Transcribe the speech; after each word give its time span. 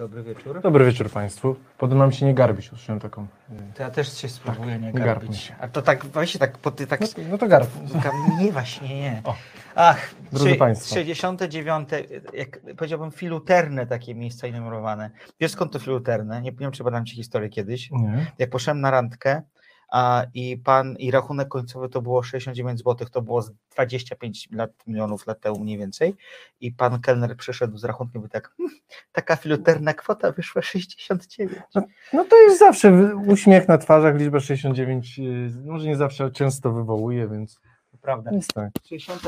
Dobry 0.00 0.22
wieczór. 0.22 0.60
Dobry 0.62 0.84
wieczór 0.84 1.10
Państwu. 1.10 1.56
Podobno 1.78 2.04
nam 2.04 2.12
się 2.12 2.26
nie 2.26 2.34
garbić, 2.34 2.66
usłyszałem 2.72 3.00
taką. 3.00 3.22
y, 3.22 3.26
To 3.74 3.82
ja 3.82 3.90
też 3.90 4.18
się 4.18 4.28
spróbuję 4.28 4.78
nie 4.78 4.92
nie 4.92 5.00
garbić. 5.00 5.36
się. 5.40 5.54
A 5.60 5.68
to 5.68 5.82
tak, 5.82 6.04
właśnie 6.06 6.40
tak, 6.40 6.58
po 6.58 6.70
ty 6.70 6.86
tak... 6.86 7.00
No, 7.00 7.06
to- 7.06 7.22
no 7.30 7.38
to 7.38 7.48
garb. 7.48 7.70
Nie, 8.40 8.52
właśnie 8.52 9.00
nie. 9.00 9.20
O. 9.24 9.34
Ach, 9.74 10.14
Drodzy 10.32 10.54
państwo. 10.56 10.94
69, 10.94 11.88
jak 12.34 12.60
powiedziałbym, 12.76 13.10
filuterne 13.10 13.86
takie 13.86 14.14
miejsca 14.14 14.46
i 14.46 14.52
numerowane. 14.52 15.10
Wiesz 15.40 15.52
skąd 15.52 15.72
to 15.72 15.78
filuterne? 15.78 16.42
Nie, 16.42 16.50
nie 16.50 16.56
wiem, 16.56 16.72
czy 16.72 16.84
badam 16.84 17.06
Ci 17.06 17.16
historię 17.16 17.48
kiedyś. 17.48 17.90
Nie. 17.90 18.26
Jak 18.38 18.50
poszedłem 18.50 18.80
na 18.80 18.90
randkę 18.90 19.42
i 20.34 20.56
pan, 20.56 20.96
i 20.98 21.10
rachunek 21.10 21.48
końcowy 21.48 21.88
to 21.88 22.02
było 22.02 22.22
69 22.22 22.78
zł, 22.78 23.08
to 23.12 23.22
było 23.22 23.42
z 23.42 23.52
25 23.72 24.48
lat, 24.52 24.70
milionów 24.86 25.26
lat 25.26 25.40
temu 25.40 25.58
mniej 25.60 25.78
więcej 25.78 26.16
i 26.60 26.72
pan 26.72 27.00
kelner 27.00 27.36
przyszedł 27.36 27.78
z 27.78 27.84
rachunkiem 27.84 28.26
i 28.26 28.28
tak, 28.28 28.52
"Hmm, 28.56 28.76
taka 29.12 29.36
filuterna 29.36 29.94
kwota 29.94 30.32
wyszła 30.32 30.62
69. 30.62 31.62
No 32.12 32.24
to 32.24 32.36
jest 32.42 32.58
zawsze 32.58 33.14
uśmiech 33.26 33.68
na 33.68 33.78
twarzach, 33.78 34.16
liczba 34.16 34.40
69, 34.40 35.18
y, 35.18 35.50
może 35.64 35.86
nie 35.88 35.96
zawsze, 35.96 36.30
często 36.30 36.72
wywołuje, 36.72 37.28
więc 37.28 37.60
Prawda. 38.02 38.30
jest 38.32 38.54
tak. 38.54 38.70
60, 38.84 39.26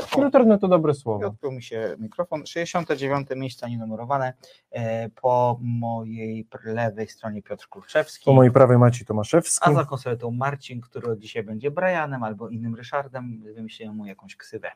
o, 0.53 0.57
to 0.57 0.67
dobre 0.67 0.93
słowo. 0.93 1.27
Odpiął 1.27 1.51
mi 1.51 1.63
się 1.63 1.95
mikrofon. 1.99 2.45
69 2.45 3.27
miejsce 3.35 3.69
nienumerowane. 3.69 4.33
E, 4.71 5.09
po 5.09 5.59
mojej 5.61 6.47
lewej 6.63 7.07
stronie 7.07 7.41
Piotr 7.41 7.67
Kurczewski. 7.67 8.25
Po 8.25 8.33
mojej 8.33 8.51
prawej 8.51 8.77
Maciej 8.77 9.05
Tomaszewski. 9.05 9.69
A 9.69 9.73
za 9.73 9.85
konsoletą 9.85 10.31
Marcin, 10.31 10.81
który 10.81 11.17
dzisiaj 11.17 11.43
będzie 11.43 11.71
Brianem 11.71 12.23
albo 12.23 12.49
innym 12.49 12.75
Ryszardem. 12.75 13.43
Wymyśliłem 13.55 13.95
mu 13.95 14.05
jakąś 14.05 14.35
ksywę. 14.35 14.71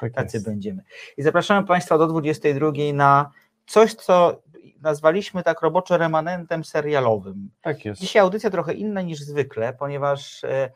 Tak 0.00 0.12
Tacy 0.12 0.36
jest. 0.36 0.46
będziemy. 0.46 0.82
I 1.16 1.22
zapraszamy 1.22 1.66
Państwa 1.66 1.98
do 1.98 2.06
22 2.06 2.72
na 2.94 3.30
coś, 3.66 3.94
co 3.94 4.42
nazwaliśmy 4.80 5.42
tak 5.42 5.62
roboczo 5.62 5.96
remanentem 5.96 6.64
serialowym. 6.64 7.50
Tak 7.62 7.84
jest. 7.84 8.00
Dzisiaj 8.00 8.22
audycja 8.22 8.50
trochę 8.50 8.74
inna 8.74 9.02
niż 9.02 9.20
zwykle, 9.20 9.72
ponieważ 9.72 10.44
e, 10.44 10.70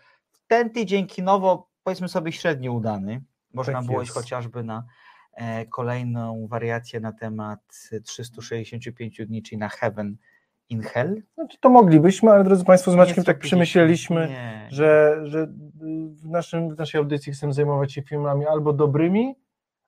ten 0.46 0.70
tydzień 0.70 1.06
kinowo, 1.06 1.68
powiedzmy 1.84 2.08
sobie, 2.08 2.32
średnio 2.32 2.72
udany. 2.72 3.22
Można 3.54 3.72
Tak 3.72 3.86
było 3.86 4.00
jest. 4.00 4.10
iść 4.10 4.18
chociażby 4.18 4.64
na 4.64 4.84
e, 5.32 5.66
kolejną 5.66 6.46
wariację 6.48 7.00
na 7.00 7.12
temat 7.12 7.60
365 8.04 9.20
dni, 9.26 9.42
czyli 9.42 9.58
na 9.58 9.68
Heaven 9.68 10.16
in 10.68 10.82
Hell. 10.82 11.22
Znaczy, 11.34 11.58
to 11.60 11.68
moglibyśmy, 11.70 12.30
ale 12.30 12.44
drodzy 12.44 12.64
Państwo, 12.64 12.90
z 12.90 12.94
Maćkiem 12.94 13.24
tak 13.24 13.38
przemyśleliśmy, 13.38 14.28
Nie. 14.28 14.68
że, 14.70 15.20
że 15.24 15.46
w, 16.22 16.28
naszym, 16.28 16.74
w 16.74 16.78
naszej 16.78 16.98
audycji 16.98 17.32
chcemy 17.32 17.52
zajmować 17.52 17.92
się 17.92 18.02
filmami 18.02 18.46
albo 18.46 18.72
dobrymi, 18.72 19.34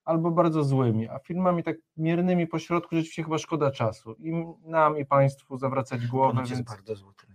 albo 0.04 0.30
bardzo 0.30 0.64
złymi, 0.64 1.08
a 1.08 1.18
filmami 1.18 1.62
tak 1.62 1.76
miernymi 1.96 2.46
pośrodku 2.46 2.96
rzeczywiście 2.96 3.24
chyba 3.24 3.38
szkoda 3.38 3.70
czasu. 3.70 4.14
I 4.18 4.32
nam, 4.64 4.98
i 4.98 5.06
Państwu 5.06 5.58
zawracać 5.58 6.06
głowę, 6.06 6.34
Ponoć 6.34 6.50
więc 6.50 6.58
jest 6.58 6.70
bardzo 6.70 6.96
zły 6.96 7.12
ten 7.26 7.33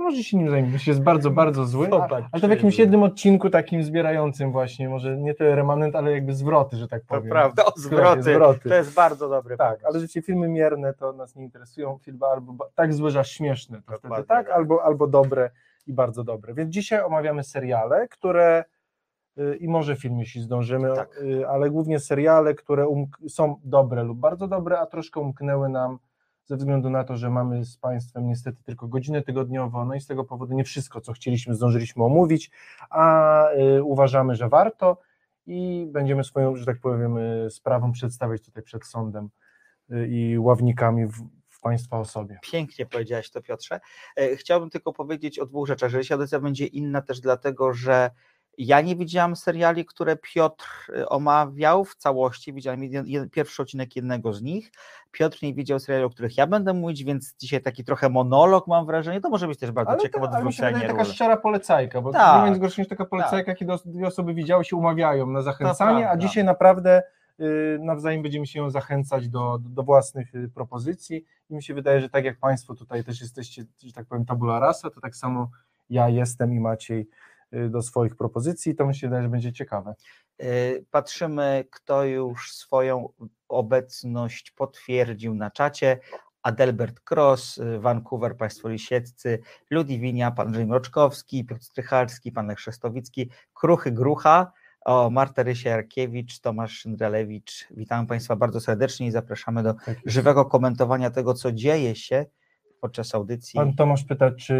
może 0.00 0.22
się 0.22 0.36
nim 0.36 0.50
zajmiemy. 0.50 0.78
Jest 0.86 1.02
bardzo, 1.02 1.30
bardzo 1.30 1.64
zły, 1.64 1.88
ale 2.32 2.40
to 2.40 2.46
w 2.46 2.50
jakimś 2.50 2.78
jednym 2.78 3.02
odcinku 3.02 3.50
takim 3.50 3.82
zbierającym 3.82 4.52
właśnie, 4.52 4.88
może 4.88 5.16
nie 5.16 5.34
tyle 5.34 5.54
remanent, 5.54 5.96
ale 5.96 6.12
jakby 6.12 6.34
zwroty, 6.34 6.76
że 6.76 6.88
tak 6.88 7.02
To 7.02 7.08
powiem. 7.14 7.30
prawda, 7.30 7.64
o 7.64 7.72
zwroty. 7.76 8.22
zwroty. 8.22 8.68
To 8.68 8.74
jest 8.74 8.94
bardzo 8.94 9.28
dobry 9.28 9.56
Tak, 9.56 9.68
pomysł. 9.68 9.86
ale 9.86 9.92
rzeczywiście 9.94 10.22
filmy 10.22 10.48
mierne 10.48 10.94
to 10.94 11.12
nas 11.12 11.36
nie 11.36 11.42
interesują. 11.44 11.98
Filmy 12.02 12.26
albo 12.26 12.68
tak 12.74 12.94
złe, 12.94 13.10
że 13.10 13.24
śmieszne, 13.24 13.82
to 13.86 13.98
wtedy 13.98 14.14
tak, 14.14 14.26
tak. 14.26 14.50
albo, 14.50 14.84
albo 14.84 15.06
dobre 15.06 15.50
i 15.86 15.92
bardzo 15.92 16.24
dobre. 16.24 16.54
Więc 16.54 16.70
dzisiaj 16.70 17.02
omawiamy 17.02 17.44
seriale, 17.44 18.08
które 18.08 18.64
y, 19.38 19.56
i 19.56 19.68
może 19.68 19.96
film, 19.96 20.18
jeśli 20.18 20.40
zdążymy, 20.40 20.94
Tak. 20.94 21.18
y, 21.22 21.48
ale 21.48 21.70
głównie 21.70 21.98
seriale, 21.98 22.54
które 22.54 22.84
umk- 22.84 23.28
są 23.28 23.56
dobre 23.64 24.02
lub 24.04 24.18
bardzo 24.18 24.48
dobre, 24.48 24.78
a 24.78 24.86
troszkę 24.86 25.20
umknęły 25.20 25.68
nam 25.68 25.98
ze 26.50 26.56
względu 26.56 26.90
na 26.90 27.04
to, 27.04 27.16
że 27.16 27.30
mamy 27.30 27.64
z 27.64 27.76
Państwem 27.76 28.28
niestety 28.28 28.62
tylko 28.64 28.88
godzinę 28.88 29.22
tygodniowo, 29.22 29.84
no 29.84 29.94
i 29.94 30.00
z 30.00 30.06
tego 30.06 30.24
powodu 30.24 30.54
nie 30.54 30.64
wszystko, 30.64 31.00
co 31.00 31.12
chcieliśmy, 31.12 31.54
zdążyliśmy 31.54 32.04
omówić, 32.04 32.50
a 32.90 33.44
y, 33.52 33.82
uważamy, 33.82 34.34
że 34.34 34.48
warto 34.48 34.98
i 35.46 35.86
będziemy 35.90 36.24
swoją, 36.24 36.56
że 36.56 36.66
tak 36.66 36.80
powiem, 36.80 37.18
y, 37.18 37.50
sprawą 37.50 37.92
przedstawiać 37.92 38.42
tutaj 38.42 38.62
przed 38.62 38.86
sądem 38.86 39.28
y, 39.90 40.08
i 40.08 40.38
ławnikami 40.38 41.06
w, 41.06 41.12
Państwa 41.62 41.98
osobie. 41.98 42.38
Pięknie 42.42 42.86
powiedziałeś 42.86 43.30
to, 43.30 43.42
Piotrze. 43.42 43.80
E, 44.16 44.36
Chciałbym 44.36 44.70
tylko 44.70 44.92
powiedzieć 44.92 45.38
o 45.38 45.46
dwóch 45.46 45.68
rzeczach, 45.68 45.90
że 45.90 46.00
dzisiaj 46.02 46.40
będzie 46.40 46.66
inna 46.66 47.02
też 47.02 47.20
dlatego, 47.20 47.72
że 47.72 48.10
ja 48.66 48.80
nie 48.80 48.96
widziałam 48.96 49.36
seriali, 49.36 49.84
które 49.84 50.16
Piotr 50.16 50.66
e, 50.96 51.08
omawiał 51.08 51.84
w 51.84 51.94
całości. 51.94 52.52
Widziałem 52.52 52.82
jeden, 52.82 53.06
jeden, 53.06 53.30
pierwszy 53.30 53.62
odcinek 53.62 53.96
jednego 53.96 54.32
z 54.32 54.42
nich. 54.42 54.72
Piotr 55.10 55.38
nie 55.42 55.54
widział 55.54 55.78
seriali, 55.78 56.04
o 56.04 56.10
których 56.10 56.36
ja 56.36 56.46
będę 56.46 56.72
mówić, 56.72 57.04
więc 57.04 57.34
dzisiaj 57.38 57.60
taki 57.62 57.84
trochę 57.84 58.08
monolog 58.08 58.66
mam 58.66 58.86
wrażenie. 58.86 59.20
To 59.20 59.30
może 59.30 59.48
być 59.48 59.58
też 59.58 59.70
bardzo 59.70 59.90
Ale, 59.92 60.00
ciekawe 60.00 60.26
to, 60.28 60.32
ale 60.34 60.44
mi 60.44 60.52
się 60.52 60.56
odwrócenie 60.62 60.74
wydaje 60.88 60.98
taka 60.98 61.14
szczera 61.14 61.36
polecajka, 61.36 62.00
bo 62.00 62.12
Tak. 62.12 62.44
nie 62.44 62.50
nic 62.50 62.60
gorszego 62.60 62.82
niż 62.82 62.88
taka 62.88 63.04
polecajka, 63.04 63.54
kiedy 63.54 63.72
os- 63.72 63.86
dwie 63.86 64.06
osoby 64.06 64.34
widziały 64.34 64.64
się, 64.64 64.76
umawiają 64.76 65.26
na 65.26 65.42
zachęcanie, 65.42 66.10
a 66.10 66.16
dzisiaj 66.16 66.44
naprawdę 66.44 67.02
y, 67.40 67.78
nawzajem 67.80 68.22
będziemy 68.22 68.46
się 68.46 68.70
zachęcać 68.70 69.28
do, 69.28 69.58
do 69.60 69.82
własnych 69.82 70.34
y, 70.34 70.48
propozycji 70.54 71.24
i 71.50 71.54
mi 71.54 71.62
się 71.62 71.74
wydaje, 71.74 72.00
że 72.00 72.08
tak 72.08 72.24
jak 72.24 72.38
Państwo 72.38 72.74
tutaj 72.74 73.04
też 73.04 73.20
jesteście, 73.20 73.64
że 73.86 73.92
tak 73.92 74.06
powiem, 74.06 74.24
tabula 74.24 74.60
rasa, 74.60 74.90
to 74.90 75.00
tak 75.00 75.16
samo 75.16 75.50
ja 75.90 76.08
jestem 76.08 76.52
i 76.54 76.60
Maciej 76.60 77.00
y, 77.00 77.29
do 77.70 77.82
swoich 77.82 78.16
propozycji, 78.16 78.74
to 78.74 78.86
mi 78.86 78.94
się 78.94 79.06
wydaje, 79.06 79.22
że 79.22 79.28
będzie 79.28 79.52
ciekawe. 79.52 79.94
Y, 80.42 80.84
Patrzymy, 80.90 81.64
kto 81.70 82.04
już 82.04 82.52
swoją 82.52 83.08
obecność 83.48 84.50
potwierdził 84.50 85.34
na 85.34 85.50
czacie. 85.50 85.98
Adelbert 86.42 87.00
Cross, 87.10 87.58
y, 87.58 87.78
Vancouver, 87.80 88.36
Państwo 88.36 88.68
Lisieccy, 88.68 89.38
Ludwinia, 89.70 90.30
Pan 90.30 90.46
Andrzej 90.46 90.66
Mroczkowski, 90.66 91.44
Piotr 91.44 91.62
Strycharski, 91.64 92.32
Pan 92.32 92.46
Lech 92.46 92.60
Szestowicki, 92.60 93.30
Kruchy 93.54 93.92
Grucha, 93.92 94.52
o, 94.84 95.10
Marta 95.10 95.42
Rysia-Jarkiewicz, 95.42 96.40
Tomasz 96.40 96.78
Szyndralewicz. 96.78 97.68
Witamy 97.70 98.06
Państwa 98.06 98.36
bardzo 98.36 98.60
serdecznie 98.60 99.06
i 99.06 99.10
zapraszamy 99.10 99.62
do 99.62 99.74
Tak 99.74 99.98
żywego 100.06 100.44
komentowania 100.44 101.10
tego, 101.10 101.34
co 101.34 101.52
dzieje 101.52 101.96
się 101.96 102.26
podczas 102.80 103.14
audycji. 103.14 103.56
Pan 103.56 103.74
Tomasz 103.74 104.04
pyta, 104.04 104.30
czy 104.30 104.54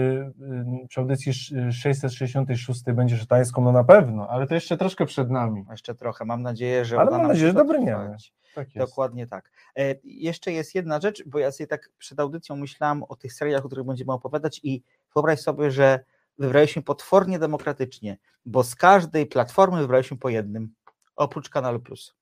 y, 0.85 0.89
przy 0.89 1.01
audycji 1.01 1.31
sz- 1.31 1.75
666 1.75 2.83
będzie 2.95 3.17
szatańską? 3.17 3.63
No 3.65 3.73
na 3.73 3.85
pewno, 3.85 4.29
ale 4.29 4.47
to 4.47 4.55
jeszcze 4.55 4.77
troszkę 4.77 5.07
przed 5.07 5.31
nami. 5.31 5.65
Jeszcze 5.71 5.95
trochę, 5.95 6.25
mam 6.25 6.43
nadzieję, 6.43 6.85
że 6.85 6.99
Ale 7.01 7.11
mam 7.11 7.27
nadzieję, 7.29 7.53
że 7.53 7.79
miałem. 7.81 8.17
Tak. 8.55 8.69
Dokładnie 8.77 9.27
tak. 9.27 9.51
E, 9.77 9.95
jeszcze 10.05 10.53
jest 10.53 10.75
jedna 10.75 11.01
rzecz, 11.01 11.25
bo 11.27 11.39
ja 11.39 11.53
sobie 11.53 11.67
tak 11.67 11.91
przed 11.99 12.21
audycją 12.21 12.57
myślałam 12.57 13.03
o 13.03 13.17
tych 13.17 13.33
serialach, 13.33 13.65
o 13.65 13.69
których 13.69 13.87
będziemy 13.87 14.13
opowiadać 14.13 14.61
i 14.63 14.83
wyobraź 15.15 15.41
sobie, 15.41 15.71
że 15.71 16.01
wybraliśmy 16.39 16.83
potwornie 16.83 17.39
demokratycznie, 17.39 18.19
bo 18.47 18.65
z 18.65 18.75
każdej 18.75 19.27
platformy 19.27 19.81
wybraliśmy 19.81 20.17
po 20.17 20.29
jednym, 20.29 20.75
oprócz 21.17 21.49
Kanalu 21.49 21.81
Plus. 21.81 22.15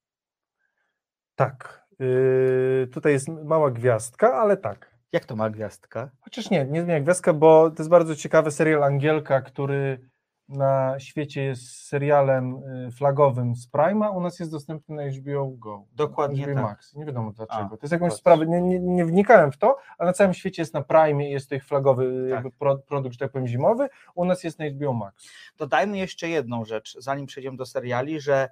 Tak. 1.35 1.87
Yy, 1.99 2.89
tutaj 2.93 3.13
jest 3.13 3.29
mała 3.29 3.71
gwiazdka, 3.71 4.35
ale 4.35 4.57
tak. 4.57 4.98
Jak 5.13 5.25
to 5.25 5.37
ma 5.37 5.51
gwiazdka? 5.51 6.11
Chociaż 6.21 6.51
nie, 6.51 6.65
nie 6.65 6.83
zmienia 6.83 7.01
gwiazdka, 7.01 7.33
bo 7.33 7.71
to 7.71 7.77
jest 7.79 7.91
bardzo 7.91 8.17
ciekawy 8.17 8.51
serial 8.51 8.85
Angielka, 8.85 9.41
który 9.41 10.09
na 10.49 10.95
świecie 10.99 11.43
jest 11.43 11.87
serialem 11.87 12.57
y, 12.87 12.91
flagowym 12.91 13.57
z 13.57 13.69
Prima, 13.69 14.11
u 14.11 14.21
nas 14.21 14.41
jest 14.41 14.53
dostępny 14.53 14.97
na 14.97 15.03
HBO 15.03 15.47
Go. 15.49 15.85
Dokładnie 15.93 16.43
HBO 16.43 16.55
tak. 16.55 16.63
Max. 16.63 16.95
Nie 16.95 17.05
wiadomo 17.05 17.33
dlaczego. 17.33 17.65
A, 17.65 17.69
to 17.69 17.79
jest 17.83 17.93
jakąś 17.93 18.13
sprawę, 18.13 18.47
nie, 18.47 18.61
nie, 18.61 18.81
nie 18.81 19.05
wnikałem 19.05 19.53
w 19.53 19.59
to, 19.59 19.77
ale 19.99 20.07
na 20.07 20.13
całym 20.13 20.35
świecie 20.35 20.63
jest 20.63 20.75
na 20.75 20.83
Prime 20.83 21.29
i 21.29 21.31
jest 21.31 21.49
to 21.49 21.55
ich 21.55 21.65
flagowy 21.65 22.23
Tak. 22.23 22.31
jakby 22.31 22.51
pro, 22.51 22.79
produkt, 22.79 23.13
że 23.13 23.19
tak 23.19 23.33
powiem, 23.33 23.47
zimowy, 23.47 23.89
u 24.15 24.25
nas 24.25 24.45
jest 24.45 24.59
na 24.59 24.71
HBO 24.71 24.93
Max. 24.93 25.29
Dodajmy 25.59 25.99
jeszcze 25.99 26.29
jedną 26.29 26.65
rzecz, 26.65 26.97
zanim 26.99 27.27
przejdziemy 27.27 27.57
do 27.57 27.67
seriali, 27.67 28.21
że 28.21 28.49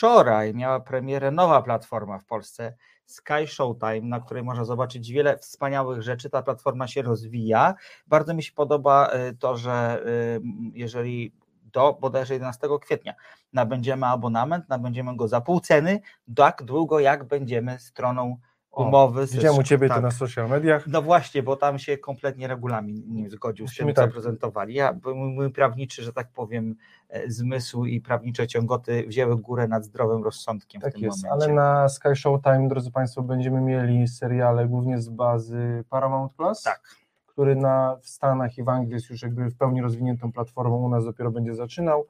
wczoraj 0.00 0.54
miała 0.54 0.80
premierę 0.80 1.30
nowa 1.30 1.62
platforma 1.62 2.18
w 2.18 2.24
Polsce, 2.24 2.74
Sky 3.06 3.46
Showtime, 3.46 4.00
na 4.00 4.20
której 4.20 4.42
można 4.42 4.64
zobaczyć 4.64 5.12
wiele 5.12 5.38
wspaniałych 5.38 6.02
rzeczy. 6.02 6.30
Ta 6.30 6.42
platforma 6.42 6.86
się 6.88 7.02
rozwija. 7.02 7.74
Bardzo 8.06 8.34
mi 8.34 8.42
się 8.42 8.52
podoba 8.52 9.10
y, 9.14 9.36
to, 9.36 9.56
że 9.56 10.02
y, 10.06 10.40
jeżeli 10.74 11.32
do 11.72 11.98
bodajże 12.00 12.34
11 12.34 12.68
kwietnia 12.80 13.14
nabędziemy 13.52 14.06
abonament, 14.06 14.68
nabędziemy 14.68 15.16
go 15.16 15.28
za 15.28 15.40
pół 15.40 15.60
ceny, 15.60 16.00
tak 16.36 16.62
długo 16.62 17.00
jak 17.00 17.24
będziemy 17.24 17.78
stroną 17.78 18.36
umowy. 18.72 19.26
ze- 19.26 19.34
Widziałem 19.36 19.58
u 19.58 19.62
Ciebie 19.62 19.88
tak. 19.88 19.96
to 19.96 20.02
na 20.02 20.10
social 20.10 20.48
mediach. 20.48 20.86
No 20.86 21.02
właśnie, 21.02 21.42
bo 21.42 21.56
tam 21.56 21.78
się 21.78 21.98
kompletnie 21.98 22.48
regulamin 22.48 23.02
nie 23.08 23.30
zgodził 23.30 23.68
z 23.68 23.76
tym, 23.76 23.88
co 23.88 23.94
tak. 23.94 24.12
prezentowali. 24.12 24.74
Ja, 24.74 24.96
mój, 25.14 25.50
prawniczy, 25.52 26.02
że 26.02 26.12
tak 26.12 26.28
powiem, 26.32 26.74
e, 27.08 27.30
zmysł 27.30 27.84
i 27.84 28.00
prawnicze 28.00 28.46
ciągoty 28.46 29.04
wzięły 29.08 29.36
górę 29.36 29.68
nad 29.68 29.84
zdrowym 29.84 30.24
rozsądkiem 30.24 30.80
w 30.80 30.84
Tak 30.84 30.92
tym 30.94 31.02
jest, 31.02 31.24
momencie. 31.24 31.44
ale 31.46 31.54
na 31.54 31.88
Sky 31.88 32.16
Showtime, 32.16 32.68
drodzy 32.68 32.90
Państwo, 32.90 33.22
będziemy 33.22 33.60
mieli 33.60 34.08
seriale 34.08 34.66
głównie 34.68 35.00
z 35.00 35.08
bazy 35.08 35.84
Paramount 35.90 36.32
Plus. 36.32 36.62
Tak. 36.62 36.80
który 37.26 37.56
na, 37.56 37.96
w 38.02 38.08
Stanach 38.08 38.58
i 38.58 38.62
w 38.64 38.68
Anglii 38.68 38.94
jest 38.94 39.10
już 39.10 39.22
jakby 39.22 39.50
w 39.50 39.56
pełni 39.56 39.82
rozwiniętą 39.82 40.32
platformą, 40.32 40.76
u 40.76 40.88
nas 40.88 41.04
dopiero 41.04 41.30
będzie 41.30 41.54
zaczynał. 41.54 42.06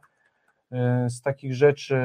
Y, 1.06 1.10
Z 1.10 1.22
takich 1.22 1.54
rzeczy 1.54 1.96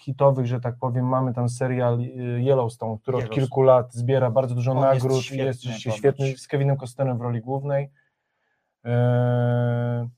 hitowych, 0.00 0.46
że 0.46 0.60
tak 0.60 0.74
powiem, 0.80 1.04
mamy 1.08 1.34
tam 1.34 1.48
serial 1.48 2.00
y, 2.00 2.06
Yellowstone, 2.42 2.98
który 2.98 3.16
od 3.16 3.22
Yellowstone. 3.22 3.46
kilku 3.46 3.62
lat 3.62 3.94
zbiera 3.94 4.30
bardzo 4.30 4.54
dużo 4.54 4.72
On 4.72 4.76
jest 4.94 5.04
nagród 5.04 5.20
i 5.20 5.22
świetny 5.24 5.44
jest 5.44 5.62
rzeczywiście 5.62 5.90
ponoć. 5.90 5.98
świetny, 5.98 6.38
z 6.38 6.48
Kevinem 6.48 6.76
Costnerem 6.76 7.18
w 7.18 7.20
roli 7.20 7.40
głównej. 7.40 7.90
Eee, 8.84 10.08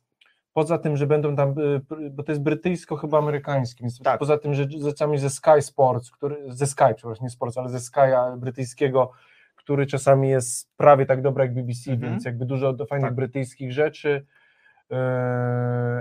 Poza 0.53 0.79
tym, 0.79 0.97
że 0.97 1.07
będą 1.07 1.37
tam, 1.37 1.55
y, 1.59 2.11
bo 2.11 2.23
to 2.23 2.33
jest 2.33 2.43
brytyjsko 2.43 2.97
chyba 2.97 3.19
amerykańskim, 3.19 3.85
więc 3.85 3.99
Tak. 3.99 4.19
poza 4.19 4.39
tym, 4.39 4.55
że 4.55 4.67
rzeczami 4.85 5.19
ze 5.19 5.31
Sky 5.31 5.63
Sports, 5.63 6.11
który, 6.11 6.37
ze 6.49 6.67
Sky, 6.67 6.85
przepraszam, 6.97 7.25
nie 7.25 7.31
Sports, 7.31 7.59
ale 7.59 7.69
ze 7.69 7.79
Sky'a 7.79 8.39
brytyjskiego, 8.39 9.11
który 9.57 9.87
czasami 9.87 10.29
jest 10.29 10.71
prawie 10.77 11.07
tak 11.07 11.23
dobry 11.23 11.45
jak 11.45 11.55
BBC, 11.55 11.93
Mhm. 11.93 12.13
więc 12.13 12.25
jakby 12.25 12.47
dużo 12.47 12.73
do 12.73 12.87
fajnych 12.87 13.09
Tak. 13.09 13.15
brytyjskich 13.15 13.73
rzeczy, 13.73 14.27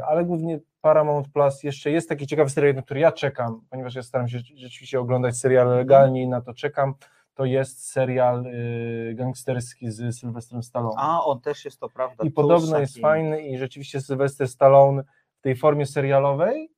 ale 0.07 0.25
głównie 0.25 0.59
Paramount 0.81 1.27
Plus 1.27 1.63
jeszcze 1.63 1.91
jest 1.91 2.09
taki 2.09 2.27
ciekawy 2.27 2.49
serial, 2.49 2.75
na 2.75 2.81
który 2.81 2.99
ja 2.99 3.11
czekam, 3.11 3.61
ponieważ 3.69 3.95
ja 3.95 4.03
staram 4.03 4.27
się 4.27 4.39
rzeczywiście 4.55 4.99
oglądać 4.99 5.37
seriale 5.37 5.75
legalnie 5.75 6.23
i 6.23 6.27
na 6.27 6.41
to 6.41 6.53
czekam, 6.53 6.93
to 7.33 7.45
jest 7.45 7.91
serial 7.91 8.45
y, 8.45 9.13
gangsterski 9.15 9.91
z 9.91 10.19
Sylwestrem 10.19 10.63
Stallone. 10.63 10.95
A, 10.97 11.23
on 11.23 11.41
też 11.41 11.65
jest 11.65 11.79
to 11.79 11.89
prawda. 11.89 12.23
I 12.23 12.31
podobno 12.31 12.71
taki- 12.71 12.81
jest 12.81 12.99
fajny 12.99 13.41
i 13.41 13.57
rzeczywiście 13.57 14.01
Sylwester 14.01 14.47
Stallone 14.47 15.03
w 15.39 15.41
tej 15.41 15.55
formie 15.55 15.85
serialowej 15.85 16.69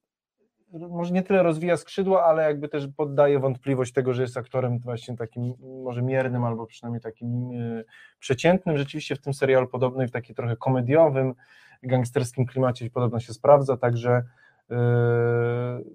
może 0.73 1.13
nie 1.13 1.23
tyle 1.23 1.43
rozwija 1.43 1.77
skrzydła, 1.77 2.23
ale 2.23 2.43
jakby 2.43 2.67
też 2.69 2.87
poddaje 2.97 3.39
wątpliwość 3.39 3.93
tego, 3.93 4.13
że 4.13 4.21
jest 4.21 4.37
aktorem 4.37 4.79
właśnie 4.79 5.17
takim 5.17 5.53
może 5.83 6.01
miernym 6.01 6.43
albo 6.43 6.65
przynajmniej 6.65 7.01
takim 7.01 7.51
y, 7.51 7.85
przeciętnym. 8.19 8.77
Rzeczywiście 8.77 9.15
w 9.15 9.21
tym 9.21 9.33
serialu 9.33 9.67
podobno 9.67 10.03
i 10.03 10.07
w 10.07 10.11
takim 10.11 10.35
trochę 10.35 10.55
komediowym, 10.55 11.35
gangsterskim 11.83 12.45
klimacie 12.45 12.89
podobno 12.89 13.19
się 13.19 13.33
sprawdza, 13.33 13.77
także 13.77 14.23
y, 14.71 14.75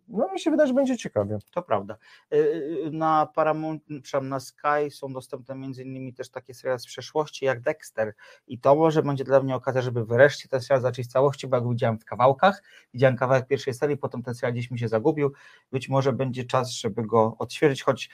no 0.09 0.33
mi 0.33 0.41
się 0.41 0.51
wydaje, 0.51 0.69
że 0.69 0.75
będzie 0.75 0.97
ciekawie. 0.97 1.39
To 1.51 1.63
prawda. 1.63 1.97
Y, 2.35 2.91
Na 2.93 3.27
Paramount, 3.35 3.83
przepraszam, 4.03 4.29
na 4.29 4.41
Sky 4.41 4.91
są 4.91 5.13
dostępne 5.13 5.55
między 5.55 5.83
innymi 5.83 6.15
też 6.15 6.31
takie 6.31 6.55
seriale 6.55 6.79
z 6.79 6.87
przeszłości 6.87 7.45
jak 7.45 7.61
Dexter 7.61 8.15
i 8.47 8.59
to 8.59 8.75
może 8.75 9.03
będzie 9.03 9.25
dla 9.25 9.43
mnie 9.43 9.55
okazja, 9.57 9.83
żeby 9.83 10.05
wreszcie 10.05 10.49
ten 10.49 10.61
serial 10.61 10.81
zacząć 10.83 11.09
w 11.09 11.11
całości, 11.13 11.47
bo 11.47 11.57
jak 11.57 11.69
widziałem 11.69 11.99
w 11.99 12.05
kawałkach, 12.05 12.63
widziałem 12.95 13.17
kawałek 13.17 13.47
pierwszej 13.47 13.75
serii, 13.75 13.97
potem 13.97 14.23
ten 14.23 14.35
serial 14.35 14.53
gdzieś 14.53 14.71
mi 14.71 14.79
się 14.79 14.89
zagubił, 14.89 15.33
być 15.73 15.89
może 15.89 16.13
będzie 16.13 16.45
czas, 16.45 16.71
żeby 16.71 17.03
go 17.07 17.37
odświeżyć, 17.39 17.83
choć 17.83 18.11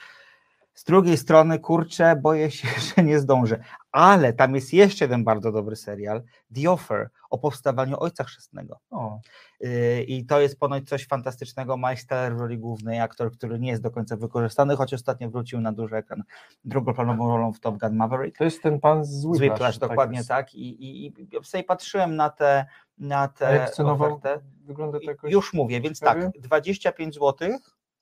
z 0.73 0.83
drugiej 0.83 1.17
strony, 1.17 1.59
kurczę, 1.59 2.15
boję 2.15 2.51
się, 2.51 2.67
że 2.95 3.03
nie 3.03 3.19
zdążę. 3.19 3.63
Ale 3.91 4.33
tam 4.33 4.55
jest 4.55 4.73
jeszcze 4.73 5.05
jeden 5.05 5.23
bardzo 5.23 5.51
dobry 5.51 5.75
serial, 5.75 6.23
The 6.55 6.71
Offer, 6.71 7.09
o 7.29 7.37
powstawaniu 7.37 7.99
Ojca 7.99 8.23
Chrzestnego. 8.23 8.79
O, 8.91 9.19
Yy, 9.59 10.03
I 10.03 10.25
to 10.25 10.41
jest 10.41 10.59
ponoć 10.59 10.89
coś 10.89 11.07
fantastycznego. 11.07 11.77
Miles 11.77 12.07
Teller 12.07 12.35
w 12.35 12.39
roli 12.39 12.57
głównej, 12.57 12.99
aktor, 12.99 13.31
który 13.31 13.59
nie 13.59 13.69
jest 13.69 13.81
do 13.83 13.91
końca 13.91 14.17
wykorzystany, 14.17 14.75
choć 14.75 14.93
ostatnio 14.93 15.29
wrócił 15.29 15.61
na 15.61 15.71
duży 15.71 15.95
ekran 15.95 16.23
drugoplanową 16.65 17.27
rolą 17.27 17.53
w 17.53 17.59
Top 17.59 17.77
Gun 17.77 17.95
Maverick. 17.95 18.37
to 18.37 18.43
jest 18.43 18.63
ten 18.63 18.79
pan 18.79 19.05
z 19.05 19.09
Zły 19.21 19.37
Whiplash, 19.37 19.57
Plash, 19.59 19.77
dokładnie 19.77 20.17
jest. 20.17 20.29
tak. 20.29 20.55
I, 20.55 20.83
i, 20.85 21.05
i 21.05 21.13
sobie 21.43 21.63
patrzyłem 21.63 22.15
na 22.15 22.29
te, 22.29 22.65
na 22.97 23.19
A 23.19 23.27
te 23.27 23.55
jak 23.55 23.69
cenowo 23.69 24.05
ofertę. 24.05 24.39
wygląda 24.65 24.99
to 24.99 25.05
jakoś? 25.05 25.31
Już 25.31 25.53
mówię, 25.53 25.81
więc 25.81 25.99
ciekawie? 25.99 26.21
tak, 26.33 26.41
25 26.41 27.13
zł 27.15 27.49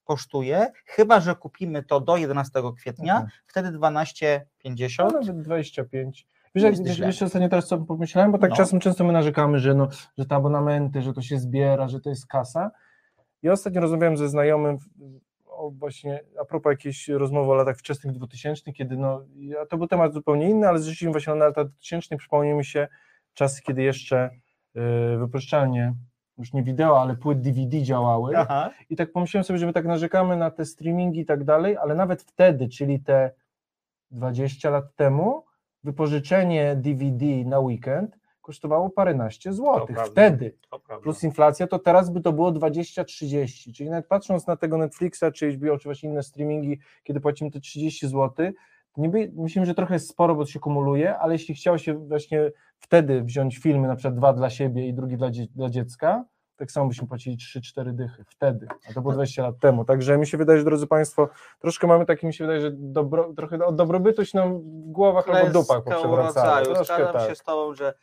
kosztuje, 0.03 0.68
chyba 0.86 1.19
że 1.19 1.36
kupimy 1.36 1.83
to 1.83 2.00
do 2.00 2.18
11 2.18 2.62
kwietnia, 2.77 3.13
Mhm. 3.13 3.31
wtedy 3.48 3.71
No, 3.71 3.77
12,50. 3.77 5.13
nawet 5.13 5.42
25. 5.42 6.27
Wiesz, 6.56 6.63
jak, 6.63 6.98
wiesz, 7.06 7.21
ostatnio 7.21 7.50
teraz 7.50 7.68
co 7.68 7.77
pomyślałem, 7.77 8.31
bo 8.31 8.38
tak 8.38 8.50
No. 8.50 8.56
czasem 8.56 8.80
często 8.80 9.03
my 9.03 9.13
narzekamy, 9.13 9.59
że, 9.59 9.74
no, 9.74 9.88
że 10.18 10.25
te 10.25 10.36
abonamenty, 10.36 11.01
że 11.01 11.13
to 11.13 11.21
się 11.21 11.39
zbiera, 11.39 11.88
że 11.88 12.00
to 12.00 12.09
jest 12.09 12.27
kasa. 12.27 12.71
Ja 13.42 13.51
ostatnio 13.51 13.81
rozmawiałem 13.81 14.18
ze 14.18 14.30
znajomym 14.30 14.77
o 15.45 15.71
właśnie 15.71 16.19
a 16.42 16.45
propos 16.45 16.69
jakiejś 16.71 17.07
rozmowy 17.07 17.51
o 17.51 17.56
latach 17.56 17.77
wczesnych 17.77 18.13
2000, 18.13 18.74
kiedy 18.74 18.98
no, 18.98 19.21
ja, 19.36 19.65
to 19.65 19.77
był 19.77 19.88
temat 19.88 20.13
zupełnie 20.13 20.50
inny, 20.50 20.68
ale 20.68 20.80
zrzuciliśmy 20.80 21.12
właśnie 21.12 21.36
na 21.36 21.45
lata 21.45 21.63
2000, 21.65 22.18
przypomniał 22.18 22.57
mi 22.57 22.65
się 22.65 22.88
czasy, 23.33 23.62
kiedy 23.62 23.81
jeszcze 23.83 24.30
y, 24.75 25.18
wypuszczalnie, 25.18 25.94
już 26.37 26.53
nie 26.53 26.63
wideo, 26.63 27.01
ale 27.01 27.15
płyt 27.15 27.41
DVD 27.41 27.81
działały. 27.81 28.37
Aha. 28.37 28.69
I 28.89 28.95
tak 28.95 29.11
pomyślałem 29.11 29.43
sobie, 29.43 29.59
że 29.59 29.65
my 29.65 29.73
tak 29.73 29.85
narzekamy 29.85 30.37
na 30.37 30.51
te 30.51 30.65
streamingi 30.65 31.19
i 31.19 31.25
tak 31.25 31.43
dalej, 31.43 31.77
ale 31.77 31.95
nawet 31.95 32.21
wtedy, 32.21 32.69
czyli 32.69 32.99
te 32.99 33.31
20 34.11 34.69
lat 34.69 34.95
temu, 34.95 35.45
wypożyczenie 35.83 36.75
DVD 36.75 37.25
na 37.25 37.59
weekend 37.59 38.21
kosztowało 38.41 38.89
paręnaście 38.89 39.53
złotych. 39.53 39.95
prawda. 39.95 40.11
Wtedy. 40.11 40.57
To. 40.69 40.79
Plus 41.01 41.23
inflacja, 41.23 41.67
to 41.67 41.79
teraz 41.79 42.09
by 42.09 42.21
to 42.21 42.33
było 42.33 42.51
20-30. 42.51 43.73
Czyli 43.73 43.89
nawet 43.89 44.07
patrząc 44.07 44.47
na 44.47 44.55
tego 44.55 44.77
Netflixa, 44.77 45.23
czy 45.33 45.51
HBO, 45.51 45.77
czy 45.77 45.83
właśnie 45.83 46.09
inne 46.09 46.23
streamingi, 46.23 46.79
kiedy 47.03 47.19
płacimy 47.19 47.51
te 47.51 47.59
30 47.59 48.07
zł, 48.07 48.51
niby 48.97 49.31
myślimy, 49.35 49.65
że 49.65 49.73
trochę 49.75 49.93
jest 49.93 50.09
sporo, 50.09 50.35
bo 50.35 50.45
to 50.45 50.51
się 50.51 50.59
kumuluje, 50.59 51.17
ale 51.17 51.33
jeśli 51.33 51.55
chciało 51.55 51.77
się 51.77 51.93
właśnie 51.93 52.51
wtedy 52.79 53.21
wziąć 53.23 53.57
filmy, 53.57 53.88
na 53.88 53.95
przykład 53.95 54.15
dwa 54.15 54.33
dla 54.33 54.49
siebie 54.49 54.88
i 54.88 54.93
drugi 54.93 55.17
dla, 55.17 55.31
dzie- 55.31 55.47
dla 55.55 55.69
dziecka, 55.69 56.25
tak 56.55 56.71
samo 56.71 56.88
byśmy 56.88 57.07
płacili 57.07 57.38
3-4 57.38 57.91
dychy 57.93 58.23
wtedy, 58.27 58.67
a 58.89 58.93
to 58.93 59.01
było 59.01 59.13
20 59.13 59.43
lat 59.43 59.59
temu. 59.59 59.85
Także 59.85 60.17
mi 60.17 60.27
się 60.27 60.38
wydaje, 60.38 60.59
że 60.59 60.65
drodzy 60.65 60.88
Państwo, 60.88 61.29
troszkę 61.59 61.88
mamy 61.88 62.05
taki, 62.05 62.27
mi 62.27 62.33
się 62.33 62.43
wydaje, 62.43 62.61
że 62.61 62.71
dobro, 62.73 63.33
trochę 63.38 63.65
od 63.65 63.75
dobrobytu 63.75 64.25
się 64.25 64.38
nam 64.38 64.59
w 64.59 64.91
głowach 64.91 65.29
albo 65.29 65.49
dupach 65.53 65.83
poprzewracało. 65.83 66.13
urodzaju. 66.13 66.65
Troszkę 66.65 66.95
Zgadzam 66.95 67.13
tak. 67.13 67.29
się 67.29 67.35
z 67.35 67.43
Tobą, 67.43 67.73
że 67.73 67.93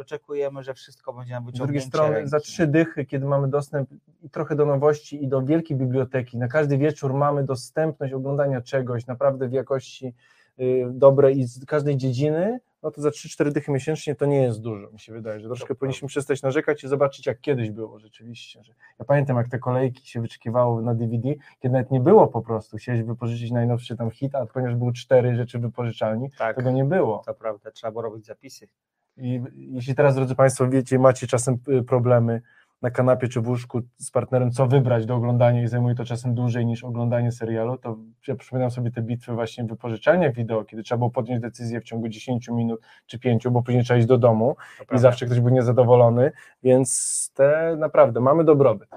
oczekujemy, 0.00 0.62
że 0.62 0.74
wszystko 0.74 1.12
będzie 1.12 1.32
nam 1.32 1.42
Z 1.42 1.46
drugiej 1.46 1.58
wyciągnięcie 1.60 1.88
strony 1.88 2.14
ręki. 2.14 2.30
za 2.30 2.40
trzy 2.40 2.66
dychy, 2.66 3.04
kiedy 3.04 3.26
mamy 3.26 3.48
dostęp 3.48 3.90
i 4.22 4.30
trochę 4.30 4.56
do 4.56 4.66
nowości 4.66 5.24
i 5.24 5.28
do 5.28 5.42
wielkiej 5.42 5.76
biblioteki, 5.76 6.38
na 6.38 6.48
każdy 6.48 6.78
wieczór 6.78 7.14
mamy 7.14 7.44
dostępność 7.44 8.12
oglądania 8.12 8.60
czegoś 8.60 9.06
naprawdę 9.06 9.48
w 9.48 9.52
jakości 9.52 10.14
y, 10.60 10.86
dobrej 10.90 11.38
i 11.38 11.44
z 11.44 11.64
każdej 11.64 11.96
dziedziny, 11.96 12.60
no 12.82 12.90
to 12.90 13.00
za 13.00 13.08
3-4 13.08 13.52
dychy 13.52 13.72
miesięcznie 13.72 14.14
to 14.14 14.26
nie 14.26 14.42
jest 14.42 14.60
dużo, 14.60 14.90
mi 14.90 15.00
się 15.00 15.12
wydaje, 15.12 15.40
że 15.40 15.46
troszkę 15.46 15.74
powinniśmy 15.74 16.08
przestać 16.08 16.42
narzekać 16.42 16.84
i 16.84 16.88
zobaczyć 16.88 17.26
jak 17.26 17.40
kiedyś 17.40 17.70
było 17.70 17.98
rzeczywiście. 17.98 18.62
Ja 18.98 19.04
pamiętam 19.04 19.36
jak 19.36 19.48
te 19.48 19.58
kolejki 19.58 20.08
się 20.10 20.20
wyczekiwało 20.20 20.82
na 20.82 20.94
DVD, 20.94 21.28
kiedy 21.60 21.72
nawet 21.72 21.90
nie 21.90 22.00
było 22.00 22.26
po 22.28 22.42
prostu, 22.42 22.76
chciałeś 22.76 23.02
wypożyczyć 23.02 23.50
najnowszy 23.50 23.96
tam 23.96 24.10
hit, 24.10 24.34
a 24.34 24.46
ponieważ 24.46 24.76
były 24.76 24.92
cztery 24.92 25.36
rzeczy 25.36 25.58
wypożyczalni, 25.58 26.30
Tak, 26.38 26.56
tego 26.56 26.70
nie 26.70 26.84
było. 26.84 27.22
to 27.26 27.34
prawda, 27.34 27.70
trzeba 27.70 27.90
było 27.90 28.02
robić 28.02 28.26
zapisy. 28.26 28.68
I 29.16 29.42
jeśli 29.54 29.94
teraz, 29.94 30.14
drodzy 30.14 30.34
Państwo, 30.34 30.68
wiecie, 30.68 30.98
macie 30.98 31.26
czasem 31.26 31.58
y, 31.68 31.82
problemy 31.82 32.42
na 32.82 32.90
kanapie 32.90 33.28
czy 33.28 33.40
w 33.40 33.48
łóżku 33.48 33.80
z 33.96 34.10
partnerem, 34.10 34.50
co 34.50 34.66
wybrać 34.66 35.06
do 35.06 35.14
oglądania 35.14 35.62
i 35.62 35.68
zajmuje 35.68 35.94
to 35.94 36.04
czasem 36.04 36.34
dłużej 36.34 36.66
niż 36.66 36.84
oglądanie 36.84 37.32
serialu, 37.32 37.78
to 37.78 37.96
ja 38.28 38.36
przypominam 38.36 38.70
sobie 38.70 38.90
te 38.90 39.02
bitwy 39.02 39.32
właśnie 39.32 39.64
w 39.64 39.68
wypożyczalniach 39.68 40.34
wideo, 40.34 40.64
kiedy 40.64 40.82
trzeba 40.82 40.98
było 40.98 41.10
podjąć 41.10 41.42
decyzję 41.42 41.80
w 41.80 41.84
ciągu 41.84 42.08
10 42.08 42.48
minut 42.48 42.80
czy 43.06 43.18
5, 43.18 43.48
bo 43.48 43.62
później 43.62 43.84
trzeba 43.84 43.98
iść 43.98 44.06
do 44.06 44.18
domu 44.18 44.56
To 44.78 44.84
i 44.84 44.86
prawda. 44.86 45.02
zawsze 45.02 45.26
ktoś 45.26 45.40
był 45.40 45.50
niezadowolony, 45.50 46.32
więc 46.62 47.30
te 47.34 47.76
naprawdę 47.78 48.20
mamy 48.20 48.44
dobrobyt. 48.44 48.88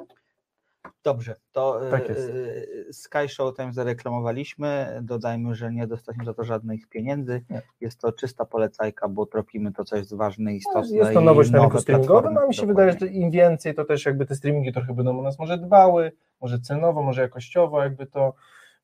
Dobrze, 1.04 1.36
to 1.52 1.80
Tak 1.92 1.92
tak 1.92 2.10
jest. 2.10 2.32
Sky 2.92 3.30
Showtime 3.30 3.74
zareklamowaliśmy. 3.74 5.00
Dodajmy, 5.04 5.56
że 5.56 5.72
nie 5.72 5.88
dostaliśmy 5.88 6.26
za 6.26 6.34
to 6.34 6.44
żadnych 6.44 6.88
pieniędzy. 6.88 7.46
Nie. 7.50 7.62
Jest 7.82 8.02
to 8.02 8.12
czysta 8.12 8.46
polecajka, 8.46 9.08
bo 9.08 9.26
tropimy 9.26 9.72
to, 9.72 9.84
co 9.84 9.96
jest 9.98 10.16
ważne 10.16 10.54
i 10.54 10.58
istotne. 10.58 10.98
Jest 10.98 11.14
to 11.14 11.22
nowość 11.22 11.52
na 11.52 11.60
rynku 11.62 11.80
streamingowym, 11.80 12.38
a 12.38 12.48
mi 12.48 12.54
się 12.54 12.62
Dokładnie. 12.62 12.92
wydaje, 12.94 13.12
że 13.12 13.18
im 13.18 13.32
więcej, 13.32 13.76
to 13.76 13.86
też 13.86 14.06
jakby 14.06 14.26
te 14.26 14.36
streamingi 14.36 14.74
trochę 14.74 14.94
będą 14.94 15.20
o 15.20 15.22
nas 15.22 15.40
może 15.40 15.58
dbały, 15.58 16.12
może 16.42 16.60
cenowo, 16.60 17.02
może 17.04 17.22
jakościowo, 17.22 17.84
jakby 17.84 18.06
to 18.06 18.34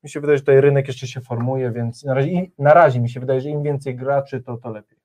mi 0.04 0.10
się 0.10 0.20
wydaje, 0.20 0.38
że 0.38 0.42
tutaj 0.42 0.62
rynek 0.62 0.88
jeszcze 0.88 1.08
się 1.08 1.22
formuje, 1.22 1.72
więc 1.72 2.04
na 2.04 2.14
razie, 2.14 2.42
na 2.58 2.74
razie 2.74 3.00
mi 3.00 3.10
się 3.10 3.20
wydaje, 3.20 3.42
że 3.42 3.50
im 3.50 3.64
więcej 3.64 3.96
graczy, 3.96 4.42
to, 4.42 4.58
to 4.58 4.70
lepiej. 4.70 4.98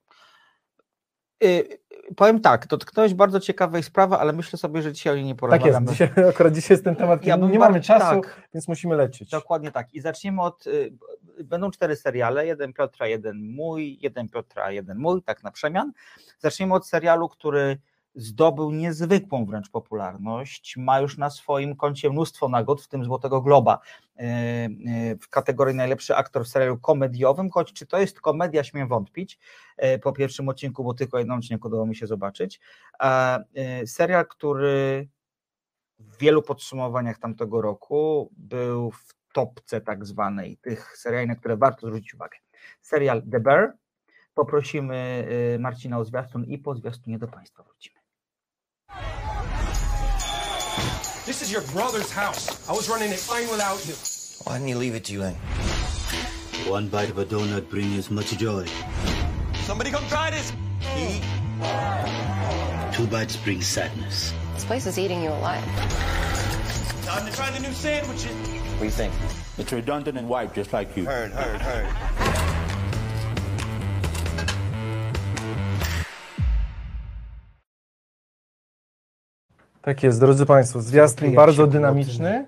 Y, 1.43 1.80
Powiem 2.15 2.39
tak, 2.41 2.67
dotknąłeś 2.67 3.13
bardzo 3.13 3.39
ciekawej 3.39 3.83
sprawy, 3.83 4.15
ale 4.15 4.33
myślę 4.33 4.59
sobie, 4.59 4.81
że 4.81 4.93
dzisiaj 4.93 5.13
o 5.13 5.15
niej 5.15 5.25
nie 5.25 5.35
Tak 5.35 5.41
jest, 5.51 5.61
porozmawiamy. 5.61 5.87
dzisiaj, 5.91 6.09
akurat 6.29 6.53
dzisiaj 6.53 6.73
jest 6.75 6.83
ten 6.83 6.95
temat, 6.95 7.25
Ja 7.25 7.35
nie 7.35 7.59
mamy 7.59 7.81
czasu, 7.81 8.21
Tak, 8.21 8.41
więc 8.53 8.67
musimy 8.67 8.95
lecieć. 8.95 9.29
dokładnie 9.29 9.71
tak. 9.71 9.93
I 9.93 10.01
zaczniemy 10.01 10.41
od. 10.41 10.67
y, 10.67 10.93
Będą 11.43 11.71
cztery 11.71 11.95
seriale: 11.95 12.45
jeden 12.47 12.73
Piotra, 12.73 13.07
jeden 13.07 13.51
mój, 13.53 13.97
jeden 14.01 14.29
Piotra, 14.29 14.71
jeden 14.71 14.97
mój, 14.97 15.21
tak 15.23 15.43
na 15.43 15.51
przemian. 15.51 15.91
Zaczniemy 16.39 16.73
od 16.73 16.87
serialu, 16.87 17.29
który 17.29 17.77
zdobył 18.15 18.71
niezwykłą 18.71 19.45
wręcz 19.45 19.69
popularność. 19.69 20.77
Ma 20.77 20.99
już 20.99 21.17
na 21.17 21.29
swoim 21.29 21.75
koncie 21.75 22.09
mnóstwo 22.09 22.49
nagród, 22.49 22.81
w 22.81 22.87
tym 22.87 23.05
Złotego 23.05 23.41
Globa 23.41 23.79
y, 24.19 24.23
y, 24.23 25.17
w 25.21 25.29
kategorii 25.29 25.75
najlepszy 25.75 26.15
aktor 26.15 26.45
w 26.45 26.47
serialu 26.47 26.77
komediowym. 26.79 27.49
Choć 27.49 27.73
czy 27.73 27.85
to 27.85 27.99
jest 27.99 28.21
komedia, 28.21 28.63
śmiem 28.63 28.87
wątpić 28.87 29.39
y, 29.83 29.99
po 29.99 30.13
pierwszym 30.13 30.49
odcinku, 30.49 30.83
bo 30.83 30.93
tylko 30.93 31.19
jedną 31.19 31.35
odcinku 31.35 31.67
udało 31.67 31.85
mi 31.85 31.95
się 31.95 32.07
zobaczyć. 32.07 32.59
Serial, 33.85 34.27
który 34.27 35.07
w 35.99 36.17
wielu 36.17 36.41
podsumowaniach 36.41 37.19
tamtego 37.19 37.61
roku 37.61 38.31
był 38.37 38.91
w 38.91 39.15
topce 39.33 39.81
tak 39.81 40.05
zwanej 40.05 40.57
tych 40.57 40.97
seriali, 40.97 41.27
na 41.27 41.35
które 41.35 41.57
warto 41.57 41.87
zwrócić 41.87 42.13
uwagę. 42.13 42.37
Serial 42.81 43.23
The 43.31 43.39
Bear. 43.39 43.73
Poprosimy 44.33 45.27
Marcina 45.59 45.99
o 45.99 46.05
zwiastun 46.05 46.45
i 46.45 46.57
po 46.57 46.75
zwiastunie 46.75 47.19
do 47.19 47.27
Państwa 47.27 47.63
wrócimy. 47.63 48.00
This 51.23 51.43
is 51.43 51.51
your 51.51 51.61
brother's 51.61 52.11
house. 52.11 52.67
I 52.67 52.71
was 52.71 52.89
running 52.89 53.11
it 53.11 53.19
fine 53.19 53.47
without 53.47 53.85
you. 53.87 53.93
Why 54.43 54.57
didn't 54.57 54.69
you 54.69 54.77
leave 54.77 54.95
it, 54.95 55.05
to 55.05 55.13
you, 55.13 55.19
Yulin? 55.19 55.35
One 56.67 56.87
bite 56.87 57.11
of 57.11 57.19
a 57.19 57.25
donut 57.25 57.69
brings 57.69 57.95
as 57.95 58.09
much 58.09 58.35
joy. 58.39 58.65
Somebody 59.53 59.91
come 59.91 60.03
try 60.07 60.31
this. 60.31 60.51
Eat. 60.97 61.21
Two 62.91 63.05
bites 63.05 63.35
bring 63.37 63.61
sadness. 63.61 64.33
This 64.55 64.65
place 64.65 64.87
is 64.87 64.97
eating 64.97 65.21
you 65.21 65.29
alive. 65.29 65.63
Time 67.05 67.29
to 67.29 67.35
try 67.35 67.51
the 67.51 67.59
new 67.59 67.71
sandwiches. 67.71 68.25
What 68.25 68.79
do 68.79 68.85
you 68.85 68.91
think? 68.91 69.13
It's 69.59 69.71
redundant 69.71 70.17
and 70.17 70.27
white, 70.27 70.55
just 70.55 70.73
like 70.73 70.97
you. 70.97 71.05
Heard, 71.05 71.31
heard, 71.31 71.61
heard. 71.61 72.30
Tak 79.81 80.03
jest, 80.03 80.19
drodzy 80.19 80.45
Państwo, 80.45 80.81
zwiastun 80.81 81.35
bardzo 81.35 81.67
dynamiczny, 81.67 82.45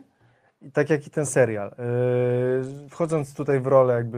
i 0.61 0.71
tak 0.71 0.89
jak 0.89 1.07
i 1.07 1.09
ten 1.09 1.25
serial. 1.25 1.75
Yy, 2.83 2.89
Wchodząc 2.89 3.33
tutaj 3.33 3.59
w 3.59 3.67
rolę 3.67 3.93
jakby 3.93 4.17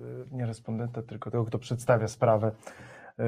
yy, 0.00 0.36
nie 0.36 0.46
respondenta, 0.46 1.02
tylko 1.02 1.30
tego, 1.30 1.44
kto 1.44 1.58
przedstawia 1.58 2.08
sprawę 2.08 2.50
yy, 3.18 3.24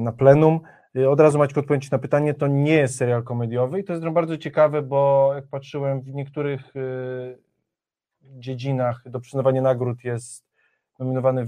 na 0.00 0.12
plenum, 0.12 0.60
od 1.08 1.20
razu 1.20 1.38
Maćku 1.38 1.60
odpowiedź 1.60 1.90
na 1.90 1.98
pytanie, 1.98 2.34
to 2.34 2.46
nie 2.46 2.74
jest 2.74 2.96
serial 2.96 3.22
komediowy 3.22 3.80
i 3.80 3.84
to 3.84 3.92
jest 3.92 4.08
bardzo 4.08 4.38
ciekawe, 4.38 4.82
bo 4.82 5.30
jak 5.34 5.46
patrzyłem 5.46 6.00
w 6.00 6.14
niektórych 6.14 6.72
dziedzinach 8.22 9.02
do 9.06 9.20
przyznawania 9.20 9.62
nagród 9.62 10.04
jest 10.04 10.44
nominowany 10.98 11.46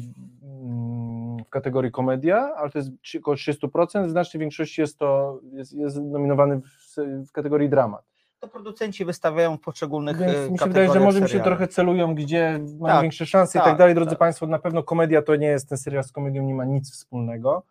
w, 1.44 1.48
kategorii 1.50 1.90
komedia, 1.90 2.54
ale 2.56 2.70
to 2.70 2.78
jest 2.78 2.90
około 3.18 3.36
300%, 3.36 4.06
w 4.06 4.10
znacznej 4.10 4.40
większości 4.40 4.80
jest 4.80 4.98
to 4.98 5.40
jest, 5.52 5.72
jest 5.72 5.96
nominowany 5.96 6.60
w, 6.60 6.96
w 7.28 7.32
kategorii 7.32 7.68
dramat. 7.68 8.04
To 8.40 8.48
producenci 8.48 9.04
wystawiają 9.04 9.56
w 9.56 9.60
poszczególnych 9.60 10.16
Więc 10.16 10.32
e, 10.36 10.50
mi 10.50 10.58
się 10.58 10.66
wydaje, 10.66 10.92
że 10.92 11.00
może 11.00 11.20
mi 11.20 11.28
się 11.28 11.40
trochę 11.40 11.68
celują, 11.68 12.14
gdzie 12.14 12.60
mają 12.80 12.94
Tak, 12.94 13.02
większe 13.02 13.26
szanse 13.26 13.58
i 13.58 13.60
tak, 13.60 13.68
tak 13.70 13.78
dalej. 13.78 13.94
Drodzy 13.94 14.10
tak. 14.10 14.18
Państwo, 14.18 14.46
na 14.46 14.58
pewno 14.58 14.82
komedia 14.82 15.22
to 15.22 15.36
nie 15.36 15.46
jest, 15.46 15.68
ten 15.68 15.78
serial 15.78 16.04
z 16.04 16.12
komedią 16.12 16.42
nie 16.42 16.54
ma 16.54 16.64
nic 16.64 16.92
wspólnego. 16.92 17.62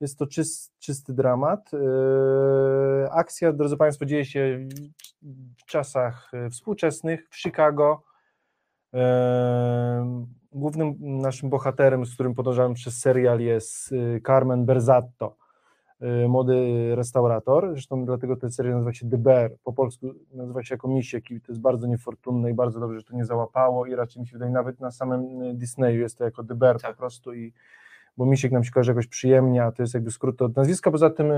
Jest 0.00 0.18
to 0.18 0.26
czys, 0.26 0.72
czysty 0.78 1.12
dramat. 1.12 1.72
Yy, 1.72 3.10
akcja, 3.10 3.52
drodzy 3.52 3.76
Państwo, 3.76 4.04
dzieje 4.04 4.24
się 4.24 4.58
w- 5.58 5.64
czasach 5.66 6.30
e, 6.34 6.50
współczesnych, 6.50 7.28
w 7.30 7.36
Chicago. 7.36 8.02
Yy, 8.92 9.00
Głównym 10.74 11.20
naszym 11.20 11.50
bohaterem, 11.50 12.06
z 12.06 12.14
którym 12.14 12.34
podążamy 12.34 12.74
przez 12.74 12.98
serial 12.98 13.40
jest 13.40 13.92
y, 13.92 14.20
Carmen 14.26 14.64
Berzatto, 14.66 15.36
y, 16.02 16.28
młody 16.28 16.54
restaurator. 16.94 17.70
Zresztą 17.72 18.04
dlatego 18.04 18.36
ten 18.36 18.50
serial 18.50 18.74
nazywa 18.74 18.92
się 18.92 19.10
The 19.10 19.18
Bear, 19.18 19.50
po 19.64 19.72
polsku 19.72 20.06
nazywa 20.32 20.62
się 20.62 20.74
jako 20.74 20.88
Misiek 20.88 21.30
i 21.30 21.40
to 21.40 21.52
jest 21.52 21.60
bardzo 21.60 21.86
niefortunne 21.86 22.50
i 22.50 22.54
bardzo 22.54 22.80
dobrze, 22.80 22.98
że 22.98 23.04
to 23.04 23.16
nie 23.16 23.24
załapało 23.24 23.86
i 23.86 23.94
raczej 23.94 24.22
mi 24.22 24.28
się 24.28 24.32
wydaje 24.32 24.52
nawet 24.52 24.80
na 24.80 24.90
samym 24.90 25.42
y, 25.42 25.54
Disneyu 25.54 26.00
jest 26.00 26.18
to 26.18 26.24
jako 26.24 26.44
The 26.44 26.54
Bear 26.54 26.80
po 26.80 26.94
prostu 26.94 27.34
i 27.34 27.52
bo 28.16 28.26
Misiek 28.26 28.52
nam 28.52 28.64
się 28.64 28.70
kojarzy 28.70 28.90
jakoś 28.90 29.06
przyjemnie, 29.06 29.64
a 29.64 29.72
to 29.72 29.82
jest 29.82 29.94
jakby 29.94 30.10
skrót 30.10 30.42
od 30.42 30.56
nazwiska. 30.56 30.90
Poza 30.90 31.10
tym 31.10 31.32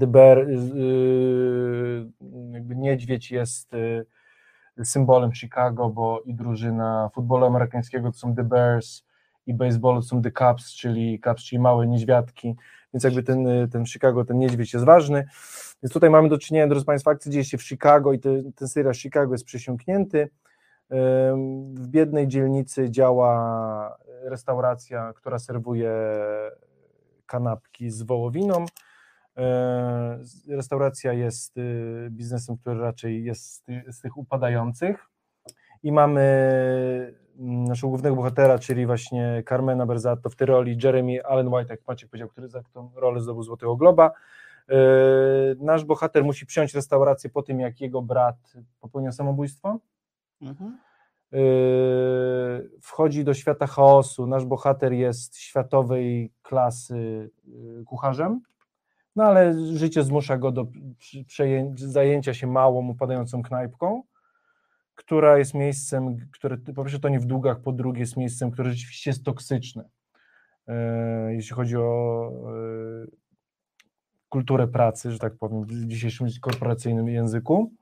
The 0.00 0.06
Bear, 0.06 0.46
jakby 2.52 2.76
niedźwiedź 2.76 3.30
jest 3.30 3.72
symbolem 4.84 5.34
Chicago, 5.34 5.88
bo 5.88 6.22
i 6.24 6.34
drużyna 6.34 7.10
futbolu 7.14 7.46
amerykańskiego 7.46 8.12
to 8.12 8.18
są 8.18 8.34
The 8.34 8.44
Bears 8.44 9.04
i 9.46 9.54
baseballu 9.54 10.00
to 10.00 10.06
są 10.06 10.22
The 10.22 10.30
Cubs, 10.30 10.74
czyli 10.74 11.20
Cubs, 11.20 11.44
czyli 11.44 11.58
małe 11.58 11.86
niedźwiadki, 11.86 12.56
więc 12.94 13.04
jakby 13.04 13.22
ten, 13.22 13.46
y, 13.46 13.68
ten 13.68 13.86
Chicago, 13.86 14.24
ten 14.24 14.38
niedźwiedź 14.38 14.72
jest 14.72 14.86
ważny. 14.86 15.24
Więc 15.82 15.92
tutaj 15.92 16.10
mamy 16.10 16.28
do 16.28 16.38
czynienia, 16.38 16.66
drodzy 16.66 16.86
Państwo, 16.86 17.10
akcja 17.10 17.32
dzieje 17.32 17.44
się 17.44 17.58
w 17.58 17.62
Chicago 17.62 18.12
i 18.12 18.18
ten, 18.18 18.52
ten 18.52 18.68
serial 18.68 18.94
Chicago 18.94 19.34
jest 19.34 19.44
przesiąknięty. 19.44 20.28
W 21.74 21.86
biednej 21.88 22.28
dzielnicy 22.28 22.90
działa 22.90 23.98
restauracja, 24.22 25.12
która 25.12 25.38
serwuje 25.38 25.92
kanapki 27.26 27.90
z 27.90 28.02
wołowiną. 28.02 28.66
E, 29.38 30.18
Restauracja 30.48 31.12
jest 31.12 31.58
y, 31.58 32.08
biznesem, 32.10 32.56
który 32.56 32.80
raczej 32.80 33.24
jest 33.24 33.52
z 33.52 33.62
ty- 33.62 33.84
z 33.92 34.00
tych 34.00 34.16
upadających. 34.16 35.06
I 35.82 35.92
mamy 35.92 36.22
mm, 37.38 37.64
naszego 37.64 37.88
głównego 37.88 38.16
bohatera, 38.16 38.58
czyli 38.58 38.86
właśnie 38.86 39.42
Carmena 39.48 39.86
Berzatto 39.86 40.30
w 40.30 40.36
tej 40.36 40.46
roli, 40.46 40.78
Jeremy 40.84 41.24
Allen 41.24 41.48
White, 41.48 41.72
jak 41.74 41.80
Maciek 41.88 42.10
powiedział, 42.10 42.28
który 42.28 42.48
za 42.48 42.62
tą 42.72 42.90
rolę 42.96 43.20
zdobył 43.20 43.42
Złotego 43.42 43.76
Globa. 43.76 44.10
E, 44.68 44.74
Nasz 45.58 45.84
bohater 45.84 46.24
musi 46.24 46.46
przyjąć 46.46 46.74
restaurację 46.74 47.30
po 47.30 47.42
tym, 47.42 47.60
jak 47.60 47.80
jego 47.80 48.02
brat 48.02 48.36
popełnia 48.80 49.12
samobójstwo. 49.12 49.78
Mhm. 50.42 50.78
Yy, 51.32 52.70
wchodzi 52.82 53.24
do 53.24 53.34
świata 53.34 53.66
chaosu. 53.66 54.26
Nasz 54.26 54.44
bohater 54.44 54.92
jest 54.92 55.36
światowej 55.36 56.32
klasy 56.42 57.30
kucharzem, 57.86 58.40
no 59.18 59.24
ale 59.24 59.54
życie 59.76 60.02
zmusza 60.04 60.38
go 60.38 60.52
do 60.52 60.66
zajęcia 61.76 62.34
się 62.34 62.46
małą, 62.46 62.88
upadającą 62.88 63.42
knajpką, 63.42 64.02
która 64.94 65.38
jest 65.38 65.54
miejscem, 65.54 66.16
które 66.32 66.56
po 66.56 66.82
pierwsze 66.82 67.00
to 67.00 67.08
nie 67.08 67.20
w 67.20 67.26
długach, 67.26 67.60
po 67.60 67.72
drugie 67.72 68.00
jest 68.00 68.16
miejscem, 68.16 68.50
które 68.50 68.70
rzeczywiście 68.70 69.10
jest 69.10 69.24
toksyczne, 69.24 69.88
yy, 70.68 70.74
jeśli 71.34 71.56
chodzi 71.56 71.76
o 71.76 72.30
yy, 73.06 73.18
kulturę 74.28 74.68
pracy, 74.68 75.12
że 75.12 75.18
tak 75.18 75.36
powiem, 75.36 75.64
w 75.64 75.86
dzisiejszym 75.86 76.26
korporacyjnym 76.40 77.08
języku. 77.08 77.72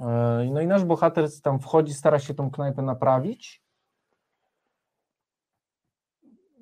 E, 0.00 0.50
No 0.52 0.60
i 0.60 0.66
nasz 0.66 0.84
bohater 0.84 1.40
tam 1.42 1.60
wchodzi, 1.60 1.94
stara 1.94 2.18
się 2.18 2.34
tą 2.34 2.50
knajpę 2.50 2.82
naprawić. 2.82 3.63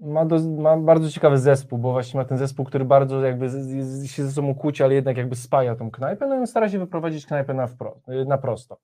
Ma, 0.05 0.25
do, 0.25 0.37
ma 0.59 0.77
bardzo 0.77 1.11
ciekawy 1.11 1.39
zespół, 1.39 1.79
bo 1.79 1.93
właśnie 1.93 2.21
ma 2.21 2.25
ten 2.25 2.39
zespół, 2.39 2.65
który 2.65 2.85
bardzo 2.85 3.21
jakby 3.27 3.49
z- 3.51 4.05
się 4.07 4.25
ze 4.25 4.31
sobą 4.33 4.55
kłóci, 4.55 4.83
ale 4.83 4.95
jednak 4.95 5.17
jakby 5.17 5.37
spaja 5.37 5.77
tą 5.77 5.91
knajpę, 5.91 6.27
no 6.27 6.35
i 6.35 6.39
on 6.39 6.47
stara 6.47 6.69
się 6.69 6.79
wyprowadzić 6.79 7.27
knajpę 7.27 7.55
na, 7.55 7.67
wprost, 7.67 8.01
na 8.27 8.39
prosto. 8.39 8.77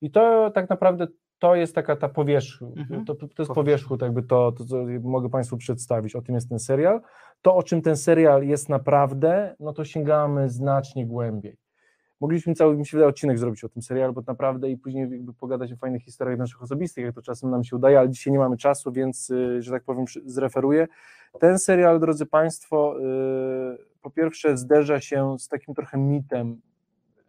I 0.00 0.10
to 0.10 0.50
tak 0.54 0.70
naprawdę 0.70 1.06
to 1.38 1.54
jest 1.54 1.74
taka 1.74 1.96
ta 1.96 2.08
powierzchnia, 2.08 2.68
Mhm. 2.76 3.04
to, 3.04 3.14
to 3.14 3.26
jest 3.38 3.52
powierzchu, 3.54 3.96
to 3.98 4.04
jakby 4.06 4.22
to, 4.22 4.52
to, 4.52 4.64
co 4.64 4.76
mogę 5.02 5.28
Państwu 5.30 5.56
przedstawić, 5.56 6.16
o 6.16 6.22
tym 6.22 6.34
jest 6.34 6.48
ten 6.48 6.58
serial. 6.58 7.00
To, 7.42 7.56
o 7.56 7.62
czym 7.62 7.82
ten 7.82 7.96
serial 7.96 8.42
jest 8.44 8.68
naprawdę, 8.68 9.54
no 9.60 9.72
to 9.72 9.84
sięgamy 9.84 10.50
znacznie 10.50 11.06
głębiej. 11.06 11.56
Mogliśmy 12.22 12.54
cały, 12.54 12.76
mi 12.76 12.86
się 12.86 12.96
wydaje, 12.96 13.08
odcinek 13.08 13.38
zrobić 13.38 13.64
o 13.64 13.68
tym 13.68 13.82
serialu, 13.82 14.12
bo 14.12 14.22
naprawdę 14.26 14.70
i 14.70 14.76
później 14.76 15.10
jakby 15.10 15.34
pogadać 15.34 15.72
o 15.72 15.76
fajnych 15.76 16.02
historiach 16.02 16.38
naszych 16.38 16.62
osobistych, 16.62 17.04
jak 17.04 17.14
to 17.14 17.22
czasem 17.22 17.50
nam 17.50 17.64
się 17.64 17.76
udaje, 17.76 17.98
ale 17.98 18.10
dzisiaj 18.10 18.32
nie 18.32 18.38
mamy 18.38 18.56
czasu, 18.56 18.92
więc, 18.92 19.30
y, 19.30 19.62
że 19.62 19.70
tak 19.70 19.82
powiem, 19.84 20.04
zreferuję. 20.24 20.88
Ten 21.40 21.58
serial, 21.58 22.00
drodzy 22.00 22.26
Państwo, 22.26 22.96
y, 22.98 24.00
po 24.02 24.10
pierwsze 24.10 24.56
zderza 24.56 25.00
się 25.00 25.38
z 25.38 25.48
takim 25.48 25.74
trochę 25.74 25.98
mitem 25.98 26.60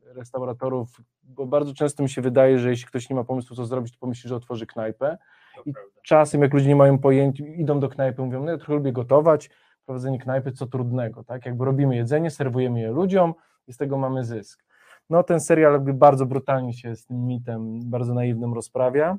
restauratorów, 0.06 1.02
bo 1.24 1.46
bardzo 1.46 1.74
często 1.74 2.04
mi 2.04 2.10
się 2.10 2.22
wydaje, 2.22 2.60
że 2.60 2.70
jeśli 2.70 2.88
ktoś 2.88 3.10
nie 3.10 3.16
ma 3.16 3.24
pomysłu, 3.24 3.56
co 3.56 3.66
zrobić, 3.66 3.94
to 3.94 4.00
pomyśli, 4.00 4.30
że 4.30 4.36
otworzy 4.36 4.66
knajpę. 4.66 5.18
I 5.66 5.74
czasem, 6.04 6.42
jak 6.42 6.54
ludzie 6.54 6.68
nie 6.68 6.76
mają 6.76 7.00
pojęcia, 7.00 7.46
idą 7.46 7.80
do 7.80 7.90
knajpy, 7.90 8.22
mówią, 8.22 8.44
no 8.44 8.52
ja 8.52 8.58
trochę 8.58 8.74
lubię 8.74 8.92
gotować, 8.92 9.50
prowadzenie 9.86 10.20
knajpy, 10.20 10.52
co 10.52 10.68
trudnego, 10.68 11.24
tak? 11.24 11.46
Jakby 11.46 11.66
robimy 11.66 11.96
jedzenie, 11.96 12.32
serwujemy 12.32 12.80
je 12.80 12.92
ludziom 12.92 13.34
i 13.68 13.74
z 13.74 13.78
tego 13.78 13.98
mamy 13.98 14.24
zysk. 14.24 14.64
No 15.14 15.24
ten 15.24 15.40
serial 15.40 15.74
jakby 15.74 15.94
bardzo 15.94 16.26
brutalnie 16.26 16.74
się 16.74 16.96
z 16.96 17.06
tym 17.06 17.26
mitem, 17.28 17.80
bardzo 17.90 18.14
naiwnym 18.14 18.54
rozprawia. 18.54 19.18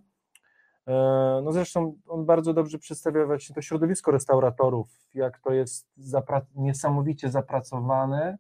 E, 0.86 1.40
No 1.44 1.52
zresztą 1.52 1.94
on 2.08 2.24
bardzo 2.26 2.54
dobrze 2.54 2.78
przedstawia 2.78 3.26
właśnie 3.26 3.54
to 3.54 3.62
środowisko 3.62 4.10
restauratorów, 4.10 4.88
jak 5.14 5.38
to 5.38 5.52
jest 5.52 5.86
zapra- 6.00 6.44
niesamowicie 6.56 7.30
zapracowane, 7.30 8.38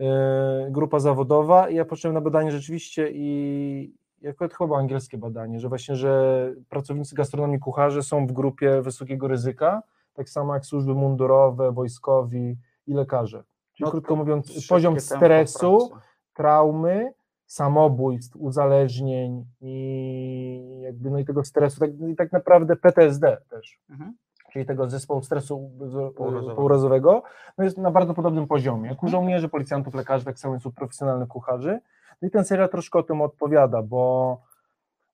e, 0.00 0.66
grupa 0.70 0.98
zawodowa 0.98 1.68
i 1.68 1.74
ja 1.74 1.84
patrzyłem 1.84 2.14
na 2.14 2.20
badanie 2.20 2.50
rzeczywiście 2.52 3.10
i 3.12 3.94
jako 4.22 4.48
chyba 4.48 4.78
angielskie 4.78 5.18
badanie, 5.18 5.60
że 5.60 5.68
właśnie, 5.68 5.96
że 5.96 6.52
pracownicy 6.68 7.14
gastronomii, 7.14 7.58
kucharze 7.58 8.02
są 8.02 8.26
w 8.26 8.32
grupie 8.32 8.82
wysokiego 8.82 9.28
ryzyka, 9.28 9.82
tak 10.14 10.28
samo 10.28 10.54
jak 10.54 10.66
służby 10.66 10.94
mundurowe, 10.94 11.72
wojskowi 11.72 12.56
i 12.86 12.94
lekarze. 12.94 13.44
Czyli 13.72 13.84
No 13.84 13.90
krótko 13.90 14.16
mówiąc, 14.16 14.66
poziom 14.68 15.00
stresu, 15.00 15.88
pracy. 15.88 16.06
Traumy, 16.34 17.12
samobójstw, 17.46 18.36
uzależnień 18.36 19.44
i 19.60 20.80
jakby 20.82 21.10
no 21.10 21.18
i 21.18 21.24
tego 21.24 21.44
stresu, 21.44 21.80
tak, 21.80 21.90
i 22.12 22.16
tak 22.16 22.32
naprawdę 22.32 22.76
PTSD 22.76 23.36
też, 23.50 23.78
Mhm. 23.90 24.14
czyli 24.52 24.66
tego 24.66 24.90
zespołu 24.90 25.22
stresu 25.22 25.70
z- 25.80 26.14
Pourazowego. 26.16 26.56
pourazowego, 26.56 27.22
no 27.58 27.64
jest 27.64 27.78
na 27.78 27.90
bardzo 27.90 28.14
podobnym 28.14 28.46
poziomie, 28.46 28.88
jak 28.90 29.02
u 29.02 29.08
żołnierzy, 29.08 29.48
policjantów, 29.48 29.94
lekarzy, 29.94 30.24
tak 30.24 30.38
samo 30.38 30.54
jest 30.54 30.66
u 30.66 30.72
profesjonalnych 30.72 31.28
kucharzy. 31.28 31.80
No 32.22 32.28
i 32.28 32.30
ten 32.30 32.44
serial 32.44 32.68
troszkę 32.68 32.98
o 32.98 33.02
tym 33.02 33.20
odpowiada, 33.20 33.82
bo, 33.82 34.40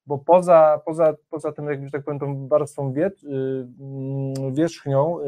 bo 0.07 0.19
poza, 0.19 0.81
poza, 0.85 1.15
poza 1.31 1.53
tym, 1.53 1.67
jak 1.67 1.81
tak 1.93 2.05
powiem, 2.05 2.19
tą 2.21 2.49
warstwą 2.49 2.93
wie, 2.93 3.07
y, 3.07 3.13
mm, 3.81 4.55
wierzchnią 4.55 5.19
y, 5.21 5.25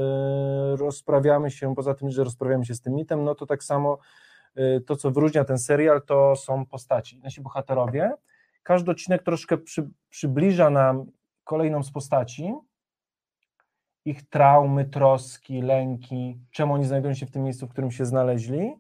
rozprawiamy 0.76 1.50
się, 1.50 1.74
poza 1.74 1.94
tym, 1.94 2.10
że 2.10 2.24
rozprawiamy 2.24 2.64
się 2.64 2.74
z 2.74 2.80
tym 2.80 2.94
mitem, 2.94 3.24
no 3.24 3.34
to 3.34 3.46
tak 3.46 3.64
samo 3.64 3.98
to, 4.86 4.96
co 4.96 5.10
wyróżnia 5.10 5.44
ten 5.44 5.58
serial, 5.58 6.02
to 6.02 6.36
są 6.36 6.66
postaci, 6.66 7.18
nasi 7.18 7.40
bohaterowie. 7.40 8.12
Każdy 8.62 8.90
odcinek 8.90 9.22
troszkę 9.22 9.58
przy, 9.58 9.90
przybliża 10.08 10.70
nam 10.70 11.06
kolejną 11.44 11.82
z 11.82 11.90
postaci, 11.92 12.54
ich 14.04 14.28
traumy, 14.28 14.84
troski, 14.84 15.62
lęki, 15.62 16.40
czemu 16.50 16.74
oni 16.74 16.84
znajdują 16.84 17.14
się 17.14 17.26
w 17.26 17.30
tym 17.30 17.42
miejscu, 17.42 17.66
w 17.66 17.70
którym 17.70 17.90
się 17.90 18.06
znaleźli. 18.06 18.74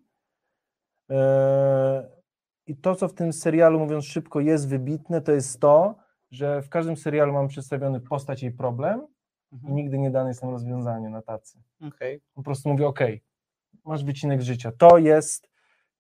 Eee, 1.08 2.02
I 2.66 2.76
to, 2.76 2.94
co 2.94 3.08
w 3.08 3.14
tym 3.14 3.32
serialu, 3.32 3.78
mówiąc 3.78 4.04
szybko, 4.04 4.40
jest 4.40 4.68
wybitne, 4.68 5.20
to 5.20 5.32
jest 5.32 5.60
to, 5.60 5.94
że 6.30 6.62
w 6.62 6.68
każdym 6.68 6.96
serialu 6.96 7.32
mamy 7.32 7.48
przedstawiony 7.48 8.00
postać 8.00 8.42
i 8.42 8.50
problem 8.50 9.06
i 9.52 9.54
Mhm. 9.54 9.74
nigdy 9.74 9.98
nie 9.98 10.10
dane 10.10 10.30
jest 10.30 10.42
nam 10.42 10.50
rozwiązanie 10.50 11.08
na 11.08 11.22
tacy. 11.22 11.58
Okej. 11.88 12.20
Po 12.34 12.42
prostu 12.42 12.68
mówię, 12.68 12.86
ok, 12.86 13.00
masz 13.84 14.04
wycinek 14.04 14.40
życia, 14.42 14.72
to 14.78 14.98
jest 14.98 15.49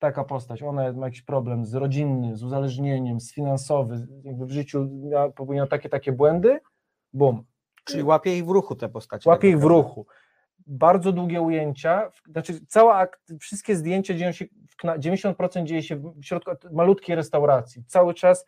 taka 0.00 0.24
postać, 0.24 0.62
ona 0.62 0.92
ma 0.92 1.06
jakiś 1.06 1.22
problem 1.22 1.66
z 1.66 1.74
rodzinny, 1.74 2.36
z 2.36 2.42
uzależnieniem, 2.44 3.20
z 3.20 3.32
finansowy, 3.34 4.06
jakby 4.22 4.46
w 4.46 4.50
życiu 4.50 4.88
miała, 4.92 5.30
popełniła 5.30 5.66
takie, 5.66 5.88
takie 5.88 6.12
błędy, 6.12 6.60
bum, 7.12 7.44
Czyli 7.84 8.02
łapie 8.02 8.36
ich 8.38 8.44
w 8.46 8.48
ruchu 8.48 8.76
te 8.76 8.88
postacie. 8.88 9.30
łapie 9.30 9.40
tak 9.48 9.50
ich 9.50 9.60
w 9.60 9.64
ruchu. 9.64 10.06
Bardzo 10.66 11.12
długie 11.12 11.40
ujęcia, 11.40 12.10
znaczy 12.28 12.66
cała 12.66 12.94
akt, 12.96 13.20
wszystkie 13.40 13.76
zdjęcia 13.76 14.14
dzieją 14.14 14.32
się, 14.32 14.44
w 14.68 14.76
kna- 14.84 14.98
90% 14.98 15.64
dzieje 15.64 15.82
się 15.82 15.96
w 15.96 16.22
środku 16.24 16.50
malutkiej 16.72 17.16
restauracji. 17.16 17.84
Cały 17.84 18.14
czas 18.14 18.46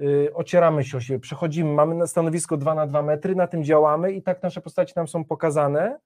y, 0.00 0.30
ocieramy 0.34 0.84
się 0.84 0.96
o 0.96 1.00
siebie, 1.00 1.20
przechodzimy, 1.20 1.72
mamy 1.72 1.94
na 1.94 2.06
stanowisko 2.06 2.56
2 2.56 2.74
na 2.74 2.86
2 2.86 3.02
metry, 3.02 3.34
na 3.34 3.46
tym 3.46 3.64
działamy 3.64 4.12
i 4.12 4.22
tak 4.22 4.42
nasze 4.42 4.60
postaci 4.60 4.92
nam 4.96 5.08
są 5.08 5.24
pokazane. 5.24 5.98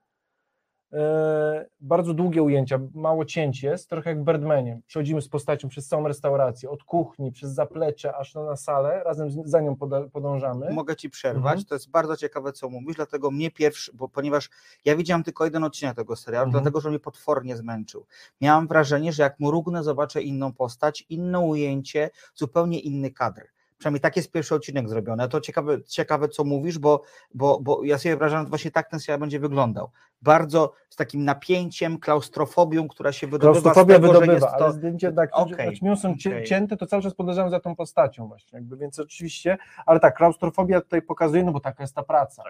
E, 0.93 1.67
bardzo 1.81 2.15
długie 2.15 2.43
ujęcia, 2.43 2.79
mało 2.95 3.25
cięć 3.25 3.63
jest, 3.63 3.89
trochę 3.89 4.11
jak 4.11 4.25
Birdmanie. 4.25 4.81
Przechodzimy 4.87 5.23
z 5.23 5.29
postacią 5.29 5.69
przez 5.69 5.89
całą 5.89 6.09
restaurację, 6.09 6.71
od 6.71 6.85
kuchni, 6.85 7.33
przez 7.33 7.51
zaplecze, 7.51 8.17
aż 8.17 8.35
na 8.35 8.57
salę, 8.57 9.03
razem 9.05 9.31
z, 9.31 9.37
za 9.45 9.61
nią 9.61 9.77
podążamy. 10.13 10.73
Mogę 10.73 10.97
ci 10.97 11.11
przerwać. 11.11 11.53
Mhm. 11.53 11.65
To 11.65 11.75
jest 11.75 11.91
bardzo 11.91 12.17
ciekawe, 12.17 12.53
co 12.53 12.69
mówisz, 12.69 12.97
dlatego 12.97 13.31
mnie 13.31 13.51
pierwszy, 13.51 13.93
bo 13.95 14.09
ponieważ 14.09 14.51
ja 14.85 14.97
widziałem 14.97 15.23
tylko 15.23 15.45
jeden 15.45 15.65
odcinek 15.65 15.97
tego 15.97 16.17
serialu, 16.17 16.47
Mhm. 16.47 16.63
dlatego 16.63 16.81
że 16.81 16.89
mnie 16.89 16.99
potwornie 16.99 17.57
zmęczył. 17.57 18.07
Miałam 18.41 18.69
wrażenie, 18.69 19.13
że 19.13 19.23
jak 19.23 19.41
mrugnę, 19.41 19.83
zobaczę 19.83 20.23
inną 20.23 20.53
postać, 20.53 21.07
inne 21.09 21.41
ujęcie, 21.41 22.11
zupełnie 22.35 22.81
inny 22.81 23.11
kadr. 23.11 23.43
Przynajmniej 23.83 24.01
tak 24.01 24.17
jest 24.17 24.33
pierwszy 24.33 24.55
odcinek 24.55 24.89
zrobiony. 24.89 25.29
To 25.29 25.41
ciekawe, 25.41 25.83
ciekawe 25.83 26.29
co 26.29 26.45
mówisz, 26.45 26.79
bo, 26.79 27.03
bo, 27.35 27.61
bo 27.61 27.85
ja 27.85 27.99
sobie 27.99 28.11
wyobrażam, 28.11 28.45
że 28.45 28.49
właśnie 28.49 28.71
tak 28.71 28.91
ten 28.91 29.01
serial 29.01 29.21
będzie 29.21 29.41
wyglądał. 29.41 29.91
Bardzo 30.23 30.73
z 30.91 30.97
takim 30.97 31.25
napięciem, 31.25 31.99
klaustrofobią, 31.99 32.89
która 32.89 33.13
się 33.13 33.27
wydobywa 33.27 33.53
Klaustrofobia 33.53 33.95
tego, 33.95 34.07
że 34.07 34.13
wydobywa, 34.13 34.33
jest 34.33 34.59
to... 34.59 34.65
ale 34.65 34.73
zdjęcie 34.73 35.13
tak, 35.13 35.31
okay, 35.33 35.73
mimo 35.83 35.97
są 35.97 36.11
okej. 36.11 36.45
cięte, 36.45 36.77
to 36.77 36.87
cały 36.87 37.03
czas 37.03 37.15
podążamy 37.15 37.51
za 37.51 37.61
tą 37.61 37.77
postacią 37.77 38.29
właśnie, 38.29 38.57
jakby, 38.57 38.77
więc 38.77 38.99
oczywiście, 38.99 39.59
ale 39.87 40.01
tak, 40.01 40.17
klaustrofobia 40.17 40.81
tutaj 40.81 41.03
pokazuje, 41.03 41.45
no 41.45 41.53
bo 41.53 41.61
taka 41.61 41.83
jest 41.83 41.95
ta 41.95 42.03
praca. 42.03 42.43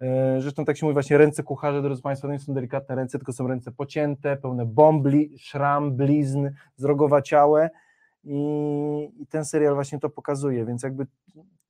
E, 0.00 0.40
Zresztą 0.40 0.64
tak 0.64 0.76
się 0.76 0.86
mówi 0.86 0.92
właśnie, 0.94 1.18
ręce 1.18 1.42
kucharza, 1.42 1.82
drodzy 1.82 2.02
Państwo, 2.02 2.28
to 2.28 2.32
nie 2.32 2.38
są 2.38 2.54
delikatne 2.54 2.94
ręce, 2.94 3.18
tylko 3.18 3.32
są 3.32 3.46
ręce 3.46 3.72
pocięte, 3.72 4.36
pełne 4.36 4.66
bombli, 4.66 5.38
szram, 5.38 5.96
blizn, 5.96 6.48
zrogowaciałe 6.76 7.70
i, 7.70 7.83
i 8.24 9.26
ten 9.26 9.44
serial 9.44 9.74
właśnie 9.74 9.98
to 10.00 10.10
pokazuje, 10.10 10.64
więc 10.64 10.82
jakby 10.82 11.06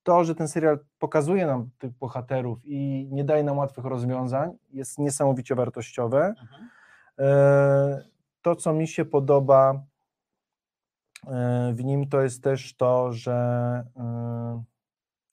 to, 0.02 0.24
że 0.24 0.34
ten 0.34 0.48
serial 0.48 0.78
pokazuje 0.98 1.46
nam 1.46 1.70
tych 1.78 1.92
bohaterów 1.92 2.58
i 2.64 3.08
nie 3.12 3.24
daje 3.24 3.44
nam 3.44 3.58
łatwych 3.58 3.86
rozwiązań, 3.86 4.52
jest 4.70 4.98
niesamowicie 4.98 5.54
wartościowe. 5.54 6.34
Mhm. 6.40 6.68
E, 7.18 8.04
To, 8.42 8.56
co 8.56 8.72
mi 8.72 8.88
się 8.88 9.04
podoba 9.04 9.82
e, 11.26 11.72
w 11.74 11.84
nim, 11.84 12.08
to 12.08 12.22
jest 12.22 12.42
też 12.42 12.76
to, 12.76 13.12
że 13.12 13.32
e, 13.96 14.62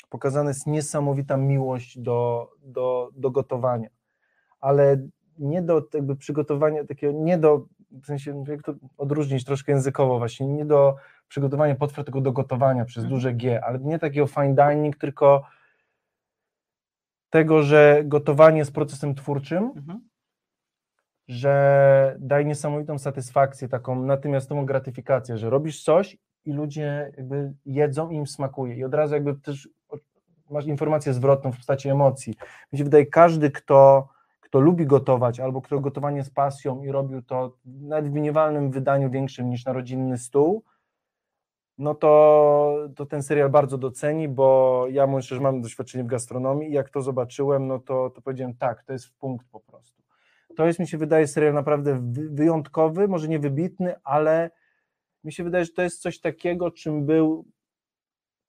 pokazana 0.09 0.49
jest 0.49 0.67
niesamowita 0.67 1.37
miłość 1.37 1.99
do, 1.99 2.49
do, 2.63 3.09
do 3.15 3.31
gotowania, 3.31 3.89
ale 4.59 4.97
nie 5.39 5.61
do 5.61 5.83
jakby 5.93 6.15
przygotowania 6.15 6.85
takiego, 6.85 7.13
nie 7.13 7.37
do, 7.37 7.65
w 7.91 8.05
sensie, 8.05 8.43
jak 8.47 8.63
to 8.63 8.73
odróżnić 8.97 9.45
troszkę 9.45 9.71
językowo 9.71 10.17
właśnie, 10.17 10.47
nie 10.47 10.65
do 10.65 10.95
przygotowania 11.31 11.75
potraw, 11.75 12.05
tylko 12.05 12.21
do 12.21 12.31
gotowania 12.31 12.85
przez 12.85 13.03
Mhm. 13.03 13.13
duże 13.13 13.33
G, 13.33 13.63
ale 13.65 13.79
nie 13.79 13.99
takiego 13.99 14.27
fine 14.27 14.55
dining, 14.55 14.97
tylko 14.97 15.43
tego, 17.29 17.63
że 17.63 18.01
gotowanie 18.05 18.57
jest 18.57 18.73
procesem 18.73 19.15
twórczym, 19.15 19.63
Mhm. 19.75 20.01
że 21.27 22.15
daje 22.19 22.45
niesamowitą 22.45 22.97
satysfakcję, 22.99 23.67
taką 23.67 24.03
natymiastową 24.03 24.65
gratyfikację, 24.65 25.37
że 25.37 25.49
robisz 25.49 25.83
coś 25.83 26.17
i 26.45 26.53
ludzie 26.53 27.11
jakby 27.17 27.53
jedzą 27.65 28.09
i 28.09 28.15
im 28.15 28.27
smakuje 28.27 28.75
i 28.75 28.83
od 28.83 28.93
razu 28.93 29.13
jakby 29.13 29.35
też 29.35 29.69
masz 30.49 30.65
informację 30.65 31.13
zwrotną 31.13 31.51
w 31.51 31.57
postaci 31.57 31.89
emocji. 31.89 32.33
Mi 32.73 32.77
się 32.77 32.83
wydaje, 32.83 33.05
każdy, 33.05 33.51
kto, 33.51 34.07
kto 34.41 34.59
lubi 34.59 34.85
gotować 34.85 35.39
albo 35.39 35.61
kto 35.61 35.79
gotowanie 35.79 36.23
z 36.23 36.29
pasją 36.29 36.83
i 36.83 36.91
robił 36.91 37.21
to 37.21 37.57
nawet 37.65 38.11
w 38.11 38.13
minimalnym 38.13 38.71
wydaniu 38.71 39.09
większym 39.09 39.49
niż 39.49 39.65
na 39.65 39.73
rodzinny 39.73 40.17
stół, 40.17 40.63
no 41.77 41.95
to, 41.95 42.89
to 42.95 43.05
ten 43.05 43.23
serial 43.23 43.49
bardzo 43.49 43.77
doceni, 43.77 44.27
bo 44.27 44.85
ja 44.89 45.07
mówię 45.07 45.21
szczerze, 45.21 45.41
mam 45.41 45.61
doświadczenie 45.61 46.03
w 46.03 46.07
gastronomii 46.07 46.69
i 46.69 46.73
jak 46.73 46.89
to 46.89 47.01
zobaczyłem, 47.01 47.67
no 47.67 47.79
to, 47.79 48.09
to 48.09 48.21
powiedziałem 48.21 48.55
tak, 48.55 48.83
to 48.83 48.93
jest 48.93 49.05
w 49.05 49.13
punkt 49.13 49.47
po 49.51 49.59
prostu. 49.59 50.01
To 50.55 50.65
jest, 50.65 50.79
mi 50.79 50.87
się 50.87 50.97
wydaje, 50.97 51.27
serial 51.27 51.53
naprawdę 51.53 51.99
wy- 52.11 52.29
wyjątkowy, 52.29 53.07
może 53.07 53.27
nie 53.27 53.39
wybitny, 53.39 53.95
ale 54.03 54.51
mi 55.23 55.33
się 55.33 55.43
wydaje, 55.43 55.65
że 55.65 55.71
to 55.71 55.81
jest 55.81 56.01
coś 56.01 56.19
takiego, 56.19 56.71
czym 56.71 57.05
był 57.05 57.45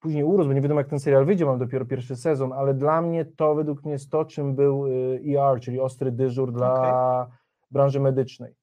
później 0.01 0.25
urósł, 0.25 0.49
bo 0.49 0.55
nie 0.55 0.61
wiadomo 0.61 0.81
jak 0.81 0.89
ten 0.89 1.01
serial 1.01 1.25
wyjdzie, 1.27 1.47
mam 1.47 1.59
dopiero 1.59 1.85
pierwszy 1.87 2.17
sezon, 2.17 2.53
ale 2.53 2.75
dla 2.75 3.03
mnie 3.03 3.25
to 3.25 3.55
według 3.55 3.83
mnie 3.83 3.93
jest 3.93 4.11
to, 4.11 4.25
czym 4.25 4.55
był 4.55 4.87
ER, 5.27 5.61
czyli 5.61 5.81
ostry 5.81 6.13
dyżur 6.13 6.53
dla 6.53 7.31
branży 7.71 8.01
medycznej. 8.01 8.55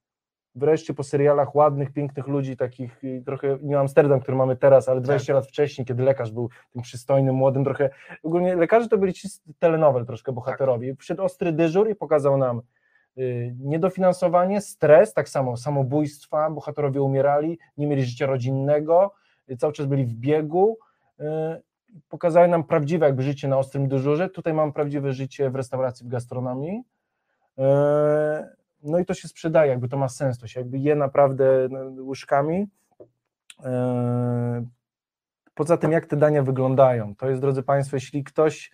Wreszcie 0.60 0.94
po 0.94 1.04
serialach 1.04 1.56
ładnych, 1.56 1.92
pięknych 1.92 2.28
ludzi, 2.28 2.58
takich 2.58 3.04
y, 3.04 3.24
trochę 3.26 3.58
nie 3.62 3.80
Amsterdam, 3.80 4.20
który 4.20 4.38
mamy 4.38 4.56
teraz, 4.56 4.90
ale 4.90 5.02
20 5.02 5.34
lat 5.34 5.48
wcześniej, 5.48 5.86
kiedy 5.86 6.04
lekarz 6.04 6.32
był 6.32 6.50
tym 6.74 6.82
przystojnym, 6.82 7.36
młodym, 7.36 7.64
trochę. 7.64 7.90
Ogólnie 8.24 8.56
lekarze 8.56 8.88
to 8.88 8.98
byli 8.98 9.14
czysty 9.14 9.54
telenowel 9.60 10.06
troszkę 10.06 10.32
bohaterowie. 10.32 10.96
Przyszedł 10.96 11.24
ostry 11.24 11.52
dyżur 11.52 11.90
i 11.90 11.96
pokazał 11.96 12.38
nam 12.38 12.62
y, 13.18 13.56
niedofinansowanie, 13.60 14.62
stres, 14.62 15.14
tak 15.14 15.30
samo 15.30 15.58
samobójstwa, 15.58 16.50
bohaterowie 16.50 17.02
umierali, 17.02 17.60
nie 17.78 17.88
mieli 17.88 18.06
życia 18.06 18.26
rodzinnego, 18.26 19.14
y, 19.52 19.58
cały 19.58 19.74
czas 19.74 19.86
byli 19.86 20.06
w 20.06 20.14
biegu. 20.14 20.78
y, 21.20 21.24
Pokazały 22.10 22.48
nam 22.48 22.64
prawdziwe 22.64 23.06
jakby 23.06 23.24
życie 23.24 23.48
na 23.48 23.58
ostrym 23.58 23.88
dyżurze. 23.88 24.30
Tutaj 24.30 24.54
mam 24.54 24.74
prawdziwe 24.74 25.14
życie 25.14 25.50
w 25.50 25.56
restauracji, 25.56 26.06
w 26.06 26.10
gastronomii. 26.10 26.84
No 28.84 29.00
i 29.00 29.06
to 29.06 29.14
się 29.14 29.28
sprzedaje, 29.28 29.72
jakby 29.72 29.90
to 29.90 29.98
ma 29.98 30.10
sens, 30.10 30.40
to 30.40 30.48
się 30.48 30.60
jakby 30.60 30.78
je 30.78 30.96
naprawdę 30.96 31.68
no, 31.70 32.04
łyżkami. 32.04 32.68
E, 33.64 34.66
Poza 35.60 35.78
tym, 35.78 35.92
jak 35.92 36.06
te 36.06 36.18
dania 36.18 36.44
wyglądają, 36.44 37.16
to 37.16 37.30
jest, 37.30 37.42
drodzy 37.42 37.64
Państwo, 37.64 37.96
jeśli 37.96 38.24
ktoś 38.24 38.72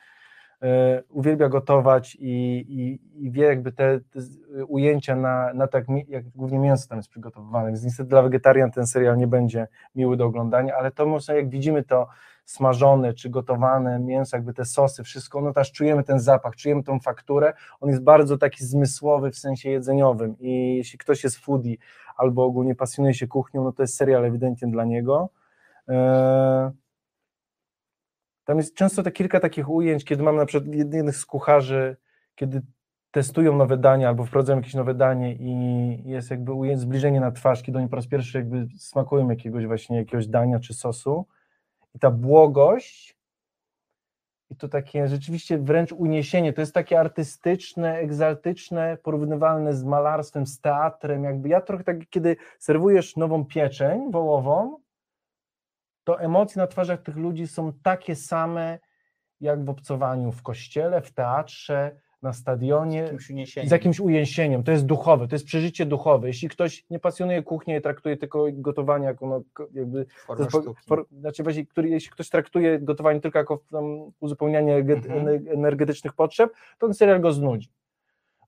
e, 0.62 1.04
uwielbia 1.10 1.50
gotować 1.50 2.16
i, 2.16 2.66
i, 2.70 3.00
i 3.26 3.32
wie 3.32 3.44
jakby 3.44 3.72
te, 3.72 4.00
te 4.00 4.20
ujęcia 4.66 5.16
na, 5.16 5.54
na 5.54 5.68
tak, 5.68 5.86
jak 6.08 6.30
głównie 6.30 6.60
mięso 6.60 6.88
tam 6.88 6.98
jest 6.98 7.10
przygotowywane, 7.10 7.68
więc 7.68 7.84
niestety 7.84 8.10
dla 8.10 8.22
wegetarian 8.22 8.72
ten 8.72 8.88
serial 8.88 9.18
nie 9.18 9.28
będzie 9.28 9.68
miły 9.96 10.18
do 10.18 10.26
oglądania, 10.26 10.76
ale 10.76 10.92
to 10.92 11.06
można, 11.06 11.34
jak 11.34 11.50
widzimy 11.50 11.84
to 11.84 12.08
smażone 12.46 13.14
czy 13.14 13.30
gotowane 13.30 14.00
mięso, 14.00 14.38
jakby 14.38 14.54
te 14.54 14.66
sosy, 14.66 15.04
wszystko, 15.04 15.42
no 15.42 15.54
też 15.54 15.72
czujemy 15.72 16.04
ten 16.04 16.20
zapach, 16.20 16.56
czujemy 16.56 16.84
tą 16.84 17.00
fakturę, 17.00 17.54
on 17.80 17.90
jest 17.90 18.04
bardzo 18.04 18.38
taki 18.38 18.66
zmysłowy 18.66 19.32
w 19.32 19.38
sensie 19.38 19.70
jedzeniowym 19.70 20.36
i 20.40 20.76
jeśli 20.78 21.00
ktoś 21.00 21.24
jest 21.24 21.38
foodie 21.38 21.76
albo 22.18 22.44
ogólnie 22.44 22.76
pasjonuje 22.76 23.14
się 23.14 23.28
kuchnią, 23.28 23.64
no 23.64 23.72
to 23.72 23.84
jest 23.84 23.96
serial 23.96 24.26
ewidentnie 24.26 24.68
dla 24.68 24.86
niego. 24.86 25.30
Eee, 25.88 26.72
Tam 28.46 28.58
jest 28.58 28.76
często 28.76 29.04
te 29.04 29.12
kilka 29.12 29.40
takich 29.40 29.70
ujęć, 29.70 30.06
kiedy 30.06 30.24
mam 30.24 30.36
na 30.36 30.46
przykład 30.46 30.76
jednych 30.76 31.16
z 31.16 31.26
kucharzy, 31.26 31.98
kiedy 32.36 32.62
testują 33.12 33.58
nowe 33.58 33.78
dania 33.78 34.08
albo 34.08 34.26
wprowadzają 34.26 34.60
jakieś 34.60 34.74
nowe 34.74 34.94
danie 34.94 35.34
i 35.34 36.10
jest 36.10 36.32
jakby 36.32 36.78
zbliżenie 36.78 37.20
na 37.20 37.32
twarz, 37.32 37.64
kiedy 37.64 37.78
oni 37.78 37.90
po 37.90 37.96
raz 37.96 38.08
pierwszy 38.08 38.38
jakby 38.38 38.68
smakują 38.78 39.30
jakiegoś 39.30 39.66
właśnie 39.66 39.98
jakiegoś 39.98 40.28
dania 40.28 40.60
czy 40.60 40.74
sosu 40.74 41.26
i 41.96 42.00
ta 42.00 42.12
błogość 42.12 43.16
i 44.50 44.56
to 44.56 44.68
takie 44.68 45.08
rzeczywiście 45.08 45.58
wręcz 45.58 45.92
uniesienie, 45.92 46.54
to 46.54 46.62
jest 46.62 46.74
takie 46.74 47.00
artystyczne, 47.00 47.98
egzaltyczne, 47.98 48.98
porównywalne 49.04 49.74
z 49.74 49.84
malarstwem, 49.84 50.46
z 50.46 50.62
teatrem, 50.62 51.24
jakby 51.24 51.50
ja 51.50 51.62
trochę 51.62 51.84
tak, 51.84 51.98
kiedy 52.10 52.38
serwujesz 52.60 53.16
nową 53.16 53.46
pieczeń 53.46 54.12
wołową, 54.12 54.78
to 56.04 56.22
emocje 56.22 56.62
na 56.62 56.68
twarzach 56.68 57.02
tych 57.02 57.16
ludzi 57.16 57.48
są 57.48 57.74
takie 57.84 58.16
same, 58.16 58.80
jak 59.42 59.66
w 59.66 59.70
obcowaniu 59.70 60.32
w 60.32 60.44
kościele, 60.44 61.02
w 61.02 61.14
teatrze, 61.14 62.00
na 62.22 62.34
stadionie 62.34 62.98
Jakimś 63.00 63.30
uniesieniem. 63.30 63.70
z 63.70 63.72
jakimś 63.72 64.00
ujęsieniem. 64.00 64.64
To 64.64 64.72
jest 64.72 64.86
duchowe, 64.86 65.28
to 65.28 65.36
jest 65.36 65.46
przeżycie 65.46 65.86
duchowe. 65.86 66.28
Jeśli 66.28 66.50
ktoś 66.50 66.86
nie 66.90 67.00
pasjonuje 67.00 67.44
kuchni 67.44 67.76
i 67.76 67.82
traktuje 67.82 68.18
tylko 68.18 68.46
gotowanie 68.54 69.06
jako 69.06 69.28
no, 69.28 69.42
jakby 69.74 70.06
Formę 70.26 70.46
for, 70.88 71.06
znaczy 71.20 71.44
właśnie, 71.44 71.66
który, 71.66 71.90
jeśli 71.90 72.12
ktoś 72.12 72.30
traktuje 72.30 72.80
gotowanie 72.80 73.20
tylko 73.22 73.40
jako 73.40 73.60
tam, 73.72 74.12
uzupełnianie 74.20 74.76
Mhm. 74.76 75.26
ener- 75.26 75.54
energetycznych 75.54 76.14
potrzeb, 76.14 76.54
to 76.78 76.88
ten 76.88 76.94
serial 76.94 77.22
go 77.22 77.34
znudzi. 77.34 77.70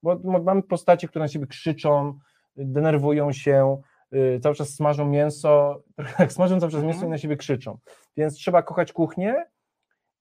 Bo, 0.04 0.16
bo 0.16 0.40
mamy 0.44 0.64
postacie, 0.64 1.08
które 1.08 1.26
na 1.26 1.30
siebie 1.30 1.48
krzyczą, 1.48 2.20
denerwują 2.56 3.32
się, 3.32 3.82
y, 4.14 4.40
cały 4.44 4.56
czas 4.56 4.70
smażą 4.70 5.06
mięso, 5.10 5.82
jak 6.20 6.34
smażą 6.34 6.60
cały 6.60 6.72
czas 6.72 6.84
mięso 6.84 6.96
Mhm. 6.98 7.10
i 7.10 7.12
na 7.12 7.18
siebie 7.18 7.38
krzyczą. 7.38 7.78
Więc 8.18 8.34
trzeba 8.36 8.62
kochać 8.64 8.94
kuchnię 8.94 9.46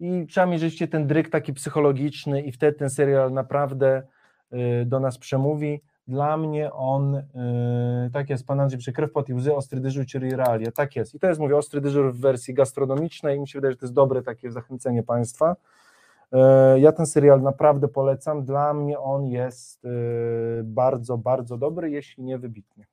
i 0.00 0.26
trzeba 0.26 0.46
mieć 0.46 0.61
rzeczywiście 0.61 0.88
ten 0.88 1.06
dryk 1.06 1.28
taki 1.28 1.52
psychologiczny 1.52 2.42
i 2.42 2.52
wtedy 2.52 2.78
ten 2.78 2.90
serial 2.90 3.32
naprawdę 3.32 4.02
y, 4.52 4.85
do 4.87 5.00
nas 5.00 5.18
przemówi. 5.18 5.80
Dla 6.09 6.37
mnie 6.37 6.72
on, 6.72 7.14
y, 7.14 7.24
tak 8.12 8.30
jest, 8.30 8.46
pan 8.46 8.61
Andrzej, 8.61 8.94
krew, 8.94 9.12
pot 9.12 9.28
i 9.28 9.35
łzy, 9.35 9.54
ostry 9.54 9.80
dyżur, 9.80 10.06
czyli 10.06 10.30
realia, 10.30 10.72
tak 10.72 10.96
jest. 10.96 11.14
I 11.14 11.18
to 11.18 11.26
jest, 11.26 11.40
mówię, 11.40 11.56
ostry 11.56 11.80
dyżur 11.80 12.12
w 12.14 12.20
wersji 12.20 12.54
gastronomicznej 12.54 13.37
i 13.37 13.40
mi 13.40 13.48
się 13.48 13.59
wydaje, 13.59 13.72
że 13.72 13.78
to 13.78 13.87
jest 13.87 13.94
dobre 13.94 14.22
takie 14.22 14.50
zachęcenie 14.50 15.02
państwa. 15.02 15.56
E, 16.32 16.80
Ja 16.80 16.92
ten 16.92 17.06
serial 17.06 17.42
naprawdę 17.42 17.88
polecam. 17.88 18.44
Dla 18.44 18.74
mnie 18.74 18.98
on 18.98 19.26
jest 19.26 19.82
bardzo, 20.64 21.18
bardzo 21.18 21.59
dobry, 21.59 21.90
jeśli 21.90 22.24
nie 22.24 22.38
wybitny. 22.38 22.85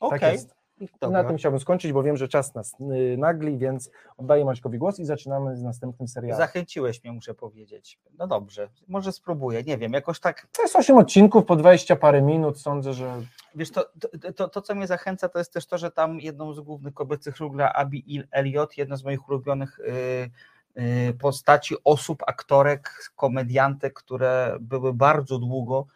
Okej, 0.00 0.20
Tak 0.20 0.32
jest. 0.32 0.65
I 0.80 0.88
dobra. 1.00 1.22
na 1.22 1.28
tym 1.28 1.36
chciałbym 1.36 1.60
skończyć, 1.60 1.92
bo 1.92 2.02
wiem, 2.02 2.16
że 2.16 2.28
czas 2.28 2.54
nas 2.54 2.76
y, 2.80 3.16
nagli, 3.18 3.58
więc 3.58 3.90
oddaję 4.16 4.44
Maćkowi 4.44 4.78
głos 4.78 4.98
i 4.98 5.04
zaczynamy 5.04 5.56
z 5.56 5.62
następnym 5.62 6.08
serialem. 6.08 6.38
Zachęciłeś 6.38 7.04
mnie, 7.04 7.12
muszę 7.12 7.34
powiedzieć. 7.34 7.98
No 8.18 8.26
dobrze, 8.26 8.68
może 8.88 9.12
spróbuję, 9.12 9.62
nie 9.62 9.78
wiem, 9.78 9.92
jakoś 9.92 10.20
tak, 10.20 10.46
To 10.52 10.62
jest 10.62 10.76
8 10.76 10.98
odcinków 10.98 11.44
po 11.44 11.56
20 11.56 11.96
parę 11.96 12.22
minut, 12.22 12.60
sądzę, 12.60 12.92
że 12.92 13.22
wiesz, 13.54 13.70
to, 13.70 13.84
to, 14.22 14.32
to, 14.32 14.48
to 14.48 14.62
co 14.62 14.74
mnie 14.74 14.86
zachęca, 14.86 15.28
to 15.28 15.38
jest 15.38 15.52
też 15.52 15.66
to, 15.66 15.78
że 15.78 15.90
tam 15.90 16.20
jedną 16.20 16.52
z 16.52 16.60
głównych 16.60 16.94
kobiecych 16.94 17.36
ról 17.36 17.50
gra 17.50 17.72
Abby 17.72 17.98
Il- 17.98 18.28
Elliot, 18.30 18.76
jedna 18.78 18.96
z 18.96 19.04
moich 19.04 19.28
ulubionych 19.28 19.80
y, 19.80 20.80
y, 20.82 21.14
postaci, 21.14 21.74
osób, 21.84 22.22
aktorek, 22.26 23.12
komediantek, 23.16 23.94
które 23.94 24.56
były 24.60 24.94
bardzo 24.94 25.38
długo 25.38 25.86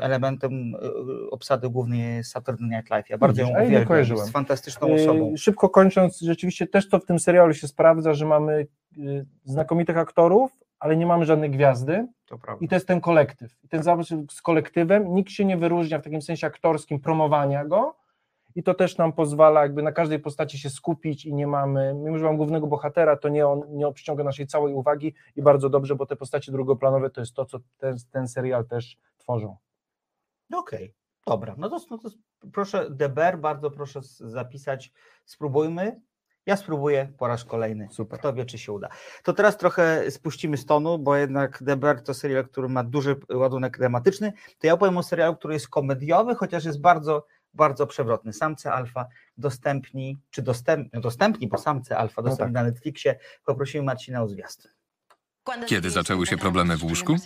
elementem 0.00 0.74
y, 0.74 1.30
obsady 1.30 1.70
głównej 1.70 2.24
Saturday 2.24 2.68
Night 2.68 2.90
Live. 2.90 3.10
Ja 3.10 3.18
bardzo 3.18 3.42
ją 3.42 3.46
Widzisz, 3.46 3.60
nie 3.60 3.66
uwielbiam, 3.66 3.88
kojarzyłem. 3.88 4.20
jest 4.20 4.32
fantastyczną 4.32 4.94
osobą. 4.94 5.30
Yy, 5.30 5.38
Szybko 5.38 5.68
kończąc, 5.68 6.20
rzeczywiście 6.20 6.66
też 6.66 6.88
to 6.88 6.98
w 6.98 7.04
tym 7.04 7.18
serialu 7.18 7.54
się 7.54 7.68
sprawdza, 7.68 8.14
że 8.14 8.26
mamy 8.26 8.66
znakomitych 9.44 9.98
aktorów, 9.98 10.50
ale 10.80 10.96
nie 10.96 11.06
mamy 11.06 11.24
żadnej 11.24 11.50
gwiazdy 11.50 12.06
To 12.26 12.38
i 12.60 12.68
to 12.68 12.74
jest 12.74 12.86
ten 12.86 13.00
kolektyw. 13.00 13.56
I 13.64 13.68
ten 13.68 13.82
zawód 13.82 14.08
z 14.30 14.42
kolektywem, 14.42 15.14
nikt 15.14 15.30
się 15.30 15.44
nie 15.44 15.56
wyróżnia 15.56 15.98
w 15.98 16.02
takim 16.02 16.22
sensie 16.22 16.46
aktorskim 16.46 17.00
promowania 17.00 17.64
go 17.64 17.96
i 18.54 18.62
to 18.62 18.74
też 18.74 18.96
nam 18.98 19.12
pozwala 19.12 19.62
jakby 19.62 19.82
na 19.82 19.92
każdej 19.92 20.18
postaci 20.18 20.58
się 20.58 20.70
skupić 20.70 21.26
i 21.26 21.34
nie 21.34 21.46
mamy, 21.46 21.94
mimo 21.94 22.18
że 22.18 22.24
mam 22.24 22.36
głównego 22.36 22.66
bohatera, 22.66 23.16
to 23.16 23.28
nie 23.28 23.48
on 23.48 23.62
nie 23.68 23.92
przyciąga 23.92 24.24
naszej 24.24 24.46
całej 24.46 24.74
uwagi 24.74 25.14
i 25.36 25.42
bardzo 25.42 25.68
dobrze, 25.70 25.94
bo 25.94 26.06
te 26.06 26.16
postacie 26.16 26.52
drugoplanowe 26.52 27.10
to 27.10 27.20
jest 27.20 27.34
to, 27.34 27.44
co 27.44 27.58
ten, 27.78 27.96
ten 28.10 28.28
serial 28.28 28.66
też 28.66 28.98
tworzą. 29.26 29.56
No 30.50 30.58
Okej, 30.58 30.94
dobra. 31.26 31.54
No 31.58 31.68
to, 31.68 31.78
no 31.90 31.98
to 31.98 32.08
proszę, 32.52 32.90
Deber, 32.90 33.38
bardzo 33.38 33.70
proszę 33.70 34.00
zapisać. 34.20 34.92
Spróbujmy. 35.24 36.00
Ja 36.46 36.56
spróbuję 36.56 37.12
po 37.18 37.26
raz 37.26 37.44
kolejny. 37.44 37.88
Super. 37.90 38.18
Kto 38.18 38.32
wie, 38.32 38.44
czy 38.44 38.58
się 38.58 38.72
uda. 38.72 38.88
To 39.22 39.32
teraz 39.32 39.56
trochę 39.56 40.10
spuścimy 40.10 40.56
z 40.56 40.66
tonu, 40.66 40.98
bo 40.98 41.16
jednak 41.16 41.62
Deber 41.62 42.02
to 42.02 42.14
serial, 42.14 42.48
który 42.48 42.68
ma 42.68 42.84
duży 42.84 43.16
ładunek 43.34 43.78
tematyczny. 43.78 44.32
To 44.58 44.66
ja 44.66 44.74
opowiem 44.74 44.98
o 44.98 45.02
serialu, 45.02 45.36
który 45.36 45.54
jest 45.54 45.68
komediowy, 45.68 46.34
chociaż 46.34 46.64
jest 46.64 46.80
bardzo, 46.80 47.26
bardzo 47.54 47.86
przewrotny. 47.86 48.32
Samce 48.32 48.72
alfa 48.72 49.06
dostępni, 49.36 50.18
czy 50.30 50.42
dostęp, 50.42 50.88
no 50.92 51.00
dostępni, 51.00 51.48
bo 51.48 51.58
samce 51.58 51.98
alfa 51.98 52.22
dostępni 52.22 52.54
na 52.54 52.62
Netflixie. 52.62 53.18
Poprosimy 53.44 53.84
Marcina 53.84 54.22
o 54.22 54.28
zwiastun. 54.28 54.75
Kiedy 55.66 55.90
zaczęły 55.90 56.26
się 56.26 56.36
problemy 56.36 56.76
w 56.76 56.84
łóżku? 56.84 57.16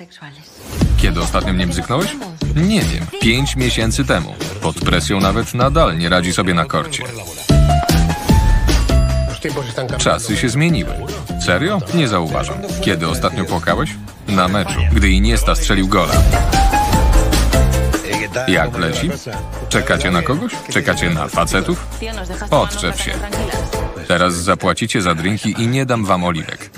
Kiedy 0.96 1.20
ostatnio 1.20 1.52
mnie 1.52 1.66
bzyknąłeś? 1.66 2.16
Nie 2.56 2.80
wiem, 2.80 3.06
pięć 3.20 3.56
miesięcy 3.56 4.04
temu. 4.04 4.34
Pod 4.60 4.76
presją 4.76 5.20
nawet 5.20 5.54
nadal 5.54 5.98
nie 5.98 6.08
radzi 6.08 6.32
sobie 6.32 6.54
na 6.54 6.64
korcie. 6.64 7.04
Czasy 9.98 10.36
się 10.36 10.48
zmieniły. 10.48 10.90
Serio? 11.46 11.80
Nie 11.94 12.08
zauważam. 12.08 12.56
Kiedy 12.84 13.08
ostatnio 13.08 13.44
płakałeś? 13.44 13.90
Na 14.28 14.48
meczu, 14.48 14.80
gdy 14.92 15.08
Iniesta 15.10 15.54
strzelił 15.54 15.88
gola. 15.88 16.14
Jak 18.48 18.78
leci? 18.78 19.10
Czekacie 19.68 20.10
na 20.10 20.22
kogoś? 20.22 20.52
Czekacie 20.70 21.10
na 21.10 21.28
facetów? 21.28 21.86
Odczep 22.50 23.00
się. 23.00 23.12
Teraz 24.08 24.34
zapłacicie 24.34 25.02
za 25.02 25.14
drinki 25.14 25.54
i 25.58 25.66
nie 25.66 25.86
dam 25.86 26.04
wam 26.04 26.24
oliwek. 26.24 26.70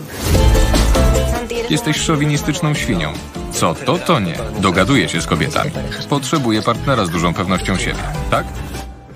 Jesteś 1.71 1.97
szowinistyczną 1.97 2.75
świnią. 2.75 3.13
Co 3.53 3.75
to, 3.75 3.99
to 3.99 4.21
nie. 4.21 4.35
Dogaduję 4.61 5.09
się 5.09 5.21
z 5.21 5.27
kobietami. 5.27 5.71
Potrzebuję 6.09 6.63
partnera 6.63 7.07
z 7.07 7.11
dużą 7.11 7.35
pewnością 7.35 7.77
siebie, 7.77 8.03
tak? 8.31 8.47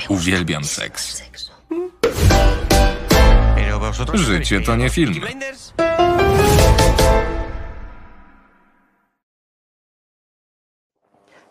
Uwielbiam 0.08 0.64
seks. 0.64 1.22
Życie 4.14 4.60
to 4.60 4.76
nie 4.76 4.90
film. 4.90 5.20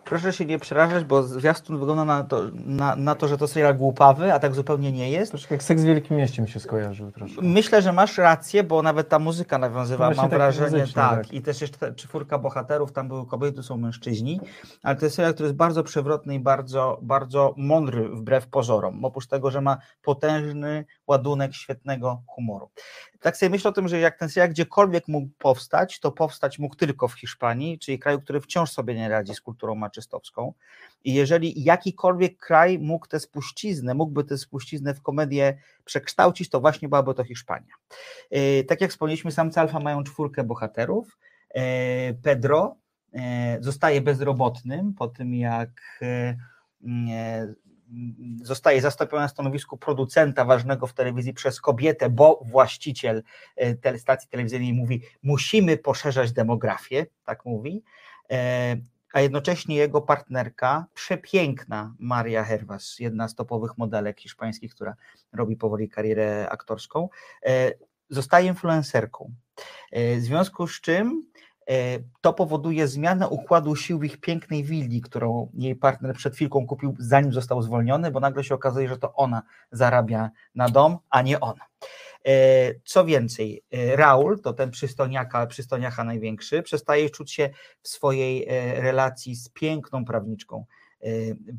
Proszę 0.06 0.34
się 0.34 0.46
nie 0.46 0.60
przerażać, 0.60 1.04
bo 1.04 1.24
zwiastun 1.24 1.80
wygląda 1.80 2.06
na 2.06 2.24
to, 2.24 2.42
na, 2.54 2.96
na 2.96 3.16
to, 3.16 3.28
że 3.28 3.38
to 3.38 3.48
serial 3.48 3.78
głupawy, 3.78 4.34
a 4.34 4.40
tak 4.40 4.56
zupełnie 4.56 4.92
nie 4.92 5.12
jest. 5.12 5.32
Troszkę 5.32 5.56
jak 5.56 5.64
seks 5.64 5.82
w 5.82 5.86
Wielkim 5.86 6.18
Mieście 6.18 6.42
mi 6.42 6.50
się 6.50 6.60
skojarzył 6.60 7.12
troszkę. 7.12 7.42
Myślę, 7.42 7.82
że 7.82 7.94
masz 7.94 8.18
rację, 8.18 8.64
bo 8.64 8.82
nawet 8.82 9.10
ta 9.10 9.20
muzyka 9.20 9.58
nawiązywała, 9.58 10.14
mam 10.16 10.30
tak 10.30 10.40
wrażenie, 10.40 10.80
tak. 10.80 10.94
tak. 10.94 11.34
I 11.34 11.42
też 11.42 11.62
jeszcze 11.62 11.94
czwórka 11.94 12.38
bohaterów, 12.38 12.92
tam 12.92 13.08
były 13.08 13.26
kobiety, 13.26 13.56
tu 13.56 13.64
są 13.64 13.78
mężczyźni, 13.78 14.40
ale 14.84 14.96
to 14.96 15.06
jest 15.06 15.16
serial, 15.16 15.34
który 15.34 15.48
jest 15.48 15.58
bardzo 15.58 15.84
przewrotny 15.84 16.36
i 16.36 16.40
bardzo, 16.40 17.00
bardzo 17.02 17.54
mądry 17.58 18.10
wbrew 18.10 18.48
pozorom. 18.48 19.06
Oprócz 19.06 19.28
tego, 19.28 19.52
że 19.52 19.62
ma 19.62 19.78
potężny 20.04 20.86
ładunek 21.08 21.54
świetnego 21.54 22.22
humoru. 22.28 22.70
Tak 23.26 23.38
sobie 23.38 23.50
myślę 23.50 23.70
o 23.70 23.74
tym, 23.74 23.88
że 23.88 24.00
jak 24.00 24.20
ten 24.20 24.30
serial 24.30 24.50
gdziekolwiek 24.50 25.08
mógł 25.08 25.30
powstać, 25.38 26.00
to 26.00 26.12
powstać 26.12 26.60
mógł 26.60 26.76
tylko 26.76 27.08
w 27.08 27.14
Hiszpanii, 27.14 27.80
czyli 27.80 28.00
kraju, 28.00 28.22
który 28.22 28.42
wciąż 28.42 28.72
sobie 28.72 28.96
nie 28.96 29.10
radzi 29.10 29.36
z 29.36 29.42
kulturą 29.42 29.76
maczystowską. 29.76 30.54
I 31.04 31.14
jeżeli 31.14 31.64
jakikolwiek 31.64 32.38
kraj 32.38 32.80
mógł 32.80 33.08
tę 33.08 33.20
spuściznę, 33.20 33.94
mógłby 33.94 34.24
tę 34.24 34.38
spuściznę 34.38 34.94
w 34.94 35.02
komedię 35.02 35.58
przekształcić, 35.86 36.50
to 36.50 36.62
właśnie 36.62 36.90
byłaby 36.90 37.14
to 37.14 37.24
Hiszpania. 37.24 37.74
Yy, 38.32 38.64
Tak 38.64 38.82
jak 38.82 38.92
wspomnieliśmy, 38.92 39.32
samce 39.32 39.62
alfa 39.62 39.80
mają 39.80 40.04
czwórkę 40.04 40.44
bohaterów. 40.44 41.18
Yy, 41.56 41.62
Pedro 42.24 42.76
yy, 43.14 43.22
zostaje 43.60 44.02
bezrobotnym 44.02 44.94
po 44.94 45.08
tym, 45.08 45.34
jak 45.34 46.00
zostaje 48.44 48.82
zastąpiony 48.82 49.22
na 49.22 49.28
stanowisku 49.28 49.78
producenta 49.78 50.46
ważnego 50.46 50.88
w 50.88 50.94
telewizji 50.94 51.34
przez 51.34 51.62
kobietę, 51.62 52.10
bo 52.10 52.42
właściciel 52.46 53.24
tele- 53.82 54.00
stacji 54.00 54.30
telewizyjnej 54.30 54.74
mówi, 54.74 55.02
musimy 55.24 55.78
poszerzać 55.78 56.32
demografię, 56.32 57.06
tak 57.26 57.46
mówi. 57.46 57.84
Yy, 58.30 58.38
a 59.16 59.22
jednocześnie 59.22 59.76
jego 59.76 60.02
partnerka, 60.02 60.86
przepiękna 60.94 61.96
Maria 62.00 62.44
Hervas, 62.44 63.00
jedna 63.00 63.28
z 63.28 63.36
topowych 63.36 63.78
modelek 63.78 64.20
hiszpańskich, 64.20 64.76
która 64.76 64.96
robi 65.34 65.56
powoli 65.56 65.90
karierę 65.90 66.50
aktorską, 66.50 67.10
e, 67.46 67.72
zostaje 68.10 68.48
influencerką. 68.48 69.32
E, 69.92 70.16
W 70.16 70.22
związku 70.22 70.68
z 70.68 70.82
czym 70.82 71.08
e, 71.08 71.55
to 72.22 72.34
powoduje 72.34 72.88
zmianę 72.88 73.30
układu 73.30 73.76
sił 73.76 74.00
w 74.00 74.04
ich 74.04 74.18
pięknej 74.18 74.64
willi, 74.64 75.02
którą 75.02 75.52
jej 75.54 75.76
partner 75.76 76.16
przed 76.16 76.36
chwilką 76.36 76.68
kupił, 76.68 76.96
zanim 77.00 77.34
został 77.34 77.62
zwolniony, 77.62 78.12
bo 78.12 78.20
nagle 78.20 78.44
się 78.44 78.56
okazuje, 78.56 78.88
że 78.88 78.98
to 78.98 79.14
ona 79.14 79.42
zarabia 79.72 80.30
na 80.56 80.70
dom, 80.70 80.98
a 81.10 81.22
nie 81.22 81.40
on. 81.40 81.56
E, 82.26 82.74
Co 82.86 83.06
więcej, 83.06 83.64
e, 83.72 83.96
Raul, 83.96 84.42
to 84.42 84.54
ten 84.54 84.72
przystojniaka, 84.72 85.48
przystojniacha 85.48 86.04
największy, 86.04 86.64
przestaje 86.64 87.10
czuć 87.10 87.34
się 87.34 87.50
w 87.82 87.88
swojej 87.88 88.46
e, 88.48 88.82
relacji 88.82 89.36
z 89.36 89.50
piękną 89.50 90.06
prawniczką 90.06 90.66
e, 90.70 90.75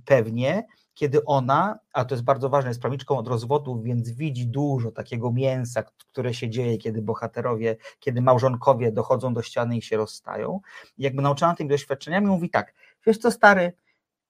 pewnie, 0.04 0.66
kiedy 0.94 1.24
ona, 1.24 1.78
a 1.92 2.04
to 2.04 2.14
jest 2.14 2.24
bardzo 2.24 2.48
ważne, 2.48 2.70
jest 2.70 2.80
prawniczką 2.80 3.18
od 3.18 3.28
rozwodu, 3.28 3.82
więc 3.82 4.10
widzi 4.10 4.46
dużo 4.46 4.90
takiego 4.90 5.32
mięsa, 5.32 5.82
które 5.82 6.34
się 6.34 6.50
dzieje, 6.50 6.78
kiedy 6.78 7.02
bohaterowie, 7.02 7.76
kiedy 8.00 8.22
małżonkowie 8.22 8.92
dochodzą 8.92 9.34
do 9.34 9.42
ściany 9.42 9.76
i 9.76 9.82
się 9.82 9.96
rozstają. 9.96 10.60
Jakby 10.98 11.22
nauczona 11.22 11.54
tymi 11.54 11.70
doświadczeniami 11.70 12.26
mówi 12.26 12.50
tak, 12.50 12.74
wiesz 13.06 13.18
co 13.18 13.30
stary, 13.30 13.72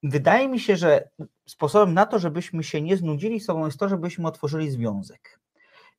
wydaje 0.02 0.48
mi 0.48 0.60
się, 0.60 0.76
że 0.76 1.08
sposobem 1.46 1.94
na 1.94 2.06
to, 2.06 2.18
żebyśmy 2.18 2.64
się 2.64 2.82
nie 2.82 2.96
znudzili 2.96 3.40
sobą 3.40 3.64
jest 3.64 3.78
to, 3.78 3.88
żebyśmy 3.88 4.28
otworzyli 4.28 4.70
związek. 4.70 5.40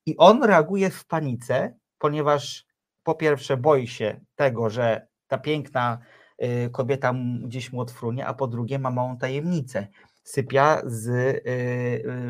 I 0.05 0.17
on 0.17 0.43
reaguje 0.43 0.89
w 0.89 1.05
panice, 1.05 1.73
ponieważ 1.99 2.65
po 3.03 3.15
pierwsze 3.15 3.57
boi 3.57 3.87
się 3.87 4.19
tego, 4.35 4.69
że 4.69 5.07
ta 5.27 5.37
piękna 5.37 5.97
y, 6.01 6.16
kobieta 6.71 7.09
m- 7.09 7.41
gdzieś 7.45 7.73
mu 7.73 7.81
odfrunie, 7.81 8.25
a 8.25 8.33
po 8.33 8.47
drugie 8.47 8.79
ma 8.79 8.91
małą 8.91 9.17
tajemnicę. 9.17 9.87
Sypia 10.23 10.81
z 10.85 11.07
y, 11.07 11.41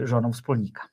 y, 0.01 0.07
żoną 0.07 0.33
wspólnika. 0.33 0.87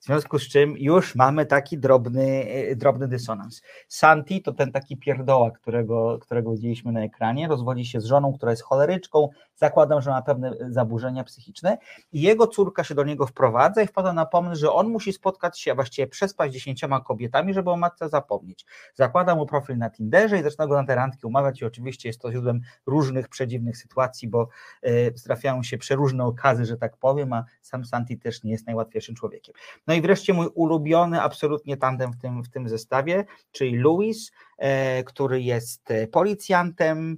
W 0.00 0.04
związku 0.04 0.38
z 0.38 0.48
czym 0.48 0.74
już 0.78 1.14
mamy 1.14 1.46
taki 1.46 1.78
drobny, 1.78 2.46
y, 2.70 2.76
drobny 2.76 3.08
dysonans. 3.08 3.62
Santi 3.88 4.42
to 4.42 4.52
ten 4.52 4.72
taki 4.72 4.96
pierdoła, 4.96 5.50
którego, 5.50 6.18
którego 6.18 6.52
widzieliśmy 6.52 6.92
na 6.92 7.00
ekranie, 7.00 7.48
rozwodzi 7.48 7.84
się 7.84 8.00
z 8.00 8.04
żoną, 8.04 8.32
która 8.32 8.52
jest 8.52 8.62
choleryczką, 8.62 9.28
zakładam, 9.58 10.02
że 10.02 10.10
ma 10.10 10.22
pewne 10.22 10.52
zaburzenia 10.70 11.24
psychiczne 11.24 11.78
i 12.12 12.20
jego 12.20 12.46
córka 12.46 12.84
się 12.84 12.94
do 12.94 13.04
niego 13.04 13.26
wprowadza 13.26 13.82
i 13.82 13.86
wpada 13.86 14.12
na 14.12 14.26
pomysł, 14.26 14.60
że 14.60 14.72
on 14.72 14.88
musi 14.88 15.12
spotkać 15.12 15.60
się, 15.60 15.72
a 15.72 15.74
właściwie 15.74 16.06
przespać 16.06 16.52
dziesięcioma 16.52 17.00
kobietami, 17.00 17.54
żeby 17.54 17.70
o 17.70 17.76
matce 17.76 18.08
zapomnieć. 18.08 18.66
Zakłada 18.94 19.34
mu 19.34 19.46
profil 19.46 19.78
na 19.78 19.90
Tinderze 19.90 20.38
i 20.38 20.42
zaczyna 20.42 20.66
go 20.66 20.74
na 20.74 20.84
te 20.84 20.94
randki 20.94 21.26
umawiać 21.26 21.60
i 21.60 21.64
oczywiście 21.64 22.08
jest 22.08 22.20
to 22.20 22.32
źródłem 22.32 22.60
różnych 22.86 23.28
przedziwnych 23.28 23.76
sytuacji, 23.76 24.28
bo 24.28 24.48
e, 24.82 25.10
trafiają 25.10 25.62
się 25.62 25.78
przeróżne 25.78 26.24
okazy, 26.24 26.64
że 26.64 26.76
tak 26.76 26.96
powiem, 26.96 27.32
a 27.32 27.44
sam 27.62 27.84
Santi 27.84 28.18
też 28.18 28.42
nie 28.42 28.52
jest 28.52 28.66
najłatwiejszym 28.66 29.14
człowiekiem. 29.14 29.54
No 29.86 29.94
i 29.94 30.00
wreszcie 30.00 30.32
mój 30.32 30.46
ulubiony 30.54 31.22
absolutnie 31.22 31.76
tandem 31.76 32.12
w 32.12 32.16
tym, 32.18 32.42
w 32.42 32.48
tym 32.48 32.68
zestawie, 32.68 33.24
czyli 33.52 33.78
Louis, 33.78 34.32
e, 34.58 35.04
który 35.04 35.42
jest 35.42 35.90
e, 35.90 36.06
policjantem, 36.06 37.16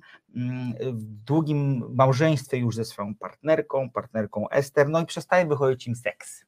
w 0.80 1.02
długim 1.02 1.84
małżeństwie 1.94 2.58
już 2.58 2.76
ze 2.76 2.84
swoją 2.84 3.14
partnerką, 3.14 3.90
partnerką 3.90 4.48
Ester, 4.48 4.88
no 4.88 5.00
i 5.00 5.06
przestaje 5.06 5.46
wychodzić 5.46 5.86
im 5.86 5.96
seks. 5.96 6.44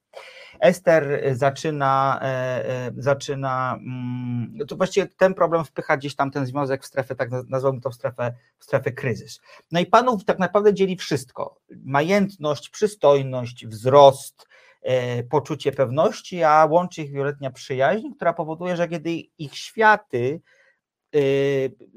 Ester 0.60 1.22
zaczyna, 1.32 2.20
e, 2.22 2.26
e, 2.26 2.92
zaczyna 2.96 3.78
mm, 3.80 4.58
to 4.68 4.76
właściwie 4.76 5.06
ten 5.06 5.34
problem 5.34 5.64
wpycha 5.64 5.96
gdzieś 5.96 6.14
tam 6.14 6.30
ten 6.30 6.46
związek 6.46 6.82
w 6.82 6.86
strefę, 6.86 7.14
tak 7.14 7.30
naz- 7.30 7.48
nazwałbym 7.48 7.80
to 7.80 7.90
w 7.90 7.94
strefę, 7.94 8.34
w 8.58 8.64
strefę 8.64 8.92
kryzys. 8.92 9.40
No 9.72 9.80
i 9.80 9.86
panów 9.86 10.24
tak 10.24 10.38
naprawdę 10.38 10.74
dzieli 10.74 10.96
wszystko. 10.96 11.60
Majętność, 11.84 12.70
przystojność, 12.70 13.66
wzrost, 13.66 14.48
e, 14.82 15.22
poczucie 15.22 15.72
pewności, 15.72 16.42
a 16.42 16.66
łączy 16.70 17.02
ich 17.02 17.12
wieloletnia 17.12 17.50
przyjaźń, 17.50 18.06
która 18.16 18.32
powoduje, 18.32 18.76
że 18.76 18.88
kiedy 18.88 19.10
ich 19.38 19.56
światy 19.56 20.40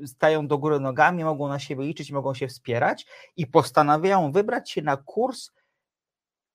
stają 0.06 0.48
do 0.48 0.58
góry 0.58 0.80
nogami, 0.80 1.24
mogą 1.24 1.48
na 1.48 1.60
siebie 1.60 1.86
liczyć, 1.86 2.12
mogą 2.12 2.34
się 2.34 2.48
wspierać 2.48 3.06
i 3.38 3.48
postanawiają 3.48 4.32
wybrać 4.32 4.72
się 4.72 4.82
na 4.82 4.98
kurs. 4.98 5.52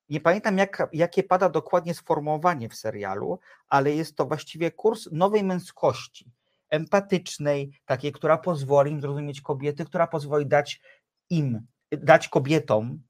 Nie 0.08 0.20
pamiętam, 0.20 0.58
jak, 0.58 0.88
jakie 0.92 1.22
pada 1.22 1.48
dokładnie 1.48 1.94
sformułowanie 1.94 2.68
w 2.68 2.74
serialu, 2.74 3.38
ale 3.68 3.94
jest 3.94 4.16
to 4.16 4.26
właściwie 4.26 4.70
kurs 4.70 5.08
nowej 5.12 5.44
męskości, 5.44 6.30
empatycznej, 6.70 7.80
takiej, 7.84 8.12
która 8.12 8.38
pozwoli 8.38 8.92
im 8.92 9.00
zrozumieć 9.00 9.40
kobiety, 9.40 9.84
która 9.84 10.06
pozwoli 10.06 10.46
dać 10.46 10.80
im, 11.30 11.66
dać 11.92 12.28
kobietom 12.28 13.02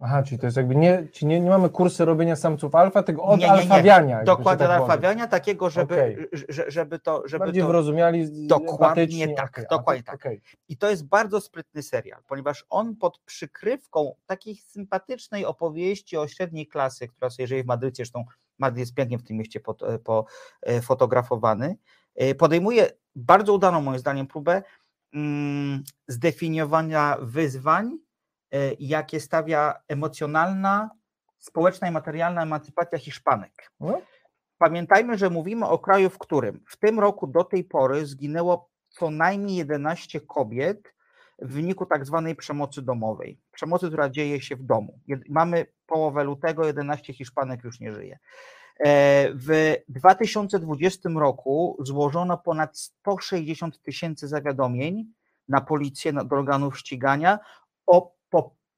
Aha, 0.00 0.22
czyli 0.22 0.38
to 0.38 0.46
jest 0.46 0.56
jakby 0.56 0.76
nie, 0.76 1.08
czyli 1.12 1.26
nie, 1.26 1.40
nie 1.40 1.50
mamy 1.50 1.70
kursy 1.70 2.04
robienia 2.04 2.36
samców 2.36 2.74
alfa, 2.74 3.02
tylko 3.02 3.22
od 3.22 3.40
Nie, 3.40 3.46
nie, 3.46 3.52
alfawiania. 3.52 4.24
dokładnie 4.24 4.66
tak 4.66 4.80
alfawiania, 4.80 5.26
takiego, 5.26 5.70
żeby, 5.70 6.28
że- 6.48 6.70
żeby 6.70 6.98
to, 6.98 7.22
żeby 7.28 7.38
Bardziej 7.44 7.62
to, 7.62 7.68
Dokładnie 8.48 9.34
tak, 9.34 9.58
a 9.58 9.62
dokładnie 9.76 10.02
tak. 10.02 10.14
okej. 10.14 10.40
I 10.68 10.76
to 10.76 10.90
jest 10.90 11.06
bardzo 11.06 11.40
sprytny 11.40 11.82
serial, 11.82 12.20
ponieważ 12.26 12.66
on 12.70 12.96
pod 12.96 13.18
przykrywką 13.18 14.14
takiej 14.26 14.56
sympatycznej 14.56 15.44
opowieści 15.44 16.16
o 16.16 16.28
średniej 16.28 16.66
klasy, 16.66 17.08
która 17.08 17.30
sobie 17.30 17.46
żyje 17.46 17.62
w 17.64 17.66
Madrycie, 17.66 17.96
zresztą 17.96 18.24
Madryt 18.58 18.78
jest 18.78 18.94
pięknie 18.94 19.18
w 19.18 19.22
tym 19.22 19.36
mieście 19.36 19.60
pot- 19.60 19.82
e, 19.82 19.98
po, 19.98 20.24
e, 20.62 20.80
fotografowany, 20.80 21.76
e, 22.14 22.34
podejmuje 22.34 22.90
bardzo 23.14 23.52
udaną 23.54 23.80
moim 23.82 23.98
zdaniem 23.98 24.26
próbę 24.26 24.62
mm, 25.14 25.84
zdefiniowania 26.08 27.16
wyzwań, 27.22 27.98
jakie 28.78 29.20
stawia 29.20 29.74
emocjonalna, 29.88 30.90
społeczna 31.38 31.88
i 31.88 31.90
materialna 31.90 32.42
emancypacja 32.42 32.98
Hiszpanek. 32.98 33.72
No. 33.80 34.00
Pamiętajmy, 34.58 35.18
że 35.18 35.30
mówimy 35.30 35.66
o 35.66 35.78
kraju, 35.78 36.10
w 36.10 36.18
którym 36.18 36.64
w 36.68 36.76
tym 36.76 37.00
roku 37.00 37.26
do 37.26 37.44
tej 37.44 37.64
pory 37.64 38.06
zginęło 38.06 38.70
co 38.88 39.10
najmniej 39.10 39.56
11 39.56 40.20
kobiet 40.20 40.94
w 41.38 41.52
wyniku 41.52 41.86
tak 41.86 42.06
zwanej 42.06 42.36
przemocy 42.36 42.82
domowej. 42.82 43.40
Przemocy, 43.52 43.86
która 43.88 44.10
dzieje 44.10 44.40
się 44.40 44.56
w 44.56 44.62
domu. 44.62 44.98
Mamy 45.28 45.66
połowę 45.86 46.24
lutego, 46.24 46.66
11 46.66 47.12
Hiszpanek 47.12 47.64
już 47.64 47.80
nie 47.80 47.92
żyje. 47.92 48.18
E, 48.86 49.30
W 49.34 49.74
2020 49.88 51.08
roku 51.08 51.76
złożono 51.80 52.38
ponad 52.38 52.78
160 52.78 53.82
tysięcy 53.82 54.28
zawiadomień 54.28 55.12
na 55.48 55.60
policję, 55.60 56.12
na- 56.12 56.24
do 56.24 56.36
organów 56.36 56.78
ścigania 56.78 57.38
o 57.86 58.15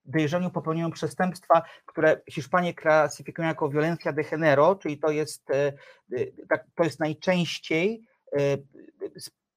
podejrzeniu 0.08 0.50
popełnienia 0.50 0.90
przestępstwa, 0.90 1.62
które 1.86 2.20
Hiszpanie 2.30 2.74
klasyfikują 2.74 3.48
jako 3.48 3.68
violencia 3.68 4.12
de 4.12 4.22
género, 4.22 4.74
czyli 4.74 4.98
to 4.98 5.10
jest, 5.10 5.50
e, 5.50 5.72
e, 6.12 6.26
tak, 6.48 6.64
to 6.74 6.84
jest 6.84 7.00
najczęściej 7.00 8.02
e, 8.32 8.38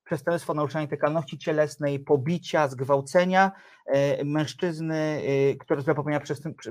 przestępstwo 0.04 0.54
naruszenia 0.54 0.84
integralności 0.84 1.38
cielesnej, 1.38 2.00
pobicia, 2.00 2.68
zgwałcenia 2.68 3.52
mężczyzny, 4.26 5.22
które 5.60 5.84
popełnia 5.84 6.22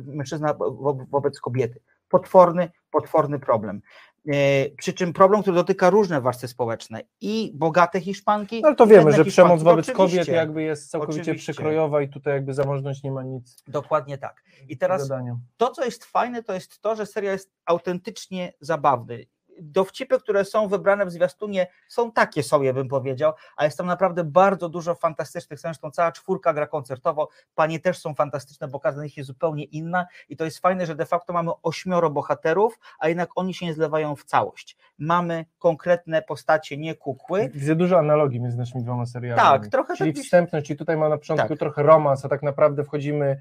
mężczyzna 0.06 0.54
wo- 0.54 1.06
wobec 1.10 1.40
kobiety. 1.40 1.80
Potworny, 2.08 2.70
potworny 2.90 3.38
problem. 3.38 3.82
E, 4.28 4.70
Przy 4.78 4.92
czym 4.92 5.12
problem, 5.12 5.42
który 5.42 5.56
dotyka 5.56 5.90
różne 5.90 6.20
warstwy 6.20 6.48
społeczne 6.48 7.00
i 7.20 7.52
bogate 7.54 8.00
Hiszpanki. 8.00 8.60
No, 8.60 8.68
ale 8.68 8.76
to 8.76 8.86
wiemy, 8.86 9.12
że 9.12 9.24
przemoc 9.24 9.62
wobec 9.62 9.90
kobiet 9.90 10.28
jakby 10.28 10.62
jest 10.62 10.90
całkowicie 10.90 11.20
Oczywiście. 11.20 11.52
przykrojowa 11.52 12.02
i 12.02 12.08
tutaj 12.08 12.34
jakby 12.34 12.54
zamożność 12.54 13.02
nie 13.02 13.12
ma 13.12 13.22
nic 13.22 13.62
Dokładnie 13.68 14.18
tak. 14.18 14.42
I 14.68 14.76
teraz 14.78 15.08
to, 15.56 15.70
co 15.70 15.84
jest 15.84 16.04
fajne, 16.04 16.42
to 16.42 16.52
jest 16.54 16.80
to, 16.80 16.96
że 16.96 17.06
serial 17.06 17.32
jest 17.32 17.52
autentycznie 17.64 18.52
zabawny. 18.60 19.26
Dowcipy, 19.60 20.18
które 20.18 20.44
są 20.44 20.68
wybrane 20.68 21.06
w 21.06 21.10
zwiastunie, 21.10 21.66
są 21.88 22.12
takie 22.12 22.42
sobie, 22.42 22.74
bym 22.74 22.88
powiedział, 22.88 23.32
a 23.56 23.64
jest 23.64 23.78
tam 23.78 23.86
naprawdę 23.86 24.24
bardzo 24.24 24.68
dużo 24.68 24.94
fantastycznych. 24.94 25.58
Zresztą 25.60 25.90
cała 25.90 26.12
czwórka 26.12 26.52
gra 26.52 26.66
koncertowo. 26.66 27.28
Panie 27.54 27.80
też 27.80 27.98
są 27.98 28.14
fantastyczne, 28.14 28.68
bo 28.68 28.80
każda 28.80 29.00
z 29.00 29.04
nich 29.04 29.16
jest 29.16 29.26
zupełnie 29.26 29.64
inna. 29.64 30.06
I 30.28 30.36
to 30.36 30.44
jest 30.44 30.58
fajne, 30.58 30.86
że 30.86 30.94
de 30.94 31.06
facto 31.06 31.32
mamy 31.32 31.50
ośmioro 31.62 32.10
bohaterów, 32.10 32.78
a 32.98 33.08
jednak 33.08 33.30
oni 33.34 33.54
się 33.54 33.66
nie 33.66 33.74
zlewają 33.74 34.16
w 34.16 34.24
całość. 34.24 34.76
Mamy 34.98 35.44
konkretne 35.58 36.22
postacie, 36.22 36.76
nie 36.76 36.94
kukły. 36.94 37.50
Widzę 37.54 37.74
dużo 37.76 37.98
analogii 37.98 38.40
między 38.40 38.58
naszymi 38.58 38.84
dwoma 38.84 39.06
serialami. 39.06 39.48
Tak, 39.60 39.68
trochę 39.70 39.96
Czyli 39.96 40.14
tak- 40.14 40.24
wstępność, 40.24 40.66
czyli 40.66 40.78
tutaj 40.78 40.96
ma 40.96 41.08
na 41.08 41.18
początku 41.18 41.48
Tak. 41.48 41.58
trochę 41.58 41.82
romans, 41.82 42.24
a 42.24 42.28
tak 42.28 42.42
naprawdę 42.42 42.84
wchodzimy 42.84 43.40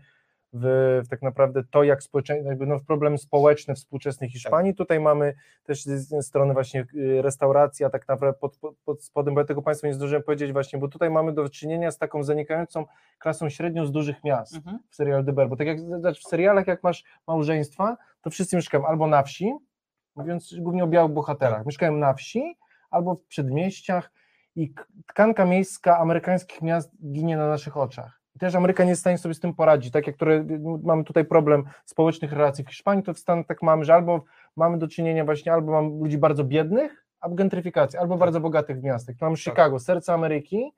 w, 0.53 1.01
w 1.05 1.07
tak 1.09 1.21
naprawdę 1.21 1.63
to, 1.71 1.83
jak 1.83 2.03
społeczeństwo, 2.03 2.49
jakby 2.49 2.65
no 2.65 2.79
w 2.79 2.85
problemy 2.85 3.17
społeczne 3.17 3.75
współczesnej 3.75 4.29
Hiszpanii. 4.29 4.75
Tutaj 4.75 4.99
mamy 4.99 5.33
też 5.63 5.83
z 5.83 5.87
jednej 5.87 6.23
strony 6.23 6.53
właśnie 6.53 6.85
y, 6.95 7.21
restauracja, 7.21 7.89
tak 7.89 8.07
naprawdę 8.07 8.39
pod, 8.39 8.57
pod, 8.57 8.75
pod 8.85 9.03
spodem, 9.03 9.33
bo 9.33 9.41
ja 9.41 9.47
tego 9.47 9.61
Państwu 9.61 9.87
nie 9.87 9.93
zdążyłem 9.93 10.23
powiedzieć 10.23 10.53
właśnie, 10.53 10.79
bo 10.79 10.87
tutaj 10.87 11.09
mamy 11.09 11.33
do 11.33 11.49
czynienia 11.49 11.91
z 11.91 11.97
taką 11.97 12.23
zanikającą 12.23 12.85
klasą 13.19 13.49
średnią 13.49 13.85
z 13.85 13.91
dużych 13.91 14.23
miast 14.23 14.55
Mhm. 14.55 14.79
w 14.89 14.95
serialu 14.95 15.23
The 15.23 15.33
Bear, 15.33 15.49
bo 15.49 15.55
tak 15.55 15.67
jak 15.67 15.79
znaczy 15.79 16.21
w 16.21 16.29
serialach, 16.29 16.67
jak 16.67 16.83
masz 16.83 17.03
małżeństwa, 17.27 17.97
to 18.21 18.29
wszyscy 18.29 18.55
mieszkają 18.55 18.87
albo 18.87 19.07
na 19.07 19.23
wsi, 19.23 19.53
mówiąc 20.15 20.55
głównie 20.59 20.83
o 20.83 20.87
białych 20.87 21.13
bohaterach, 21.13 21.65
mieszkają 21.65 21.95
na 21.95 22.13
wsi 22.13 22.57
albo 22.89 23.15
w 23.15 23.23
przedmieściach 23.23 24.11
i 24.55 24.73
tkanka 25.07 25.45
miejska 25.45 25.97
amerykańskich 25.99 26.61
miast 26.61 26.91
ginie 27.11 27.37
na 27.37 27.47
naszych 27.47 27.77
oczach. 27.77 28.18
Też 28.39 28.55
Ameryka 28.55 28.83
nie 28.83 28.89
jest 28.89 28.99
w 28.99 29.03
stanie 29.03 29.17
sobie 29.17 29.33
z 29.33 29.39
tym 29.39 29.53
poradzić, 29.53 29.93
tak 29.93 30.07
jak 30.07 30.15
które, 30.15 30.45
mamy 30.83 31.03
tutaj 31.03 31.25
problem 31.25 31.63
społecznych 31.85 32.31
relacji 32.31 32.63
w 32.63 32.69
Hiszpanii, 32.69 33.03
to 33.03 33.13
w 33.13 33.19
Stanach 33.19 33.45
tak 33.45 33.61
mamy, 33.61 33.85
że 33.85 33.93
albo 33.93 34.23
mamy 34.55 34.77
do 34.77 34.87
czynienia 34.87 35.25
właśnie, 35.25 35.53
albo 35.53 35.71
mamy 35.71 35.89
ludzi 35.89 36.17
bardzo 36.17 36.43
biednych, 36.43 37.05
albo 37.19 37.35
gentryfikację, 37.35 37.99
albo 37.99 38.17
bardzo 38.17 38.39
bogatych 38.39 38.79
w 38.79 38.83
miastach. 38.83 39.15
Tu 39.15 39.25
mamy 39.25 39.37
Chicago, 39.37 39.79
serce 39.79 40.13
Ameryki, 40.13 40.71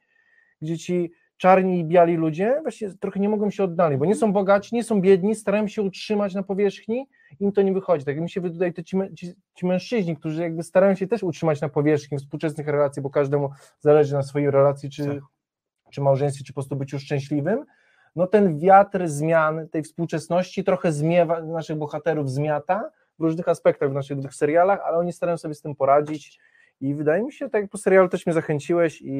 gdzie 0.61 0.77
ci 0.77 1.11
czarni 1.37 1.79
i 1.79 1.85
biali 1.85 2.15
ludzie 2.15 2.59
właśnie 2.61 2.89
trochę 2.99 3.19
nie 3.19 3.29
mogą 3.29 3.49
się 3.49 3.63
oddalić, 3.63 3.99
bo 3.99 4.05
nie 4.05 4.15
są 4.15 4.33
bogaci, 4.33 4.75
nie 4.75 4.83
są 4.83 5.01
biedni, 5.01 5.35
starają 5.35 5.67
się 5.67 5.81
utrzymać 5.81 6.33
na 6.33 6.43
powierzchni, 6.43 7.07
im 7.39 7.51
to 7.51 7.61
nie 7.61 7.73
wychodzi. 7.73 8.05
Tak 8.05 8.21
mi 8.21 8.29
się 8.29 8.41
wydaje, 8.41 8.73
to 8.73 8.83
ci, 8.83 8.97
ci, 9.15 9.33
ci 9.55 9.65
mężczyźni, 9.65 10.17
którzy 10.17 10.41
jakby 10.41 10.63
starają 10.63 10.95
się 10.95 11.07
też 11.07 11.23
utrzymać 11.23 11.61
na 11.61 11.69
powierzchni 11.69 12.17
współczesnych 12.17 12.67
relacji, 12.67 13.01
bo 13.01 13.09
każdemu 13.09 13.49
zależy 13.79 14.13
na 14.13 14.23
swojej 14.23 14.51
relacji, 14.51 14.89
czy, 14.89 15.05
Tak. 15.05 15.19
Czy 15.91 16.01
małżeństwie, 16.01 16.43
czy 16.43 16.53
po 16.53 16.55
prostu 16.55 16.75
byciu 16.75 16.99
szczęśliwym, 16.99 17.65
no 18.15 18.27
ten 18.27 18.59
wiatr 18.59 19.07
zmian 19.07 19.67
tej 19.69 19.83
współczesności 19.83 20.63
trochę 20.63 20.91
zmiewa, 20.91 21.41
naszych 21.41 21.77
bohaterów 21.77 22.31
zmiata 22.31 22.91
w 23.19 23.23
różnych 23.23 23.47
aspektach 23.47 23.89
w 23.89 23.93
naszych 23.93 24.17
dwóch 24.17 24.33
serialach, 24.33 24.79
ale 24.85 24.97
oni 24.97 25.13
starają 25.13 25.37
sobie 25.37 25.53
z 25.53 25.61
tym 25.61 25.75
poradzić 25.75 26.39
I 26.81 26.95
wydaje 26.95 27.23
mi 27.23 27.33
się, 27.33 27.49
tak 27.49 27.69
po 27.69 27.77
serialu 27.77 28.09
też 28.09 28.25
mnie 28.25 28.33
zachęciłeś 28.33 29.01
i 29.01 29.11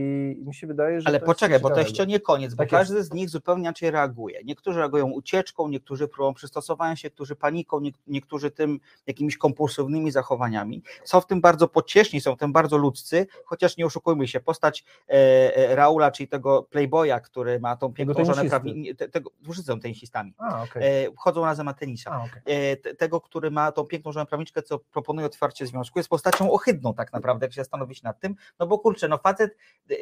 mi 0.45 0.53
się 0.55 0.67
wydaje, 0.67 1.01
że 1.01 1.07
Ale 1.07 1.15
jest 1.17 1.25
poczekaj, 1.25 1.59
bo 1.59 1.69
to 1.69 1.79
jeszcze 1.79 2.07
nie 2.07 2.19
koniec, 2.19 2.53
bo 2.53 2.57
Tak 2.63 2.71
jest. 2.71 2.79
każdy 2.81 3.03
z 3.03 3.13
nich 3.13 3.29
zupełnie 3.29 3.61
inaczej 3.61 3.91
reaguje. 3.91 4.39
Niektórzy 4.43 4.79
reagują 4.79 5.07
ucieczką, 5.11 5.67
niektórzy 5.67 6.07
próbą 6.07 6.33
przystosowania 6.33 6.95
się, 6.95 7.07
niektórzy 7.07 7.35
paniką, 7.35 7.79
nie, 7.79 7.91
niektórzy 8.07 8.51
tym 8.51 8.79
jakimiś 9.07 9.37
kompulsywnymi 9.37 10.11
zachowaniami. 10.11 10.83
Są 11.03 11.21
w 11.21 11.25
tym 11.27 11.41
bardzo 11.41 11.67
pocieszni, 11.67 12.21
są 12.21 12.35
w 12.35 12.39
tym 12.39 12.53
bardzo 12.53 12.77
ludzcy, 12.77 13.27
chociaż 13.45 13.77
nie 13.77 13.85
oszukujmy 13.85 14.27
się, 14.27 14.39
postać 14.39 14.85
e, 15.09 15.13
e, 15.55 15.75
Raula, 15.75 16.11
czyli 16.11 16.27
tego 16.27 16.63
playboya, 16.63 17.19
który 17.23 17.59
ma 17.59 17.75
tą 17.77 17.93
piękną 17.93 18.13
żonę, 18.25 18.35
tenisisty. 18.35 18.49
prawni- 18.59 18.75
nie, 18.75 18.95
te, 18.95 19.09
tego, 19.09 19.31
wszyscy 19.43 19.63
są 19.71 19.79
tenisistami, 19.79 20.33
A, 20.37 20.63
okej. 20.63 20.83
e, 21.05 21.07
chodzą 21.17 21.45
razem 21.45 21.65
na 21.65 21.73
tenisa. 21.73 22.11
A, 22.11 22.17
okej. 22.23 22.71
E, 22.71 22.77
te- 22.77 22.95
tego, 22.95 23.21
który 23.21 23.51
ma 23.51 23.71
tą 23.71 23.83
piękną 23.85 24.11
żonę 24.11 24.25
prawniczkę, 24.25 24.61
co 24.61 24.79
proponuje 24.79 25.25
otwarcie 25.27 25.67
związku, 25.67 25.99
jest 25.99 26.09
postacią 26.09 26.51
ohydną 26.51 26.93
tak 26.93 27.13
naprawdę, 27.13 27.50
jak 27.51 27.55
się 27.55 27.61
zastanowić 27.61 28.03
nad 28.03 28.19
tym, 28.19 28.35
no 28.59 28.67
bo 28.67 28.79
kurczę, 28.79 29.07
no 29.07 29.17
facet 29.17 29.57
e, 29.91 29.93
e, 29.93 29.97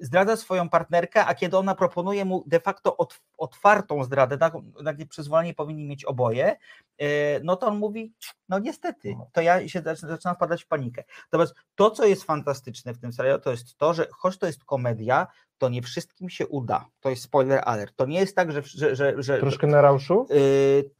zdradza 0.00 0.36
swoją 0.36 0.68
partnerkę, 0.68 1.24
a 1.24 1.34
kiedy 1.34 1.56
ona 1.56 1.74
proponuje 1.74 2.24
mu 2.24 2.44
de 2.46 2.60
facto 2.60 2.96
ot, 2.96 3.20
otwartą 3.38 4.04
zdradę, 4.04 4.38
tak, 4.38 4.54
takie 4.84 5.06
przyzwolenie 5.06 5.54
powinni 5.54 5.84
mieć 5.84 6.04
oboje, 6.04 6.56
no 7.42 7.56
to 7.56 7.66
on 7.66 7.78
mówi, 7.78 8.12
no 8.48 8.58
niestety, 8.58 9.16
to 9.32 9.40
ja 9.40 9.68
się 9.68 9.82
zac- 9.82 10.08
zaczynam 10.08 10.36
wpadać 10.36 10.64
w 10.64 10.66
panikę. 10.66 11.04
Natomiast 11.32 11.54
to, 11.74 11.90
co 11.90 12.06
jest 12.06 12.24
fantastyczne 12.24 12.94
w 12.94 12.98
tym 12.98 13.12
serialu, 13.12 13.40
to 13.40 13.50
jest 13.50 13.76
to, 13.76 13.94
że 13.94 14.06
choć 14.10 14.38
to 14.38 14.46
jest 14.46 14.64
komedia, 14.64 15.26
to 15.58 15.68
nie 15.68 15.82
wszystkim 15.82 16.30
się 16.30 16.46
uda. 16.46 16.86
To 17.00 17.10
jest 17.10 17.22
spoiler 17.22 17.62
alert. 17.64 17.96
To 17.96 18.06
nie 18.06 18.20
jest 18.20 18.36
tak, 18.36 18.52
że, 18.52 18.62
że, 18.62 18.96
że, 18.96 19.22
że 19.22 19.38
Troszkę 19.38 19.66
na 19.66 19.80
rauszu? 19.80 20.26
Yy, 20.30 20.90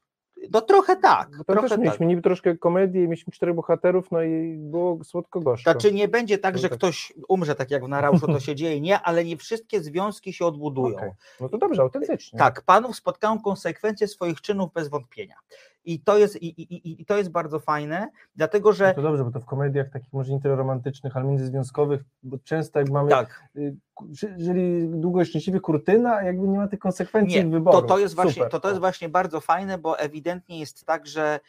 no 0.53 0.61
trochę 0.61 0.97
tak. 0.97 1.31
Bo 1.39 1.45
to 1.45 1.53
trochę 1.53 1.61
też 1.69 1.71
tak. 1.71 1.81
mieliśmy 1.81 2.07
niby 2.07 2.23
troszkę 2.23 2.57
komedię, 2.59 3.01
mieliśmy 3.01 3.33
czterech 3.33 3.55
bohaterów, 3.55 4.11
no 4.11 4.23
i 4.23 4.57
było 4.59 5.05
słodko-gorzko. 5.05 5.71
Znaczy 5.73 5.93
nie 5.93 6.09
będzie 6.09 6.39
tak, 6.39 6.55
No 6.55 6.61
że 6.61 6.69
tak. 6.69 6.79
ktoś 6.79 7.13
umrze 7.29 7.55
tak 7.55 7.71
jak 7.71 7.85
w 7.85 7.89
Narauszu 7.89 8.27
to 8.27 8.41
się 8.41 8.55
dzieje, 8.61 8.81
nie, 8.81 9.01
ale 9.01 9.25
nie 9.25 9.37
wszystkie 9.37 9.81
związki 9.83 10.33
się 10.33 10.47
odbudują. 10.47 10.97
Okej. 10.97 11.11
No 11.41 11.49
to 11.49 11.59
dobrze, 11.59 11.83
autentycznie. 11.83 12.39
Tak, 12.39 12.63
panów 12.63 12.97
spotkają 12.97 13.41
konsekwencje 13.41 14.09
swoich 14.09 14.41
czynów 14.41 14.73
bez 14.73 14.89
wątpienia. 14.89 15.35
I 15.85 16.01
to 16.01 16.19
jest, 16.19 16.43
i, 16.43 16.47
i, 16.63 17.01
i- 17.03 17.05
to 17.07 17.17
jest 17.19 17.31
bardzo 17.31 17.59
fajne, 17.61 18.09
dlatego 18.37 18.69
No 18.69 18.73
że 18.73 18.95
to 18.95 19.03
dobrze, 19.03 19.25
bo 19.25 19.31
to 19.31 19.41
w 19.41 19.45
komediach 19.45 19.91
takich 19.91 20.13
może 20.13 20.33
nie 20.33 20.41
tyle 20.41 20.57
romantycznych, 20.57 21.17
ale 21.17 21.25
międzyzwiązkowych, 21.27 22.01
bo 22.23 22.39
często 22.39 22.79
jak 22.79 22.89
mamy, 22.91 23.11
tak, 23.11 23.45
y, 23.57 23.77
żyli 24.39 24.89
długo 24.89 25.23
i 25.23 25.27
szczęśliwie 25.27 25.61
kurtyna, 25.61 26.23
jakby 26.23 26.49
nie 26.49 26.59
ma 26.59 26.69
tych 26.69 26.79
konsekwencji 26.79 27.45
nie, 27.45 27.51
wyboru. 27.51 27.81
to, 27.81 27.87
to, 27.87 27.99
jest 27.99 28.15
właśnie, 28.15 28.33
Super. 28.33 28.51
to, 28.51 28.61
to 28.61 28.69
jest 28.69 28.81
właśnie 28.81 29.09
bardzo 29.09 29.41
fajne, 29.41 29.79
bo 29.79 29.99
ewidentnie 29.99 30.61
jest 30.61 30.87
tak, 30.87 31.07
że 31.07 31.41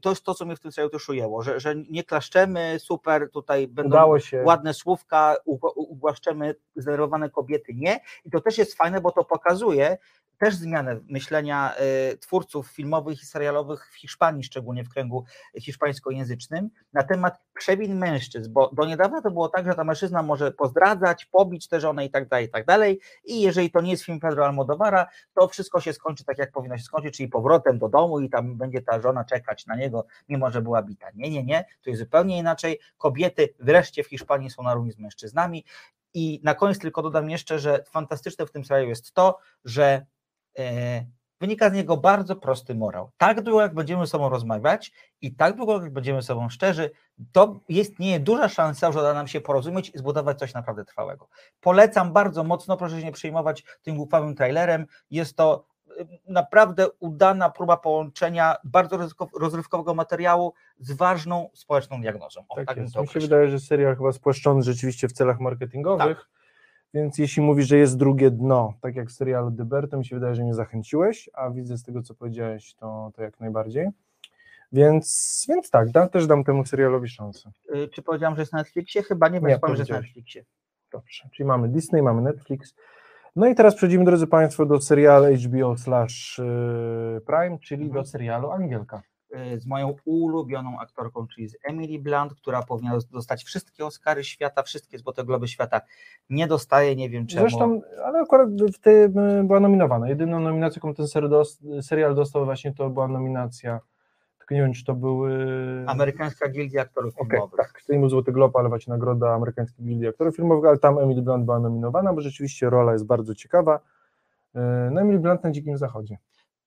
to 0.00 0.10
jest 0.10 0.24
to, 0.24 0.34
co 0.34 0.44
mnie 0.44 0.56
w 0.56 0.60
tym 0.60 0.72
serialu 0.72 0.90
też 0.90 1.08
ujęło, 1.08 1.42
że, 1.42 1.60
że 1.60 1.74
nie 1.90 2.04
klaszczemy, 2.04 2.76
super, 2.78 3.30
tutaj 3.30 3.68
będą 3.68 3.90
Udało 3.90 4.18
się. 4.20 4.42
ładne 4.46 4.74
słówka, 4.74 5.36
ugła- 5.46 5.72
ugłaszczemy 5.76 6.54
zdenerwowane 6.76 7.30
kobiety, 7.30 7.72
nie. 7.74 8.00
I 8.24 8.30
to 8.30 8.40
też 8.40 8.58
jest 8.58 8.74
fajne, 8.74 9.00
bo 9.00 9.12
to 9.12 9.24
pokazuje 9.24 9.98
też 10.38 10.54
zmianę 10.54 11.00
myślenia 11.08 11.74
y, 12.12 12.18
twórców 12.18 12.66
filmowych 12.66 13.22
i 13.22 13.26
serialowych 13.26 13.90
w 13.92 13.94
Hiszpanii, 13.94 14.44
szczególnie 14.44 14.84
w 14.84 14.88
kręgu 14.88 15.24
hiszpańskojęzycznym, 15.60 16.70
na 16.92 17.02
temat 17.02 17.38
przewin 17.54 17.98
mężczyzn, 17.98 18.52
bo 18.52 18.70
do 18.72 18.84
niedawna 18.86 19.22
to 19.22 19.30
było 19.30 19.48
tak, 19.48 19.66
że 19.66 19.74
ta 19.74 19.84
mężczyzna 19.84 20.22
może 20.22 20.52
pozdradzać, 20.52 21.24
pobić 21.24 21.68
tę 21.68 21.80
żonę 21.82 22.04
i 22.04 22.10
tak 22.10 22.28
dalej, 22.28 22.46
i 22.46 22.48
tak 22.48 22.66
dalej. 22.66 23.00
I 23.24 23.40
jeżeli 23.40 23.70
to 23.70 23.80
nie 23.80 23.90
jest 23.90 24.04
film 24.04 24.20
Pedro 24.20 24.46
Almodovara, 24.46 25.06
to 25.34 25.48
wszystko 25.48 25.80
się 25.80 25.92
skończy 25.92 26.24
tak, 26.24 26.38
jak 26.38 26.52
powinno 26.52 26.78
się 26.78 26.84
skończyć, 26.84 27.16
czyli 27.16 27.28
powrotem 27.28 27.78
do 27.78 27.88
domu 27.88 28.20
i 28.20 28.30
tam 28.30 28.56
będzie 28.56 28.82
ta 28.82 29.00
żona 29.00 29.24
czekać 29.24 29.66
na 29.66 29.76
niego, 29.76 30.06
mimo 30.28 30.50
że 30.50 30.62
była 30.62 30.82
bita. 30.82 31.06
Nie, 31.14 31.30
nie, 31.30 31.44
nie, 31.44 31.64
to 31.82 31.90
jest 31.90 32.00
zupełnie 32.00 32.38
inaczej. 32.38 32.78
Kobiety 32.98 33.54
wreszcie 33.60 34.04
w 34.04 34.06
Hiszpanii 34.06 34.50
są 34.50 34.62
na 34.62 34.74
równi 34.74 34.92
z 34.92 34.98
mężczyznami. 34.98 35.64
I 36.14 36.40
na 36.44 36.54
koniec 36.54 36.78
tylko 36.78 37.02
dodam 37.02 37.30
jeszcze, 37.30 37.58
że 37.58 37.84
fantastyczne 37.90 38.46
w 38.46 38.50
tym 38.50 38.64
serialu 38.64 38.88
jest 38.88 39.12
to, 39.12 39.38
że 39.64 40.06
e, 40.58 41.04
wynika 41.42 41.70
z 41.70 41.72
niego 41.72 41.96
bardzo 41.96 42.36
prosty 42.36 42.74
morał. 42.74 43.10
Tak 43.18 43.40
długo, 43.42 43.60
jak 43.62 43.74
będziemy 43.74 44.06
sobą 44.06 44.28
rozmawiać 44.28 44.92
i 45.20 45.34
tak 45.34 45.56
długo, 45.56 45.82
jak 45.82 45.92
będziemy 45.92 46.22
sobą 46.22 46.48
szczerzy, 46.48 46.90
to 47.32 47.60
istnieje 47.68 48.20
duża 48.20 48.48
szansa, 48.48 48.92
że 48.92 48.98
uda 48.98 49.14
nam 49.14 49.28
się 49.28 49.40
porozumieć 49.40 49.90
i 49.94 49.98
zbudować 49.98 50.38
coś 50.38 50.54
naprawdę 50.54 50.84
trwałego. 50.84 51.28
Polecam 51.60 52.12
bardzo 52.12 52.44
mocno, 52.44 52.76
proszę 52.76 52.98
się 53.00 53.06
nie 53.06 53.12
przejmować 53.12 53.64
tym 53.82 53.96
głupawym 53.96 54.34
trailerem. 54.34 54.86
Jest 55.10 55.36
to 55.36 55.64
y, 56.00 56.06
naprawdę 56.26 56.86
udana 57.00 57.50
próba 57.50 57.76
połączenia 57.76 58.56
bardzo 58.64 58.96
rozrywkow- 58.98 59.40
rozrywkowego 59.40 59.94
materiału 59.94 60.52
z 60.78 60.92
ważną 60.92 61.48
społeczną 61.54 62.00
diagnozą. 62.00 62.44
O, 62.48 62.54
Tak 62.56 62.66
tak 62.66 62.76
Mi 62.76 63.08
się 63.08 63.20
wydaje, 63.20 63.48
że 63.50 63.60
serial 63.60 63.96
chyba 63.96 64.12
spłaszczony 64.12 64.62
rzeczywiście 64.62 65.08
w 65.08 65.12
celach 65.12 65.40
marketingowych, 65.40 66.16
Tak. 66.18 66.28
Więc 66.94 67.18
jeśli 67.18 67.42
mówisz, 67.42 67.66
że 67.66 67.76
jest 67.78 67.96
drugie 67.98 68.30
dno, 68.30 68.74
tak 68.80 68.96
jak 68.96 69.08
w 69.08 69.12
serialu 69.12 69.50
Deber, 69.50 69.88
to 69.88 69.98
mi 69.98 70.04
się 70.06 70.16
wydaje, 70.16 70.34
że 70.34 70.42
mnie 70.42 70.54
zachęciłeś, 70.54 71.30
a 71.32 71.50
widzę 71.50 71.76
z 71.78 71.82
tego, 71.82 72.02
co 72.02 72.14
powiedziałeś, 72.14 72.74
to, 72.74 73.10
to 73.14 73.22
jak 73.22 73.40
najbardziej. 73.40 73.88
Więc, 74.72 75.46
więc 75.48 75.70
tak, 75.70 75.90
da, 75.90 76.08
też 76.08 76.26
dam 76.26 76.44
temu 76.44 76.66
serialowi 76.66 77.08
szansę. 77.08 77.50
Y, 77.74 77.88
Czy 77.88 78.02
powiedziałam, 78.02 78.36
że 78.36 78.42
jest 78.42 78.52
na 78.52 78.58
Netflixie? 78.58 79.02
Chyba 79.02 79.28
nie, 79.28 79.40
Nie, 79.40 79.58
powiem, 79.58 79.76
że 79.76 79.80
jest 79.80 79.90
na. 79.90 79.96
Netflixie. 80.00 80.44
Dobrze, 80.92 81.28
czyli 81.32 81.46
mamy 81.46 81.68
Disney, 81.68 82.02
mamy 82.02 82.22
Netflix. 82.22 82.74
No 83.36 83.46
i 83.46 83.54
teraz 83.54 83.74
przechodzimy, 83.74 84.04
drodzy 84.04 84.26
Państwo, 84.26 84.66
do 84.66 84.80
serialu 84.80 85.26
HBO 85.36 85.76
slash 85.76 86.38
y, 86.38 87.20
Prime, 87.26 87.58
czyli 87.58 87.84
Mhm. 87.84 88.02
do 88.02 88.08
serialu 88.10 88.50
Angielka. 88.50 89.02
Y, 89.54 89.60
z 89.60 89.66
moją 89.66 89.94
ulubioną 90.04 90.80
aktorką, 90.80 91.26
czyli 91.26 91.48
z 91.48 91.56
Emily 91.64 91.98
Blunt, 91.98 92.34
która 92.34 92.62
powinna 92.62 92.98
dostać 93.12 93.44
wszystkie 93.44 93.86
Oscary 93.86 94.24
świata, 94.24 94.62
wszystkie 94.62 94.98
Złote 94.98 95.24
Globy 95.24 95.48
świata. 95.48 95.80
Nie 96.30 96.46
dostaje, 96.46 96.96
nie 96.96 97.10
wiem 97.10 97.26
czemu. 97.26 97.40
Zresztą, 97.40 97.80
ale 98.04 98.18
akurat 98.20 98.48
w 98.50 98.78
tym 98.78 99.18
y, 99.18 99.44
była 99.44 99.60
nominowana. 99.60 100.08
Jedyną 100.08 100.40
nominacją, 100.40 100.80
jaką 100.84 100.94
ten 100.94 101.06
serial 101.82 102.14
dostał 102.14 102.44
właśnie, 102.44 102.74
to 102.74 102.90
była 102.90 103.08
nominacja, 103.08 103.80
tylko 104.38 104.54
nie 104.54 104.60
wiem, 104.62 104.72
czy 104.72 104.84
to 104.84 104.94
był... 104.94 105.26
y, 105.26 105.84
Amerykańska 105.86 106.48
Gildia 106.48 106.82
Aktorów 106.82 107.14
Okej, 107.16 107.30
Filmowych. 107.30 107.56
tak, 107.56 107.82
nie 107.88 107.98
był 107.98 108.08
Złoty 108.08 108.32
Glob, 108.32 108.56
ale 108.56 108.68
właśnie 108.68 108.90
nagroda 108.90 109.34
Amerykańskiej 109.34 109.86
Gildii 109.86 110.08
Aktorów 110.08 110.36
Filmowych, 110.36 110.68
ale 110.68 110.78
tam 110.78 110.98
Emily 110.98 111.22
Blunt 111.22 111.44
była 111.44 111.58
nominowana, 111.58 112.12
bo 112.12 112.20
rzeczywiście 112.20 112.70
rola 112.70 112.92
jest 112.92 113.06
bardzo 113.06 113.34
ciekawa. 113.34 113.76
Y, 114.56 114.58
No 114.90 115.00
Emily 115.00 115.18
Blunt 115.18 115.44
na 115.44 115.50
Dzikim 115.50 115.78
Zachodzie. 115.78 116.16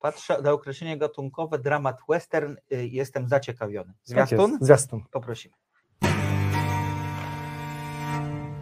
Patrzę 0.06 0.42
na 0.42 0.52
określenie 0.52 0.98
gatunkowe, 0.98 1.60
dramat 1.60 1.98
western, 2.10 2.56
y, 2.74 2.88
jestem 2.88 3.30
zaciekawiony. 3.30 3.94
Tak 3.94 4.06
Zwiastun? 4.06 4.52
jest, 4.52 4.64
Zwiastun. 4.64 5.04
Poprosimy. 5.12 5.56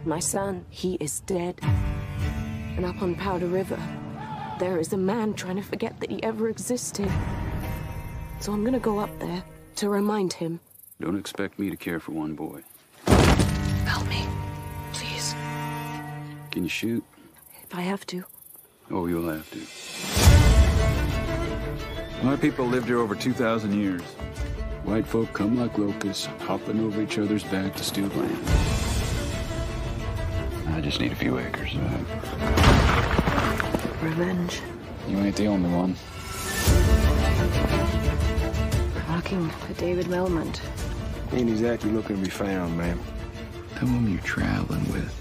My 0.06 0.22
son, 0.22 0.64
he 0.70 0.88
is 0.88 1.20
dead. 1.20 1.60
And 2.78 2.86
up 2.86 3.02
on 3.02 3.14
Powder 3.14 3.52
River, 3.52 3.78
there 4.58 4.80
is 4.80 4.92
a 4.92 4.96
man 4.96 5.34
trying 5.34 5.56
to 5.56 5.68
forget 5.68 6.00
that 6.00 6.10
he 6.10 6.22
ever 6.22 6.50
existed. 6.50 7.08
So 8.40 8.52
I'm 8.54 8.64
gonna 8.64 8.78
go 8.80 9.00
up 9.04 9.18
there 9.18 9.42
to 9.76 9.92
remind 9.92 10.32
him. 10.32 10.58
Don't 11.00 11.20
expect 11.20 11.58
me 11.58 11.70
to 11.70 11.76
care 11.76 12.00
for 12.00 12.12
one 12.20 12.34
boy. 12.34 12.60
Help 13.86 14.08
me, 14.08 14.26
please, 14.92 15.34
Can 16.50 16.62
you 16.62 16.70
shoot? 16.70 17.04
if 17.64 17.78
I 17.78 17.82
have 17.82 18.04
to. 18.06 18.16
Oh, 18.90 19.08
you'll 19.08 19.34
have 19.34 19.50
to. 19.50 20.23
My 22.24 22.36
people 22.36 22.64
lived 22.64 22.86
here 22.86 23.00
over 23.00 23.14
2,000 23.14 23.78
years. 23.78 24.00
White 24.84 25.06
folk 25.06 25.30
come 25.34 25.60
like 25.60 25.76
locusts, 25.76 26.24
hopping 26.40 26.80
over 26.80 27.02
each 27.02 27.18
other's 27.18 27.44
back 27.44 27.76
to 27.76 27.84
steal 27.84 28.06
land. 28.06 28.38
I 30.68 30.80
just 30.80 31.00
need 31.00 31.12
a 31.12 31.14
few 31.14 31.38
acres. 31.38 31.74
Revenge. 34.00 34.62
You 35.06 35.18
ain't 35.18 35.36
the 35.36 35.48
only 35.48 35.68
one. 35.68 35.96
We're 38.94 39.16
looking 39.16 39.50
for 39.50 39.74
David 39.74 40.06
Melmont. 40.06 40.60
Ain't 41.34 41.50
exactly 41.50 41.90
looking 41.90 42.16
to 42.16 42.22
be 42.22 42.30
found, 42.30 42.78
ma'am. 42.78 42.98
The 43.78 43.84
woman 43.84 44.12
you're 44.12 44.22
traveling 44.22 44.90
with. 44.94 45.14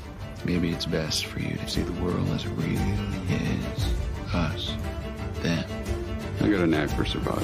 Maybe 0.46 0.72
it's 0.72 0.86
best 0.86 1.26
for 1.26 1.42
you 1.42 1.58
to 1.58 1.68
see 1.70 1.82
the 1.82 2.02
world 2.02 2.30
as 2.30 2.46
it 2.46 2.52
really 2.52 2.94
is. 3.28 3.94
Us. 4.34 4.74
Them. 5.42 5.83
I 6.44 6.50
got 6.50 6.60
a 6.60 6.68
knack 6.68 6.90
for 6.90 7.06
survival. 7.06 7.42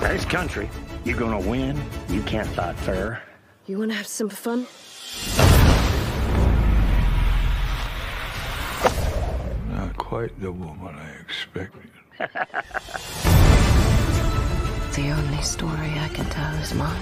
Nice 0.00 0.24
country. 0.24 0.70
you're 1.04 1.18
gonna 1.18 1.38
win? 1.38 1.78
You 2.08 2.22
can't 2.22 2.48
fight 2.48 2.76
fair. 2.76 3.22
You 3.66 3.78
wanna 3.78 3.92
have 3.92 4.06
some 4.06 4.30
fun? 4.30 4.66
Not 9.68 9.96
quite 9.98 10.40
the 10.40 10.50
woman 10.50 10.96
I 10.96 11.10
expected. 11.20 11.90
The 14.92 15.08
only 15.08 15.42
story 15.42 15.90
I 15.98 16.08
can 16.12 16.26
tell 16.26 16.54
is 16.56 16.74
mine. 16.74 17.00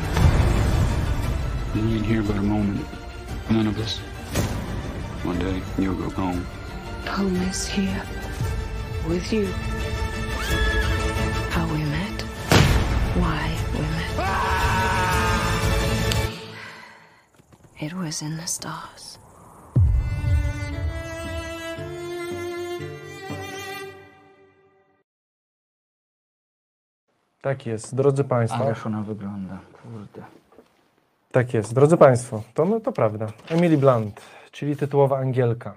You 1.74 1.96
ain't 1.96 2.06
here 2.06 2.22
but 2.22 2.36
a 2.36 2.40
moment. 2.42 2.86
None 3.50 3.66
of 3.66 3.76
us. 3.80 3.98
One 5.24 5.40
day, 5.40 5.60
you'll 5.76 5.96
go 5.96 6.08
home. 6.10 6.46
Home 7.08 7.34
is 7.42 7.66
here. 7.66 8.00
With 9.08 9.32
you. 9.32 9.48
It 17.82 17.94
was 17.94 18.22
in 18.22 18.36
the 18.36 18.46
stars. 18.46 19.18
Tak 27.42 27.66
jest, 27.66 27.94
drodzy 27.94 28.24
Państwo. 28.24 28.64
Ależ 28.64 28.86
ona 28.86 29.02
wygląda, 29.02 29.58
kurde. 29.82 30.26
Tak 31.32 31.54
jest, 31.54 31.74
drodzy 31.74 31.96
Państwo, 31.96 32.42
to, 32.54 32.64
no, 32.64 32.80
to 32.80 32.92
prawda. 32.92 33.26
Emily 33.48 33.78
Blunt, 33.78 34.20
czyli 34.50 34.76
tytułowa 34.76 35.18
Angielka. 35.18 35.76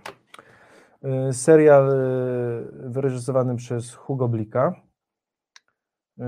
Y, 1.29 1.33
Serial 1.33 1.89
y, 1.89 2.89
wyreżyserowany 2.89 3.55
przez 3.55 3.93
Hugo 3.93 4.27
Blika. 4.27 4.73
Y, 6.19 6.23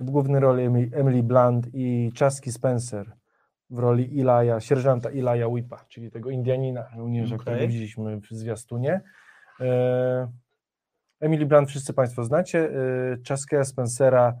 W 0.00 0.10
głównej 0.10 0.40
roli 0.40 0.62
Emi- 0.68 0.90
Emily 0.92 1.22
Blunt 1.22 1.66
i 1.74 2.12
Chasky 2.18 2.52
Spencer 2.52 3.12
w 3.70 3.78
roli 3.78 4.18
Ilaja, 4.18 4.60
sierżanta 4.60 5.10
Ilaja 5.10 5.48
Whipa, 5.48 5.84
czyli 5.88 6.10
tego 6.10 6.30
Indianina, 6.30 6.88
żołnierza, 6.96 7.34
Okej. 7.34 7.42
którego 7.44 7.66
widzieliśmy 7.66 8.20
w 8.20 8.26
zwiastunie. 8.30 9.00
Y, 9.60 9.64
Emily 11.20 11.46
Blunt 11.46 11.68
wszyscy 11.68 11.92
Państwo 11.94 12.24
znacie. 12.24 12.70
Chaskeya 13.28 13.64
Spencera 13.64 14.34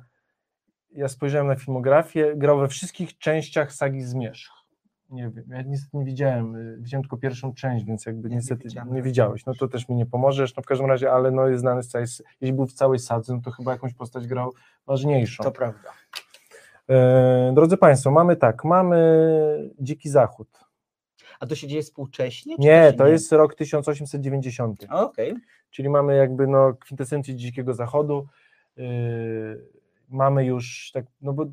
ja 0.90 1.08
spojrzałem 1.08 1.46
na 1.46 1.56
filmografię, 1.56 2.32
grał 2.36 2.58
we 2.58 2.68
wszystkich 2.68 3.18
częściach 3.18 3.72
sagi 3.72 4.02
Zmierzch. 4.02 4.55
Nie 5.10 5.30
wiem, 5.30 5.44
ja 5.48 5.62
niestety 5.62 5.96
nie 5.96 6.04
widziałem, 6.04 6.54
y, 6.54 6.76
widziałem 6.80 7.02
tylko 7.02 7.16
pierwszą 7.16 7.54
część, 7.54 7.84
więc 7.84 8.06
jakby 8.06 8.28
Nie, 8.28 8.30
nie 8.30 8.36
niestety 8.36 8.64
nie, 8.64 8.68
widziałem. 8.68 9.02
widziałeś, 9.02 9.46
no 9.46 9.54
to 9.54 9.68
też 9.68 9.88
mi 9.88 9.94
nie 9.96 10.06
pomożesz, 10.06 10.56
no 10.56 10.62
w 10.62 10.66
każdym 10.66 10.86
razie, 10.86 11.12
ale 11.12 11.30
no 11.30 11.48
jest 11.48 11.60
znany 11.60 11.82
z 11.82 11.88
całej, 11.88 12.06
jeśli 12.40 12.52
był 12.52 12.66
w 12.66 12.72
całej 12.72 12.98
sadze, 12.98 13.34
no 13.34 13.40
to 13.40 13.50
chyba 13.50 13.72
jakąś 13.72 13.94
postać 13.94 14.26
grał 14.26 14.52
ważniejszą. 14.86 15.44
To 15.44 15.50
prawda. 15.50 15.92
E, 16.90 17.52
drodzy 17.54 17.76
Państwo, 17.76 18.10
mamy 18.10 18.36
tak, 18.36 18.64
mamy 18.64 19.70
Dziki 19.80 20.08
Zachód. 20.08 20.48
A 21.40 21.46
to 21.46 21.54
się 21.54 21.66
dzieje 21.66 21.82
współcześnie? 21.82 22.56
Nie, 22.58 22.88
się 22.90 22.92
to 22.92 23.06
jest 23.06 23.32
rok 23.32 23.54
1890. 23.54 24.86
Okej. 24.90 25.34
czyli 25.70 25.88
mamy 25.88 26.16
jakby 26.16 26.46
no 26.46 26.74
kwintesencję 26.74 27.34
dzikiego 27.34 27.74
zachodu. 27.74 28.26
Yy, 28.76 28.84
mamy 30.08 30.44
już 30.44 30.90
tak, 30.94 31.04
no 31.20 31.32
bo 31.32 31.46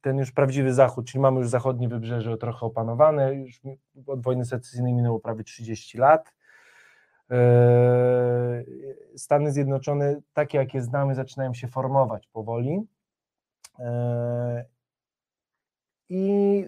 ten 0.00 0.18
już 0.18 0.32
prawdziwy 0.32 0.74
zachód, 0.74 1.06
czyli 1.06 1.22
mamy 1.22 1.40
już 1.40 1.48
zachodnie 1.48 1.88
wybrzeże 1.88 2.36
trochę 2.36 2.66
opanowane, 2.66 3.34
już 3.34 3.60
od 4.06 4.22
wojny 4.22 4.44
secesyjnej 4.44 4.94
minęło 4.94 5.20
prawie 5.20 5.44
30 5.44 5.98
lat. 5.98 6.34
Yy, 7.30 7.36
Stany 9.16 9.52
Zjednoczone, 9.52 10.20
takie 10.32 10.58
jakie 10.58 10.82
znamy, 10.82 11.14
zaczynają 11.14 11.54
się 11.54 11.68
formować 11.68 12.26
powoli. 12.26 12.80
Yy, 13.78 13.84
I 16.08 16.64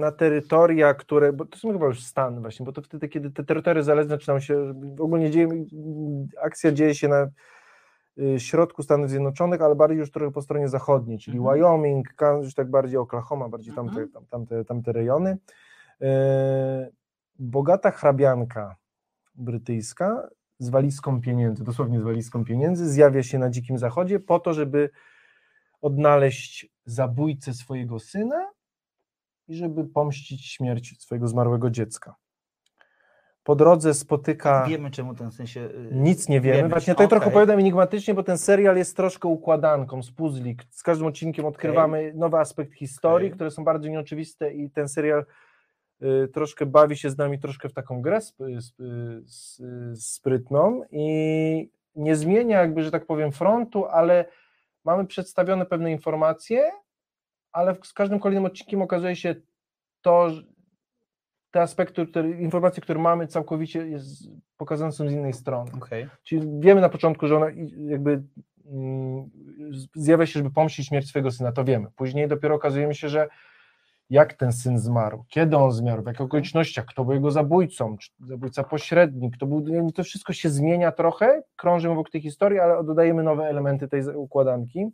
na 0.00 0.12
terytoria, 0.12 0.94
które, 0.94 1.32
bo 1.32 1.44
to 1.44 1.58
są 1.58 1.72
chyba 1.72 1.86
już 1.86 2.04
Stany 2.04 2.40
właśnie, 2.40 2.66
bo 2.66 2.72
to 2.72 2.82
wtedy, 2.82 3.08
kiedy 3.08 3.30
te 3.30 3.44
terytoria 3.44 3.82
zależne 3.82 4.10
zaczynają 4.10 4.40
się, 4.40 4.74
ogólnie 4.98 5.30
dzieje, 5.30 5.48
akcja 6.42 6.72
dzieje 6.72 6.94
się 6.94 7.08
na 7.08 7.28
środku 8.38 8.82
Stanów 8.82 9.10
Zjednoczonych, 9.10 9.62
ale 9.62 9.74
bardziej 9.74 9.98
już 9.98 10.10
trochę 10.10 10.32
po 10.32 10.42
stronie 10.42 10.68
zachodniej, 10.68 11.18
czyli 11.18 11.38
Mhm. 11.38 11.56
Wyoming, 11.56 12.14
Kansas, 12.14 12.44
już 12.44 12.54
tak 12.54 12.70
bardziej 12.70 12.96
Oklahoma, 12.96 13.48
bardziej 13.48 13.74
tamte, 13.74 13.90
Mhm. 13.92 14.08
tam, 14.12 14.26
tamte, 14.26 14.64
tamte 14.64 14.92
rejony. 14.92 15.38
E, 16.00 16.90
Bogata 17.38 17.90
hrabianka 17.90 18.76
brytyjska 19.34 20.28
z 20.58 20.68
walizką 20.70 21.20
pieniędzy, 21.20 21.64
dosłownie 21.64 22.00
z 22.00 22.02
walizką 22.02 22.44
pieniędzy, 22.44 22.90
zjawia 22.90 23.22
się 23.22 23.38
na 23.38 23.50
Dzikim 23.50 23.78
Zachodzie 23.78 24.20
po 24.20 24.40
to, 24.40 24.52
żeby 24.54 24.90
odnaleźć 25.80 26.70
zabójcę 26.84 27.54
swojego 27.54 27.98
syna 27.98 28.50
i 29.48 29.54
żeby 29.54 29.84
pomścić 29.84 30.46
śmierć 30.46 31.02
swojego 31.02 31.28
zmarłego 31.28 31.70
dziecka. 31.70 32.14
Po 33.48 33.56
drodze 33.56 33.94
spotyka. 33.94 34.64
Wiemy, 34.68 34.90
czemu 34.90 35.14
ten 35.14 35.30
syn 35.32 35.46
się... 35.46 35.60
y, 35.60 35.88
Nic 35.92 36.28
nie 36.28 36.40
wiemy. 36.40 36.56
wiemy. 36.56 36.68
Właśnie 36.68 36.94
to 36.94 37.08
trochę 37.08 37.16
Okej. 37.16 37.28
opowiadam 37.28 37.58
enigmatycznie, 37.58 38.14
bo 38.14 38.22
ten 38.22 38.38
serial 38.38 38.76
jest 38.76 38.96
troszkę 38.96 39.28
układanką 39.28 40.02
z 40.02 40.10
puzli. 40.10 40.56
Z 40.70 40.82
każdym 40.82 41.06
odcinkiem 41.06 41.44
odkrywamy 41.44 42.12
nowy 42.14 42.36
aspekt 42.38 42.72
historii, 42.74 43.26
Okej. 43.28 43.34
które 43.34 43.50
są 43.50 43.64
bardzo 43.64 43.88
nieoczywiste 43.88 44.52
i 44.52 44.70
ten 44.70 44.88
serial 44.88 45.24
y, 46.02 46.28
troszkę 46.28 46.66
bawi 46.66 46.96
się 46.96 47.10
z 47.10 47.18
nami 47.18 47.38
troszkę 47.38 47.68
w 47.68 47.72
taką 47.72 48.02
grę 48.02 48.16
sp, 48.28 48.36
sp, 48.66 48.76
s- 49.24 49.62
sprytną 49.94 50.82
i 50.90 51.70
nie 51.94 52.16
zmienia 52.16 52.60
jakby, 52.60 52.82
że 52.82 52.90
tak 52.90 53.06
powiem, 53.06 53.32
frontu, 53.32 53.86
ale 53.86 54.24
mamy 54.84 55.06
przedstawione 55.06 55.66
pewne 55.66 55.92
informacje, 55.92 56.70
ale 57.52 57.76
z 57.82 57.92
każdym 57.92 58.18
kolejnym 58.20 58.44
odcinkiem 58.44 58.82
okazuje 58.82 59.16
się 59.16 59.34
to, 60.02 60.30
te 61.50 61.60
aspekty, 61.60 62.06
które, 62.06 62.30
informacje, 62.30 62.82
które 62.82 63.00
mamy, 63.00 63.26
całkowicie 63.26 63.88
jest 63.88 64.28
pokazane 64.56 64.92
są 64.92 65.08
z 65.08 65.12
innej 65.12 65.32
strony. 65.32 65.70
Okej. 65.76 66.08
Czyli 66.22 66.60
wiemy 66.60 66.80
na 66.80 66.88
początku, 66.88 67.26
że 67.28 67.36
ona 67.36 67.46
jakby 67.86 68.22
mm, 68.66 69.30
zjawia 69.94 70.26
się, 70.26 70.32
żeby 70.32 70.50
pomścić 70.50 70.86
śmierć 70.86 71.08
swojego 71.08 71.30
syna, 71.30 71.52
to 71.52 71.64
wiemy. 71.64 71.86
Później 71.96 72.28
dopiero 72.28 72.54
okazujemy 72.54 72.94
się, 72.94 73.08
że 73.08 73.28
jak 74.10 74.32
ten 74.32 74.52
syn 74.52 74.78
zmarł, 74.78 75.24
kiedy 75.28 75.56
on 75.56 75.72
zmarł, 75.72 76.02
w 76.02 76.06
jakich 76.06 76.20
okolicznościach, 76.20 76.86
kto 76.86 77.04
był 77.04 77.14
jego 77.14 77.30
zabójcą, 77.30 77.96
czy 77.96 78.10
zabójca 78.20 78.64
pośredni, 78.64 79.30
kto 79.30 79.46
był, 79.46 79.92
to 79.92 80.04
wszystko 80.04 80.32
się 80.32 80.48
zmienia 80.50 80.92
trochę, 80.92 81.42
krążymy 81.56 81.94
wokół 81.94 82.10
tej 82.10 82.20
historii, 82.20 82.58
ale 82.58 82.84
dodajemy 82.84 83.22
nowe 83.22 83.44
elementy 83.44 83.88
tej 83.88 84.02
układanki. 84.14 84.86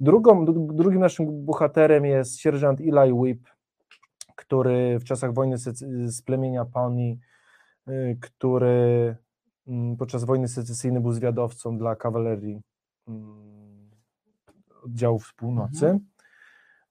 Drugą, 0.00 0.44
dru- 0.44 0.74
drugim 0.74 1.00
naszym 1.00 1.44
bohaterem 1.44 2.04
jest 2.04 2.40
sierżant 2.40 2.80
Eli 2.80 3.12
Whip, 3.12 3.48
który 4.50 4.98
w 4.98 5.04
czasach 5.04 5.34
wojny 5.34 5.58
z 6.06 6.22
plemienia 6.22 6.64
Pawnee, 6.64 7.18
y, 7.88 8.18
który 8.20 9.16
mm, 9.66 9.96
podczas 9.96 10.24
wojny 10.24 10.48
secesyjnej 10.48 11.02
był 11.02 11.12
zwiadowcą 11.12 11.78
dla 11.78 11.96
kawalerii 11.96 12.62
mm, 13.08 13.90
oddziałów 14.84 15.26
z 15.26 15.32
północy. 15.32 15.86
Mhm. 15.86 16.06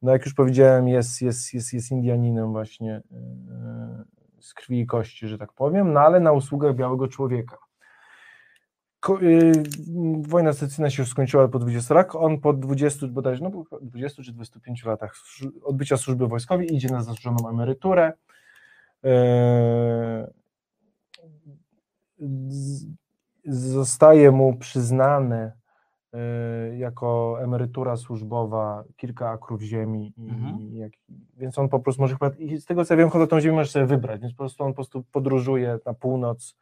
No 0.01 0.11
jak 0.11 0.25
już 0.25 0.33
powiedziałem, 0.33 0.87
jest, 0.87 1.21
jest, 1.21 1.53
jest, 1.53 1.73
jest 1.73 1.91
Indianinem 1.91 2.51
właśnie 2.51 2.97
y, 2.97 3.03
z 4.41 4.53
krwi 4.53 4.79
i 4.79 4.85
kości, 4.85 5.27
że 5.27 5.37
tak 5.37 5.53
powiem, 5.53 5.93
no 5.93 5.99
ale 5.99 6.19
na 6.19 6.31
usługach 6.31 6.75
białego 6.75 7.07
człowieka. 7.07 7.57
Ko- 8.99 9.21
y, 9.21 9.63
Wojna 10.21 10.53
secesyjna 10.53 10.89
się 10.89 11.01
już 11.03 11.09
skończyła 11.09 11.47
po 11.47 11.59
20 11.59 11.93
latach, 11.93 12.15
on 12.15 12.39
po 12.39 12.53
20, 12.53 13.07
bodajże, 13.07 13.43
no, 13.43 13.51
po 13.63 13.79
20 13.79 14.23
czy 14.23 14.31
25 14.33 14.85
latach 14.85 15.15
odbycia 15.63 15.97
służby 15.97 16.27
wojskowej 16.27 16.75
idzie 16.75 16.89
na 16.89 17.03
zasłużoną 17.03 17.49
emeryturę. 17.49 18.13
E, 19.03 20.31
z- 22.47 22.85
Zostaje 23.45 24.31
mu 24.31 24.55
przyznane 24.57 25.51
jako 26.77 27.37
emerytura 27.43 27.97
służbowa 27.97 28.83
kilka 28.97 29.29
akrów 29.29 29.61
ziemi, 29.61 30.13
i, 30.17 30.29
Mhm. 30.29 30.75
jak, 30.75 30.91
więc 31.37 31.57
on 31.59 31.69
po 31.69 31.79
prostu 31.79 32.01
może 32.01 32.13
chyba, 32.15 32.29
i 32.39 32.57
z 32.57 32.65
tego 32.65 32.85
co 32.85 32.93
ja 32.93 32.97
wiem, 32.97 33.09
chyba 33.09 33.27
tą 33.27 33.39
ziemię 33.41 33.55
może 33.55 33.71
sobie 33.71 33.85
wybrać, 33.85 34.21
więc 34.21 34.33
po 34.33 34.37
prostu 34.37 34.63
on 34.63 34.71
po 34.71 34.75
prostu 34.75 35.03
podróżuje 35.11 35.79
na 35.85 35.93
północ, 35.93 36.55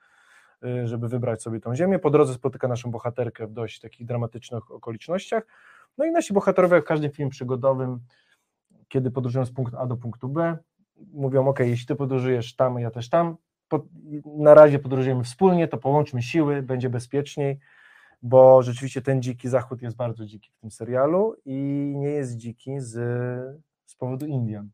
żeby 0.83 1.09
wybrać 1.09 1.41
sobie 1.41 1.59
tą 1.59 1.75
ziemię. 1.75 1.99
Po 1.99 2.09
drodze 2.09 2.33
spotyka 2.33 2.67
naszą 2.67 2.91
bohaterkę 2.91 3.47
w 3.47 3.51
dość 3.51 3.79
takich 3.79 4.07
dramatycznych 4.07 4.71
okolicznościach. 4.71 5.43
No 5.97 6.05
i 6.05 6.11
nasi 6.11 6.33
bohaterowie, 6.33 6.75
jak 6.75 6.83
w 6.83 6.87
każdym 6.87 7.11
filmie 7.11 7.31
przygodowym, 7.31 7.99
kiedy 8.87 9.11
podróżują 9.11 9.45
z 9.45 9.51
punktu 9.51 9.77
A 9.77 9.85
do 9.85 9.97
punktu 9.97 10.29
B, 10.29 10.57
mówią, 11.13 11.47
ok, 11.47 11.59
jeśli 11.59 11.87
ty 11.87 11.95
podróżujesz 11.95 12.55
tam, 12.55 12.79
ja 12.79 12.91
też 12.91 13.09
tam, 13.09 13.37
na 14.25 14.53
razie 14.53 14.79
podróżujemy 14.79 15.23
wspólnie, 15.23 15.67
to 15.67 15.77
połączmy 15.77 16.21
siły, 16.21 16.61
będzie 16.61 16.89
bezpieczniej, 16.89 17.59
bo 18.21 18.63
rzeczywiście 18.63 19.01
ten 19.01 19.21
dziki 19.21 19.49
zachód 19.49 19.81
jest 19.81 19.95
bardzo 19.95 20.25
dziki 20.25 20.51
w 20.51 20.59
tym 20.59 20.71
serialu 20.71 21.35
i 21.45 21.53
nie 21.97 22.09
jest 22.09 22.37
dziki 22.37 22.79
z, 22.79 22.93
z 23.85 23.95
powodu 23.95 24.25
Indian. 24.25 24.69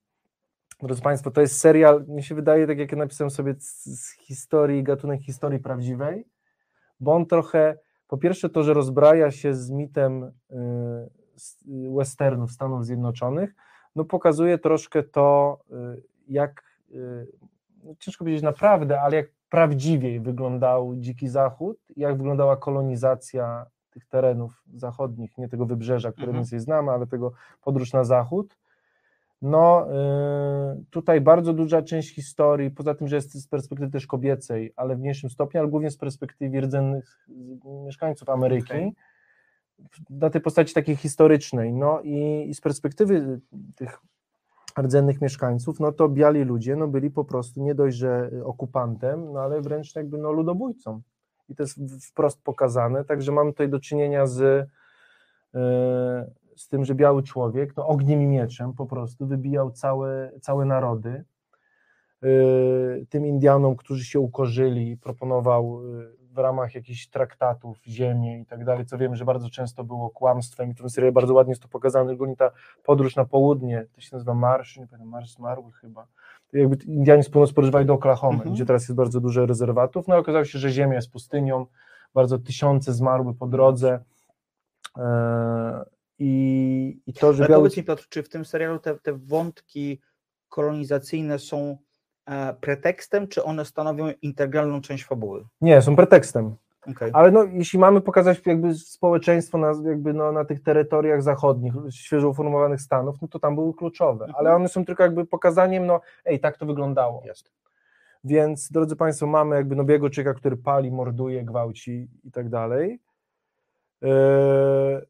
Drodzy 0.84 1.02
Państwo, 1.02 1.32
to 1.32 1.42
jest 1.42 1.60
serial, 1.60 2.06
mi 2.08 2.24
się 2.24 2.36
wydaje, 2.36 2.68
tak 2.68 2.80
jak 2.80 2.92
ja 2.92 2.98
napisałem 2.98 3.32
sobie, 3.32 3.56
z, 3.60 4.12
historii, 4.12 4.84
gatunek 4.84 5.22
historii 5.22 5.60
prawdziwej, 5.60 6.28
bo 7.00 7.14
on 7.14 7.26
trochę, 7.26 7.78
po 8.08 8.18
pierwsze 8.18 8.50
to, 8.50 8.64
że 8.64 8.74
rozbraja 8.74 9.32
się 9.32 9.54
z 9.54 9.72
mitem 9.72 10.24
y, 10.24 10.32
westernów 11.98 12.52
Stanów 12.52 12.86
Zjednoczonych, 12.86 13.56
no 13.96 14.06
pokazuje 14.06 14.58
troszkę 14.58 15.04
to, 15.04 15.60
y, 15.72 16.04
jak, 16.28 16.64
y, 16.92 17.28
no 17.84 17.96
ciężko 18.00 18.24
powiedzieć 18.26 18.44
naprawdę, 18.44 19.02
ale 19.02 19.16
jak 19.16 19.28
prawdziwiej 19.50 20.20
wyglądał 20.20 20.96
Dziki 20.96 21.28
Zachód, 21.28 21.78
jak 21.98 22.18
wyglądała 22.18 22.58
kolonizacja 22.58 23.66
tych 23.90 24.06
terenów 24.06 24.64
zachodnich, 24.74 25.38
nie 25.38 25.50
tego 25.50 25.66
wybrzeża, 25.66 26.12
które 26.12 26.28
Mhm. 26.28 26.44
więcej 26.44 26.60
znamy, 26.60 26.92
ale 26.92 27.08
tego 27.08 27.32
podróż 27.62 27.94
na 27.94 28.04
zachód. 28.04 28.58
No, 29.44 29.88
y, 30.82 30.86
tutaj 30.90 31.22
bardzo 31.22 31.54
duża 31.54 31.82
część 31.82 32.16
historii, 32.16 32.72
poza 32.72 32.96
tym, 32.96 33.08
że 33.08 33.16
jest 33.16 33.34
z 33.34 33.48
perspektywy 33.48 33.92
też 33.92 34.08
kobiecej, 34.08 34.74
ale 34.76 34.96
w 34.96 35.00
mniejszym 35.00 35.30
stopniu, 35.30 35.60
ale 35.60 35.70
głównie 35.70 35.92
z 35.92 35.98
perspektywy 35.98 36.62
rdzennych 36.62 37.28
mieszkańców 37.86 38.30
Ameryki, 38.30 38.74
Okej. 38.74 38.94
na 40.10 40.30
tej 40.30 40.42
postaci 40.42 40.74
takiej 40.74 40.96
historycznej. 40.96 41.74
No 41.74 42.02
i, 42.02 42.46
i 42.50 42.54
z 42.54 42.62
perspektywy 42.62 43.40
tych 43.76 44.00
rdzennych 44.82 45.22
mieszkańców, 45.22 45.80
no 45.80 45.92
to 45.92 46.10
biali 46.10 46.44
ludzie 46.44 46.76
no 46.76 46.88
byli 46.88 47.12
po 47.12 47.26
prostu 47.26 47.64
nie 47.64 47.76
dość, 47.76 47.98
że 47.98 48.32
okupantem, 48.44 49.34
no 49.34 49.40
ale 49.40 49.62
wręcz 49.62 49.96
jakby 49.96 50.18
no 50.18 50.32
ludobójcą. 50.32 51.02
I 51.50 51.56
to 51.56 51.64
jest 51.64 51.80
wprost 52.10 52.44
pokazane, 52.44 53.06
także 53.06 53.32
mamy 53.32 53.52
tutaj 53.52 53.70
do 53.70 53.80
czynienia 53.80 54.28
z, 54.28 54.70
e, 55.56 56.32
z 56.56 56.68
tym, 56.68 56.86
że 56.86 56.96
biały 56.96 57.24
człowiek 57.24 57.78
no 57.78 57.88
ogniem 57.88 58.22
i 58.22 58.28
mieczem 58.28 58.74
po 58.74 58.86
prostu 58.86 59.28
wybijał 59.28 59.72
całe, 59.72 60.32
całe 60.42 60.66
narody. 60.66 61.24
E, 62.24 62.28
Tym 63.10 63.26
Indianom, 63.26 63.76
którzy 63.76 64.06
się 64.06 64.20
ukorzyli, 64.20 64.98
proponował 64.98 65.80
e, 65.80 66.24
w 66.34 66.38
ramach 66.38 66.76
jakichś 66.76 67.08
traktatów 67.08 67.84
ziemię 67.88 68.40
i 68.40 68.46
tak 68.46 68.66
dalej, 68.66 68.86
co 68.86 68.98
wiemy, 68.98 69.16
że 69.16 69.26
bardzo 69.26 69.50
często 69.50 69.84
było 69.84 70.10
kłamstwem 70.10 70.72
i 70.72 70.74
w 70.74 70.78
tym 70.78 70.90
serialu 70.90 71.14
bardzo 71.14 71.34
ładnie 71.34 71.52
jest 71.52 71.62
to 71.62 71.68
pokazane, 71.68 72.10
szczególnie 72.10 72.36
ta 72.36 72.52
podróż 72.84 73.16
na 73.16 73.26
południe, 73.26 73.86
to 73.96 74.02
się 74.02 74.10
nazywa 74.16 74.34
Marsz, 74.34 74.78
nie 74.78 74.88
pamiętam, 74.88 75.10
Marsz 75.10 75.34
Zmarłych 75.34 75.76
chyba, 75.76 76.08
To 76.52 76.58
jakby 76.58 76.76
Indianie 76.86 77.24
z 77.24 77.30
północy 77.30 77.54
podróżowali 77.54 77.86
do 77.86 77.94
Oklahoma, 77.94 78.34
Mhm. 78.34 78.56
gdzie 78.56 78.66
teraz 78.66 78.82
jest 78.82 78.96
bardzo 78.96 79.20
dużo 79.20 79.46
rezerwatów, 79.46 80.08
no 80.08 80.16
i 80.16 80.20
okazało 80.20 80.46
się, 80.46 80.60
że 80.60 80.70
ziemia 80.70 80.96
jest 80.96 81.12
pustynią, 81.12 81.66
bardzo 82.14 82.40
tysiące 82.40 82.94
zmarły 82.94 83.34
po 83.34 83.48
drodze 83.48 84.00
e, 84.98 85.86
i, 86.20 87.02
i 87.08 87.14
to, 87.14 87.34
że 87.34 87.44
Ale 87.44 87.50
biały... 87.50 87.70
mi 87.78 87.84
Piotr, 87.84 88.06
czy 88.10 88.24
w 88.24 88.30
tym 88.30 88.46
serialu 88.46 88.80
te, 88.80 89.00
te 89.00 89.14
wątki 89.14 90.02
kolonizacyjne 90.50 91.40
są 91.40 91.78
e, 92.26 92.54
pretekstem, 92.54 93.28
czy 93.28 93.44
one 93.44 93.66
stanowią 93.66 94.14
integralną 94.22 94.82
część 94.82 95.06
fabuły? 95.06 95.46
Nie, 95.62 95.82
są 95.82 95.96
pretekstem. 95.96 96.56
Okej. 96.92 97.12
Ale 97.14 97.32
no, 97.32 97.44
jeśli 97.44 97.80
mamy 97.80 98.02
pokazać 98.02 98.42
jakby 98.46 98.76
społeczeństwo 98.76 99.58
na, 99.58 99.74
jakby 99.90 100.14
no, 100.14 100.32
na 100.32 100.46
tych 100.46 100.64
terytoriach 100.64 101.24
zachodnich, 101.24 101.74
świeżo 101.92 102.30
uformowanych 102.30 102.82
Stanów, 102.82 103.22
no 103.22 103.28
to 103.28 103.40
tam 103.40 103.56
były 103.56 103.74
kluczowe, 103.74 104.28
ale 104.38 104.56
one 104.56 104.70
są 104.70 104.86
tylko 104.86 105.04
jakby 105.04 105.26
pokazaniem, 105.26 105.86
no 105.86 106.02
ej, 106.26 106.40
tak 106.40 106.58
to 106.58 106.66
wyglądało. 106.66 107.22
Jest. 107.26 107.52
Więc, 108.24 108.72
drodzy 108.72 108.96
Państwo, 108.96 109.28
mamy 109.28 109.56
jakby 109.56 109.76
nobiego 109.76 110.10
człowieka, 110.10 110.34
który 110.34 110.58
pali, 110.58 110.92
morduje, 110.92 111.44
gwałci 111.44 112.08
i 112.24 112.32
tak 112.32 112.50
dalej. 112.50 113.00
Eee, 114.02 115.02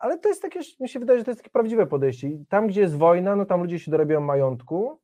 Ale 0.00 0.18
to 0.18 0.28
jest 0.28 0.42
takie, 0.42 0.60
mi 0.80 0.88
się 0.88 0.98
wydaje, 1.00 1.18
że 1.18 1.24
to 1.24 1.30
jest 1.30 1.40
takie 1.40 1.50
prawdziwe 1.50 1.86
podejście. 1.86 2.28
I 2.28 2.46
tam, 2.46 2.66
gdzie 2.66 2.80
jest 2.80 2.96
wojna, 2.96 3.36
no 3.36 3.44
tam 3.44 3.60
ludzie 3.60 3.78
się 3.78 3.90
dorabiają 3.90 4.20
majątku 4.20 5.00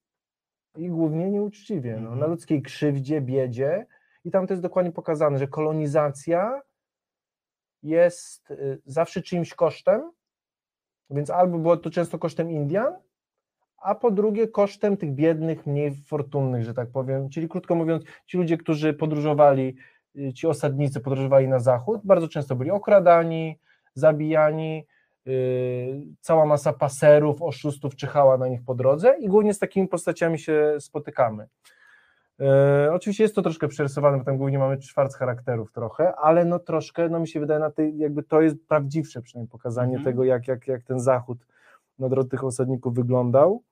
i 0.76 0.88
głównie 0.88 1.30
nieuczciwie, 1.30 1.97
no, 2.01 2.16
na 2.16 2.26
ludzkiej 2.26 2.62
krzywdzie, 2.62 3.20
biedzie. 3.20 3.86
I 4.24 4.30
tam 4.30 4.47
to 4.47 4.53
jest 4.53 4.62
dokładnie 4.62 4.92
pokazane, 4.92 5.38
że 5.38 5.49
kolonizacja 5.49 6.62
jest 7.82 8.51
y, 8.51 8.82
zawsze 8.84 9.22
czyimś 9.22 9.55
kosztem, 9.55 10.11
więc 11.11 11.30
albo 11.30 11.59
było 11.59 11.76
to 11.76 11.90
często 11.90 12.18
kosztem 12.18 12.51
Indian, 12.51 12.94
a 13.76 13.94
po 13.94 14.11
drugie 14.11 14.49
kosztem 14.49 14.97
tych 14.97 15.14
biednych, 15.14 15.66
mniej 15.66 15.94
fortunnych, 15.94 16.64
że 16.64 16.74
tak 16.74 16.90
powiem. 16.90 17.28
Czyli 17.28 17.49
krótko 17.49 17.74
mówiąc, 17.74 18.05
ci 18.26 18.38
ludzie, 18.38 18.57
którzy 18.57 18.94
podróżowali, 18.94 19.76
y, 20.16 20.32
ci 20.32 20.47
osadnicy 20.47 21.01
podróżowali 21.01 21.49
na 21.49 21.59
zachód, 21.59 22.01
bardzo 22.05 22.28
często 22.28 22.57
byli 22.57 22.70
okradani, 22.70 23.59
zabijani, 23.97 24.86
y, 25.26 26.07
cała 26.20 26.47
masa 26.47 26.72
paserów, 26.72 27.42
oszustów 27.42 27.97
czyhała 27.97 28.38
na 28.38 28.49
nich 28.49 28.61
po 28.64 28.74
drodze 28.74 29.16
i 29.18 29.28
głównie 29.28 29.55
z 29.55 29.59
takimi 29.59 29.88
postaciami 29.88 30.38
się 30.38 30.76
spotykamy. 30.80 31.49
E, 32.40 32.92
oczywiście 32.92 33.24
jest 33.24 33.34
to 33.34 33.42
troszkę 33.42 33.68
przerysowane, 33.68 34.18
bo 34.18 34.24
tam 34.24 34.36
głównie 34.36 34.59
mamy 34.59 34.78
czwarc 34.78 35.16
charakterów 35.16 35.72
trochę, 35.72 36.14
ale 36.16 36.44
no 36.44 36.59
troszkę, 36.59 37.09
no 37.09 37.20
mi 37.20 37.28
się 37.28 37.40
wydaje, 37.40 37.61
na 37.61 37.70
tej, 37.70 37.99
jakby 37.99 38.22
to 38.22 38.40
jest 38.40 38.57
prawdziwsze 38.68 39.22
przynajmniej 39.22 39.51
pokazanie 39.51 39.97
Mhm. 39.97 40.05
tego, 40.05 40.24
jak, 40.24 40.49
jak, 40.49 40.68
jak 40.68 40.82
ten 40.82 41.01
zachód 41.01 41.47
na 41.99 42.09
drodze 42.09 42.28
tych 42.28 42.44
osadników 42.44 42.94
wyglądał. 42.94 43.62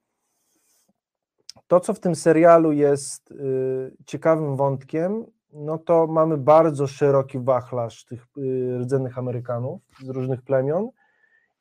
To, 1.67 1.81
co 1.81 1.95
w 1.95 2.01
tym 2.01 2.15
serialu 2.15 2.73
jest 2.73 3.31
y, 3.31 3.97
ciekawym 4.07 4.57
wątkiem, 4.57 5.25
no 5.55 5.79
to 5.79 6.07
mamy 6.07 6.37
bardzo 6.37 6.87
szeroki 6.87 7.39
wachlarz 7.39 8.05
tych 8.05 8.27
y, 8.39 8.79
rdzennych 8.79 9.19
Amerykanów 9.19 9.83
z 10.05 10.09
różnych 10.09 10.43
plemion. 10.43 10.89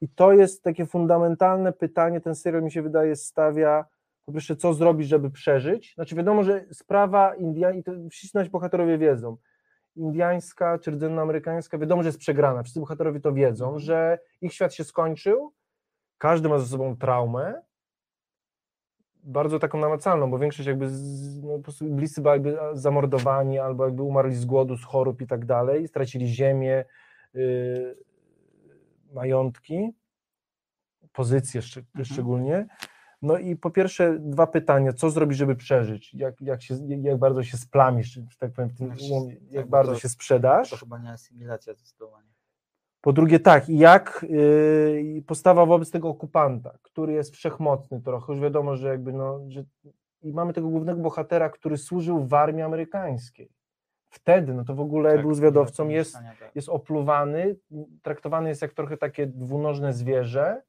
I 0.01 0.09
to 0.09 0.33
jest 0.33 0.63
takie 0.63 0.85
fundamentalne 0.85 1.73
pytanie, 1.73 2.21
ten 2.21 2.35
serial 2.35 2.63
mi 2.63 2.71
się 2.71 2.81
wydaje 2.81 3.15
stawia 3.15 3.85
po 4.25 4.31
pierwsze, 4.31 4.55
co 4.55 4.73
zrobić, 4.73 5.07
żeby 5.07 5.31
przeżyć. 5.31 5.93
Znaczy 5.95 6.15
wiadomo, 6.15 6.43
że 6.43 6.65
sprawa 6.71 7.35
Indian, 7.35 7.77
i 7.77 7.83
to 7.83 7.91
wszyscy 8.11 8.37
nasi 8.37 8.49
bohaterowie 8.49 8.97
wiedzą, 8.97 9.37
indiańska 9.95 10.79
czy 10.79 10.91
rdzennoamerykańska, 10.91 11.77
wiadomo, 11.77 12.03
że 12.03 12.09
jest 12.09 12.19
przegrana, 12.19 12.63
wszyscy 12.63 12.79
bohaterowie 12.79 13.19
to 13.19 13.33
wiedzą, 13.33 13.79
że 13.79 14.19
ich 14.41 14.53
świat 14.53 14.73
się 14.73 14.83
skończył, 14.83 15.53
każdy 16.17 16.49
ma 16.49 16.59
ze 16.59 16.65
sobą 16.65 16.97
traumę, 16.97 17.61
bardzo 19.23 19.59
taką 19.59 19.77
namacalną, 19.79 20.31
bo 20.31 20.39
większość 20.39 20.67
jakby 20.67 20.89
z, 20.89 21.43
no, 21.43 21.57
po 21.57 21.63
prostu 21.63 21.85
bliscy 21.85 22.21
byli 22.21 22.31
jakby 22.33 22.57
zamordowani 22.73 23.59
albo 23.59 23.85
jakby 23.85 24.03
umarli 24.03 24.35
z 24.35 24.45
głodu, 24.45 24.77
z 24.77 24.83
chorób 24.83 25.21
i 25.21 25.27
tak 25.27 25.45
dalej, 25.45 25.87
stracili 25.87 26.27
ziemię, 26.27 26.85
yy, 27.33 27.97
majątki, 29.13 29.89
pozycje 31.13 31.61
szcz- 31.61 31.83
szczególnie. 32.03 32.67
No 33.21 33.37
i 33.37 33.55
po 33.55 33.71
pierwsze 33.71 34.19
dwa 34.19 34.47
pytania, 34.47 34.93
co 34.93 35.09
zrobić, 35.09 35.37
żeby 35.37 35.55
przeżyć? 35.55 36.13
Jak, 36.13 36.41
jak, 36.41 36.61
się, 36.63 36.75
jak 37.01 37.17
bardzo 37.17 37.43
się 37.43 37.57
splamisz, 37.57 38.19
tak 38.39 38.51
powiem, 38.51 38.69
w 38.69 38.77
tym, 38.77 38.87
umie- 38.89 39.35
jak 39.51 39.67
bardzo 39.69 39.95
się 39.99 40.09
sprzedasz? 40.09 40.69
To 40.69 40.77
chyba 40.77 40.97
nie 40.99 41.09
asymilacja 41.11 41.73
zdecydowanie. 41.73 42.32
Po 43.03 43.13
drugie, 43.13 43.39
tak, 43.39 43.69
jak 43.69 44.25
yy, 44.29 45.23
postawa 45.27 45.65
wobec 45.65 45.91
tego 45.91 46.09
okupanta, 46.09 46.77
który 46.81 47.13
jest 47.13 47.33
wszechmocny 47.33 48.01
trochę, 48.01 48.33
już 48.33 48.41
wiadomo, 48.41 48.75
że 48.75 48.87
jakby 48.87 49.13
no, 49.13 49.39
że 49.47 49.63
i 50.21 50.33
mamy 50.33 50.53
tego 50.53 50.69
głównego 50.69 51.01
bohatera, 51.01 51.49
który 51.49 51.77
służył 51.77 52.25
w 52.25 52.33
armii 52.33 52.61
amerykańskiej. 52.61 53.49
Wtedy, 54.09 54.53
no 54.53 54.63
to 54.65 54.75
w 54.75 54.79
ogóle 54.79 55.11
Tak, 55.11 55.21
był 55.21 55.29
nie 55.29 55.35
zwiadowcą, 55.35 55.85
ma 55.85 55.91
jest, 55.91 56.13
tak. 56.13 56.55
jest 56.55 56.69
opluwany, 56.69 57.55
traktowany 58.01 58.49
jest 58.49 58.61
jak 58.61 58.73
trochę 58.73 58.97
takie 58.97 59.27
dwunożne 59.27 59.93
zwierzę. 59.93 60.61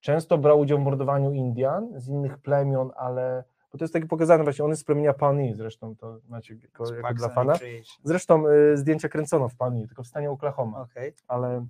Często 0.00 0.38
brał 0.38 0.60
udział 0.60 0.78
w 0.78 0.82
mordowaniu 0.82 1.32
Indian 1.32 2.00
z 2.00 2.08
innych 2.08 2.38
plemion, 2.38 2.90
ale 2.96 3.44
bo 3.78 3.80
to 3.80 3.84
jest 3.84 3.92
takie 3.92 4.06
pokazane 4.06 4.44
właśnie, 4.44 4.64
on 4.64 4.70
jest 4.70 4.82
z 4.82 4.84
plemienia 4.84 5.14
Pawnee, 5.14 5.54
zresztą 5.54 5.96
to 5.96 6.18
macie 6.28 6.54
jako, 6.62 6.86
Z 6.86 6.90
jako 6.90 7.14
dla. 7.14 7.28
Recreation. 7.28 7.96
Zresztą 8.04 8.48
y, 8.48 8.76
zdjęcia 8.76 9.08
kręcono 9.08 9.48
w 9.48 9.56
Pawnee, 9.56 9.86
tylko 9.86 10.02
w 10.02 10.06
stanie 10.06 10.30
Oklahoma 10.30 10.80
Okej. 10.80 11.12
ale 11.28 11.66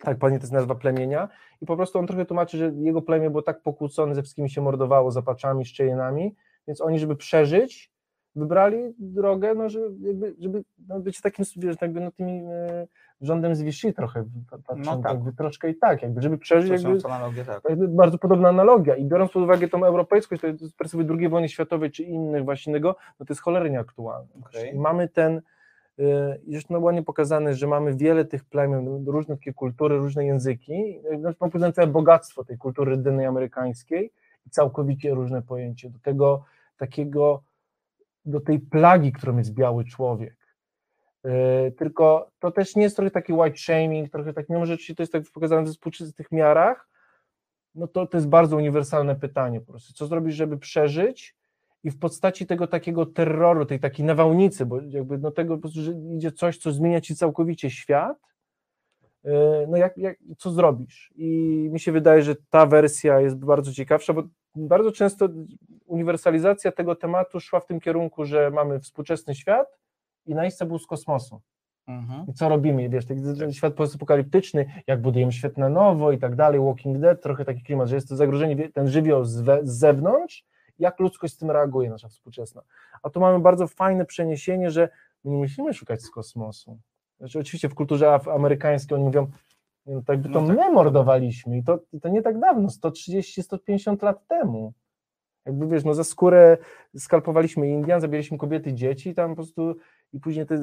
tak, 0.00 0.18
panie 0.18 0.38
to 0.38 0.42
jest 0.42 0.52
nazwa 0.52 0.74
plemienia 0.74 1.28
i 1.60 1.66
po 1.66 1.76
prostu 1.76 1.98
on 1.98 2.06
trochę 2.06 2.24
tłumaczy, 2.24 2.58
że 2.58 2.72
jego 2.76 3.02
plemię 3.02 3.30
było 3.30 3.42
tak 3.42 3.62
pokłócone, 3.62 4.14
ze 4.14 4.22
wszystkimi 4.22 4.50
się 4.50 4.60
mordowało 4.60 5.10
zapaczami, 5.10 5.64
szczejenami, 5.64 6.34
więc 6.66 6.80
oni, 6.80 6.98
żeby 6.98 7.16
przeżyć, 7.16 7.92
wybrali 8.34 8.94
drogę, 8.98 9.54
no, 9.54 9.68
żeby, 9.68 10.08
jakby, 10.08 10.34
żeby 10.38 10.64
no, 10.88 11.00
być 11.00 11.20
takim, 11.20 11.44
wiesz, 11.56 11.76
jakby 11.80 12.00
no, 12.00 12.10
tymi 12.10 12.42
e, 12.44 12.86
rządem 13.20 13.54
z 13.54 13.62
Vichy 13.62 13.92
trochę, 13.92 14.24
patrząc, 14.50 14.86
No 14.86 14.96
tak. 14.96 15.12
jakby 15.12 15.32
troszkę 15.32 15.70
i 15.70 15.74
tak, 15.74 16.02
jakby, 16.02 16.22
żeby 16.22 16.38
przeżyć, 16.38 16.82
jakby, 16.82 17.08
analogię, 17.08 17.44
tak. 17.44 17.62
jakby 17.68 17.88
bardzo 17.88 18.18
podobna 18.18 18.48
analogia 18.48 18.96
i 18.96 19.04
biorąc 19.04 19.32
pod 19.32 19.42
uwagę 19.42 19.68
tą 19.68 19.84
europejskość, 19.84 20.40
to 20.40 20.46
jest 20.46 20.60
z 20.60 20.72
perspektywy 20.72 21.14
II 21.18 21.28
wojny 21.28 21.48
światowej 21.48 21.90
czy 21.90 22.02
innych 22.02 22.44
właśnie 22.44 22.70
innego, 22.70 22.96
no 23.20 23.26
to 23.26 23.32
jest 23.32 23.42
cholernie 23.42 23.80
aktualne. 23.80 24.28
I 24.72 24.78
mamy 24.78 25.08
ten, 25.08 25.36
y, 25.98 26.02
zresztą 26.48 26.74
no 26.74 26.80
ładnie 26.80 27.02
pokazane, 27.02 27.54
że 27.54 27.66
mamy 27.66 27.96
wiele 27.96 28.24
tych 28.24 28.44
plemion, 28.44 29.04
różne 29.06 29.36
takie 29.36 29.52
kultury, 29.52 29.96
różne 29.96 30.24
języki, 30.24 31.00
no, 31.18 31.30
mam 31.40 31.50
pokazane 31.50 31.72
całe 31.72 31.86
bogactwo 31.86 32.44
tej 32.44 32.58
kultury 32.58 32.96
rdzennej 32.96 33.26
amerykańskiej 33.26 34.12
i 34.46 34.50
całkowicie 34.50 35.14
różne 35.14 35.42
pojęcie 35.42 35.90
do 35.90 35.98
tego 35.98 36.44
takiego, 36.76 37.42
do 38.24 38.40
tej 38.40 38.60
plagi, 38.60 39.12
którą 39.12 39.38
jest 39.38 39.54
biały 39.54 39.84
człowiek. 39.84 40.45
Y, 41.26 41.72
Tylko 41.72 42.30
to 42.38 42.50
też 42.50 42.76
nie 42.76 42.82
jest 42.82 42.96
trochę 42.96 43.10
taki 43.10 43.32
white 43.32 43.58
shaming, 43.58 44.12
trochę 44.12 44.32
tak, 44.32 44.48
mimo 44.48 44.66
że 44.66 44.76
to 44.76 45.02
jest 45.02 45.12
tak 45.12 45.22
pokazane 45.34 45.66
w 45.66 45.70
współczesnych 45.70 46.32
miarach, 46.32 46.88
no 47.74 47.86
to 47.86 48.06
to 48.06 48.16
jest 48.16 48.28
bardzo 48.28 48.56
uniwersalne 48.56 49.16
pytanie 49.16 49.60
po 49.60 49.66
prostu. 49.66 49.92
Co 49.92 50.06
zrobić, 50.06 50.36
żeby 50.36 50.58
przeżyć 50.58 51.36
i 51.84 51.90
w 51.90 51.98
postaci 51.98 52.46
tego 52.46 52.66
takiego 52.66 53.06
terroru, 53.06 53.66
tej 53.66 53.80
takiej 53.80 54.04
nawałnicy, 54.04 54.66
bo 54.66 54.80
jakby 54.80 55.18
no 55.18 55.30
tego 55.30 55.54
po 55.54 55.60
prostu, 55.60 55.82
że 55.82 55.92
idzie 56.16 56.32
coś, 56.32 56.58
co 56.58 56.72
zmienia 56.72 57.00
ci 57.00 57.16
całkowicie 57.16 57.70
świat, 57.70 58.18
yy, 59.24 59.32
no 59.68 59.76
jak, 59.76 59.98
jak, 59.98 60.18
co 60.38 60.50
zrobisz? 60.50 61.12
I 61.16 61.28
mi 61.72 61.80
się 61.80 61.92
wydaje, 61.92 62.22
że 62.22 62.34
ta 62.50 62.66
wersja 62.66 63.20
jest 63.20 63.36
bardzo 63.36 63.72
ciekawsza, 63.72 64.12
bo 64.12 64.22
bardzo 64.56 64.92
często 64.92 65.28
uniwersalizacja 65.86 66.72
tego 66.72 66.96
tematu 66.96 67.40
szła 67.40 67.60
w 67.60 67.66
tym 67.66 67.80
kierunku, 67.80 68.24
że 68.24 68.50
mamy 68.50 68.80
współczesny 68.80 69.34
świat 69.34 69.68
i 70.26 70.34
naiste 70.34 70.66
był 70.66 70.78
z 70.78 70.86
kosmosu. 70.86 71.40
Mhm. 71.86 72.26
I 72.28 72.32
co 72.32 72.48
robimy? 72.48 72.88
Wiesz, 72.88 73.06
ten 73.06 73.36
ten 73.38 73.52
świat 73.52 73.74
postapokaliptyczny, 73.74 74.82
jak 74.86 75.00
budujemy 75.00 75.32
świat 75.32 75.56
na 75.56 75.68
nowo 75.68 76.12
i 76.12 76.18
tak 76.18 76.36
dalej, 76.36 76.60
Walking 76.60 76.98
Dead, 76.98 77.22
trochę 77.22 77.44
taki 77.44 77.62
klimat, 77.62 77.88
że 77.88 77.94
jest 77.94 78.08
to 78.08 78.16
zagrożenie, 78.16 78.68
ten 78.68 78.88
żywioł 78.88 79.24
z, 79.24 79.40
we, 79.40 79.60
z 79.62 79.78
zewnątrz, 79.78 80.44
jak 80.78 81.00
ludzkość 81.00 81.34
z 81.34 81.38
tym 81.38 81.50
reaguje, 81.50 81.90
nasza 81.90 82.08
współczesna. 82.08 82.62
A 83.02 83.10
tu 83.10 83.20
mamy 83.20 83.40
bardzo 83.40 83.66
fajne 83.66 84.04
przeniesienie, 84.04 84.70
że 84.70 84.88
my 85.24 85.30
nie 85.30 85.36
musimy 85.36 85.74
szukać 85.74 86.02
z 86.02 86.10
kosmosu. 86.10 86.78
Znaczy, 87.18 87.38
oczywiście 87.38 87.68
w 87.68 87.74
kulturze 87.74 88.20
amerykańskiej 88.34 88.94
oni 88.94 89.04
mówią, 89.04 89.26
No, 89.86 90.02
to 90.02 90.12
jakby 90.12 90.28
to 90.28 90.40
No 90.40 90.46
tak. 90.46 90.56
my 90.56 90.70
mordowaliśmy 90.70 91.58
i 91.58 91.64
to, 91.64 91.78
to 92.02 92.08
nie 92.08 92.22
tak 92.22 92.40
dawno, 92.40 92.68
130-150 92.68 94.04
lat 94.04 94.26
temu. 94.26 94.72
Jakby 95.46 95.68
wiesz, 95.68 95.84
no 95.84 95.94
za 95.94 96.04
skórę 96.04 96.58
skalpowaliśmy 96.98 97.68
Indian, 97.68 98.00
zabieraliśmy 98.00 98.38
kobiety, 98.38 98.74
dzieci 98.74 99.14
tam 99.14 99.30
po 99.30 99.36
prostu 99.36 99.74
i 100.16 100.20
później 100.20 100.46
te 100.46 100.58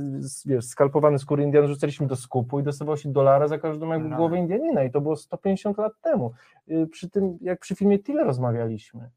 wiesz, 0.46 0.66
skalpowane 0.66 1.20
skóry 1.20 1.44
Indian 1.44 1.68
rzucaliśmy 1.68 2.08
do 2.08 2.16
skupu 2.16 2.60
i 2.60 2.64
dostawało 2.64 2.98
się 2.98 3.12
dolara 3.12 3.48
za 3.48 3.58
każdą 3.58 3.90
jakby 3.90 4.10
No. 4.10 4.18
głowę 4.18 4.38
Indianina 4.38 4.84
i 4.84 4.92
to 4.92 5.02
było 5.02 5.16
150 5.16 5.78
lat 5.78 5.94
temu. 6.02 6.32
Y, 6.72 6.88
Przy 6.88 7.10
tym, 7.10 7.38
jak 7.42 7.60
przy 7.60 7.76
filmie 7.76 8.00
Tyle 8.00 8.24
rozmawialiśmy, 8.24 9.10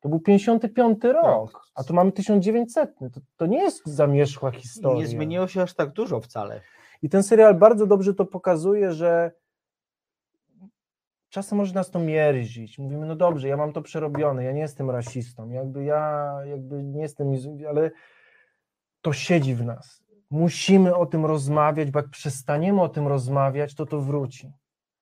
to 0.00 0.08
był 0.08 0.20
55 0.20 1.04
rok, 1.04 1.62
a 1.74 1.84
tu 1.84 1.94
mamy 1.94 2.12
1900. 2.12 2.98
To, 2.98 3.20
to 3.36 3.46
nie 3.46 3.58
jest 3.58 3.86
zamierzchła 3.86 4.50
historia. 4.50 4.98
Nie 4.98 5.06
zmieniło 5.06 5.48
się 5.48 5.62
aż 5.62 5.74
tak 5.74 5.92
dużo 5.92 6.20
wcale. 6.20 6.60
I 7.02 7.08
ten 7.08 7.22
serial 7.22 7.54
bardzo 7.54 7.86
dobrze 7.86 8.14
to 8.14 8.24
pokazuje, 8.26 8.92
że 8.92 9.32
czasem 11.28 11.58
może 11.58 11.74
nas 11.74 11.90
to 11.90 11.98
mierzić. 11.98 12.78
Mówimy, 12.78 13.06
no 13.06 13.16
dobrze, 13.16 13.48
ja 13.48 13.56
mam 13.56 13.72
to 13.72 13.82
przerobione, 13.82 14.44
ja 14.44 14.52
nie 14.52 14.60
jestem 14.60 14.90
rasistą, 14.90 15.50
jakby 15.50 15.84
ja 15.84 16.32
jakby 16.44 16.82
nie 16.84 17.02
jestem, 17.02 17.32
ale 17.68 17.90
to 19.02 19.12
siedzi 19.12 19.54
w 19.54 19.64
nas. 19.64 20.02
Musimy 20.30 20.96
o 20.96 21.06
tym 21.06 21.26
rozmawiać, 21.26 21.90
bo 21.90 21.98
jak 21.98 22.08
przestaniemy 22.08 22.82
o 22.82 22.88
tym 22.88 23.06
rozmawiać, 23.08 23.74
to 23.74 23.86
to 23.86 24.00
wróci. 24.00 24.52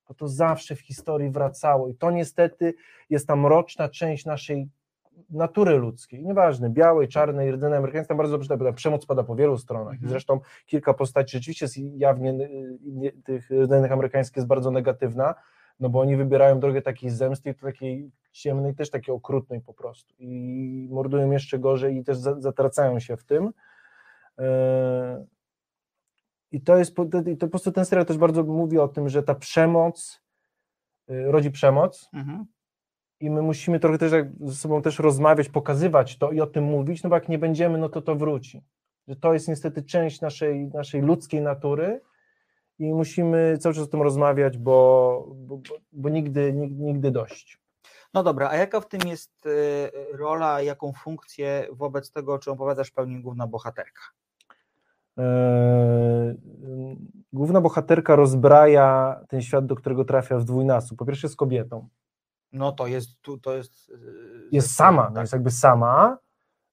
Bo 0.08 0.14
to 0.14 0.28
zawsze 0.28 0.74
w 0.76 0.80
historii 0.80 1.30
wracało 1.30 1.88
i 1.88 1.94
to 1.94 2.10
niestety 2.10 2.74
jest 3.10 3.26
ta 3.26 3.36
mroczna 3.36 3.88
część 3.88 4.24
naszej 4.26 4.68
natury 5.30 5.76
ludzkiej, 5.76 6.24
nieważne, 6.24 6.70
białej, 6.70 7.08
czarnej, 7.08 7.52
rdzenia 7.52 7.76
amerykańskiej, 7.76 8.08
tam 8.08 8.16
bardzo 8.16 8.32
dobrze 8.38 8.58
tak, 8.58 8.74
przemoc 8.74 9.06
pada 9.06 9.22
po 9.24 9.36
wielu 9.36 9.58
stronach. 9.58 9.92
Mhm. 9.94 10.10
zresztą 10.10 10.40
kilka 10.66 10.94
postaci 10.94 11.36
rzeczywiście 11.38 11.66
jawnie 11.96 12.30
y, 12.30 12.78
nie- 12.82 13.12
tych 13.12 13.50
rdzennych 13.50 13.92
amerykańskich 13.92 14.36
jest 14.36 14.46
bardzo 14.46 14.70
negatywna, 14.70 15.34
no 15.80 15.88
bo 15.88 16.00
oni 16.00 16.16
wybierają 16.16 16.60
drogę 16.60 16.82
takiej 16.82 17.10
zemsty, 17.10 17.50
i 17.50 17.54
to 17.54 17.66
takiej 17.66 18.10
ciemnej, 18.32 18.74
też 18.74 18.90
takiej 18.90 19.14
okrutnej 19.14 19.60
po 19.60 19.74
prostu. 19.74 20.14
I 20.18 20.88
mordują 20.90 21.30
jeszcze 21.30 21.58
gorzej 21.58 21.96
i 21.96 22.04
też 22.04 22.16
za- 22.18 22.40
zatracają 22.40 23.00
się 23.00 23.16
w 23.16 23.24
tym. 23.24 23.52
E, 24.38 25.26
I 26.52 26.60
to 26.60 26.76
jest, 26.76 26.96
to, 26.96 27.04
to 27.38 27.46
po 27.46 27.48
prostu 27.48 27.72
ten 27.72 27.84
serial 27.84 28.06
też 28.06 28.18
bardzo 28.18 28.42
mówi 28.42 28.78
o 28.78 28.88
tym, 28.88 29.08
że 29.08 29.22
ta 29.22 29.34
przemoc 29.34 30.22
y, 31.10 31.24
rodzi 31.32 31.50
przemoc, 31.50 32.08
Mhm. 32.12 32.46
i 33.20 33.30
my 33.30 33.42
musimy 33.42 33.80
trochę 33.80 33.98
też 33.98 34.12
ze 34.40 34.54
sobą 34.54 34.82
też 34.82 34.98
rozmawiać, 34.98 35.48
pokazywać 35.48 36.18
to 36.18 36.32
i 36.32 36.40
o 36.40 36.46
tym 36.46 36.64
mówić, 36.64 37.02
no 37.02 37.10
bo 37.10 37.16
jak 37.16 37.28
nie 37.28 37.38
będziemy, 37.38 37.78
no 37.78 37.88
to 37.88 38.02
to 38.02 38.16
wróci. 38.16 38.62
Że 39.08 39.16
to 39.16 39.32
jest 39.32 39.48
niestety 39.48 39.82
część 39.82 40.20
naszej, 40.20 40.66
naszej 40.66 41.00
ludzkiej 41.02 41.42
natury 41.42 42.00
i 42.78 42.94
musimy 42.94 43.58
cały 43.58 43.74
czas 43.74 43.84
o 43.84 43.86
tym 43.86 44.02
rozmawiać, 44.02 44.58
bo, 44.58 45.24
bo, 45.36 45.56
bo, 45.56 45.74
bo 45.92 46.08
nigdy, 46.08 46.52
nigdy, 46.52 46.82
nigdy 46.84 47.10
dość. 47.10 47.58
No 48.14 48.22
dobra, 48.22 48.48
a 48.50 48.56
jaka 48.56 48.80
w 48.80 48.88
tym 48.88 49.00
jest 49.08 49.46
e, 49.46 50.16
rola, 50.16 50.62
jaką 50.62 50.92
funkcję 50.92 51.68
wobec 51.72 52.12
tego, 52.12 52.34
o 52.34 52.38
czym 52.38 52.52
opowiadasz, 52.52 52.90
pełni 52.90 53.22
główna 53.22 53.46
bohaterka? 53.46 54.02
Eee, 55.16 56.36
Główna 57.36 57.60
bohaterka 57.60 58.16
rozbraja 58.16 59.20
ten 59.28 59.42
świat, 59.42 59.66
do 59.66 59.74
którego 59.76 60.04
trafia 60.04 60.38
w 60.38 60.44
dwójnasób. 60.44 60.98
Po 60.98 61.06
pierwsze 61.06 61.26
jest 61.26 61.36
kobietą, 61.36 61.88
No 62.52 62.72
to 62.72 62.86
jest, 62.86 63.20
tu, 63.22 63.38
to 63.38 63.56
jest... 63.56 63.90
e, 63.90 63.96
jest 64.52 64.74
sama, 64.74 65.02
no 65.02 65.14
tak. 65.14 65.20
jest 65.22 65.32
jakby 65.32 65.50
sama, 65.50 66.18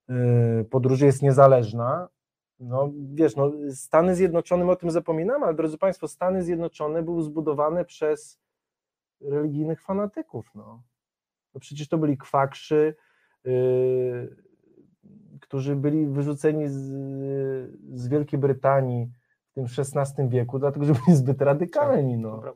yy, 0.09 0.65
podróży 0.69 1.05
jest 1.05 1.21
niezależna. 1.21 2.07
No 2.59 2.91
wiesz, 3.13 3.35
no, 3.35 3.51
Stany 3.71 4.15
Zjednoczone, 4.15 4.65
my 4.65 4.71
o 4.71 4.75
tym 4.75 4.91
zapominamy, 4.91 5.45
ale 5.45 5.53
drodzy 5.53 5.77
Państwo, 5.77 6.07
Stany 6.07 6.43
Zjednoczone 6.43 7.03
były 7.03 7.23
zbudowane 7.23 7.85
przez 7.85 8.39
religijnych 9.21 9.81
fanatyków. 9.81 10.51
No. 10.55 10.83
No 11.53 11.59
przecież 11.59 11.87
to 11.87 11.97
byli 11.97 12.17
kwakrzy, 12.17 12.95
yy, 13.43 14.35
którzy 15.43 15.75
byli 15.75 16.07
wyrzuceni 16.07 16.67
z, 16.67 16.77
z 17.93 18.07
Wielkiej 18.07 18.39
Brytanii 18.39 19.11
w 19.51 19.53
tym 19.53 19.65
XVI 19.77 20.29
wieku, 20.29 20.59
dlatego 20.59 20.85
że 20.85 20.93
byli 20.93 21.17
zbyt 21.17 21.41
radykalni. 21.41 22.21
To 22.21 22.21
No. 22.21 22.53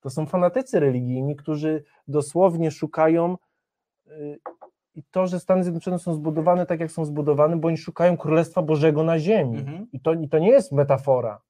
To 0.00 0.10
są 0.10 0.26
fanatycy 0.26 0.80
religijni, 0.80 1.36
którzy 1.36 1.84
dosłownie 2.08 2.70
szukają 2.70 3.36
y, 4.06 4.38
i 4.94 5.02
to, 5.10 5.26
że 5.26 5.40
Stany 5.40 5.62
Zjednoczone 5.62 5.98
są 5.98 6.14
zbudowane 6.14 6.66
tak, 6.66 6.80
jak 6.80 6.90
są 6.90 7.04
zbudowane, 7.04 7.56
bo 7.56 7.68
oni 7.68 7.76
szukają 7.76 8.16
Królestwa 8.16 8.62
Bożego 8.62 9.04
na 9.04 9.18
ziemi. 9.18 9.58
Mhm. 9.58 9.86
I, 9.92 10.00
to, 10.00 10.12
I 10.12 10.28
to 10.28 10.38
nie 10.38 10.50
jest 10.50 10.72
metafora, 10.72 11.40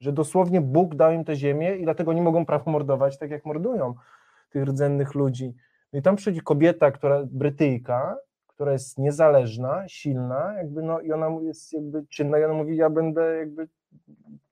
że 0.00 0.12
dosłownie 0.12 0.60
Bóg 0.60 0.94
dał 0.94 1.12
im 1.12 1.24
tę 1.24 1.36
ziemię 1.36 1.76
i 1.76 1.84
dlatego 1.84 2.12
nie 2.12 2.22
mogą 2.22 2.46
praw 2.46 2.66
mordować, 2.66 3.18
tak 3.18 3.30
jak 3.30 3.46
mordują 3.46 3.94
tych 4.50 4.64
rdzennych 4.64 5.14
ludzi. 5.14 5.54
No 5.92 5.98
i 5.98 6.02
tam 6.02 6.16
przychodzi 6.16 6.40
kobieta, 6.40 6.90
która 6.90 7.22
Brytyjka, 7.30 8.16
która 8.58 8.72
jest 8.72 8.98
niezależna, 8.98 9.88
silna, 9.88 10.54
jakby 10.56 10.82
no 10.82 11.00
i 11.00 11.12
ona 11.12 11.28
jest 11.42 11.72
jakby 11.72 12.06
czynna 12.06 12.38
i 12.38 12.44
ona 12.44 12.54
mówi, 12.54 12.76
ja 12.76 12.90
będę 12.90 13.36
jakby 13.36 13.68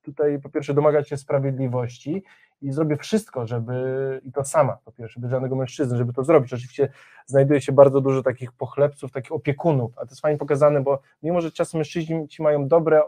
tutaj 0.02 0.40
po 0.40 0.48
pierwsze 0.48 0.74
domagać 0.74 1.08
się 1.08 1.16
sprawiedliwości 1.16 2.22
i 2.62 2.72
zrobię 2.72 2.96
wszystko, 2.96 3.46
żeby, 3.46 4.20
i 4.24 4.32
to 4.32 4.44
sama 4.44 4.78
po 4.84 4.92
pierwsze, 4.92 5.20
bez 5.20 5.30
żadnego 5.30 5.56
mężczyzny, 5.56 5.96
żeby 5.96 6.12
to 6.12 6.24
zrobić. 6.24 6.52
Oczywiście 6.52 6.88
znajduje 7.26 7.60
się 7.60 7.72
bardzo 7.72 8.00
dużo 8.00 8.22
takich 8.22 8.52
pochlebców, 8.52 9.12
takich 9.12 9.32
opiekunów, 9.32 9.92
a 9.98 10.00
to 10.00 10.10
jest 10.10 10.20
fajnie 10.20 10.38
pokazane, 10.38 10.80
bo 10.80 11.00
mimo, 11.22 11.40
że 11.40 11.52
czasem 11.52 11.78
mężczyźni 11.78 12.28
ci 12.28 12.42
mają 12.42 12.68
dobre 12.68 13.02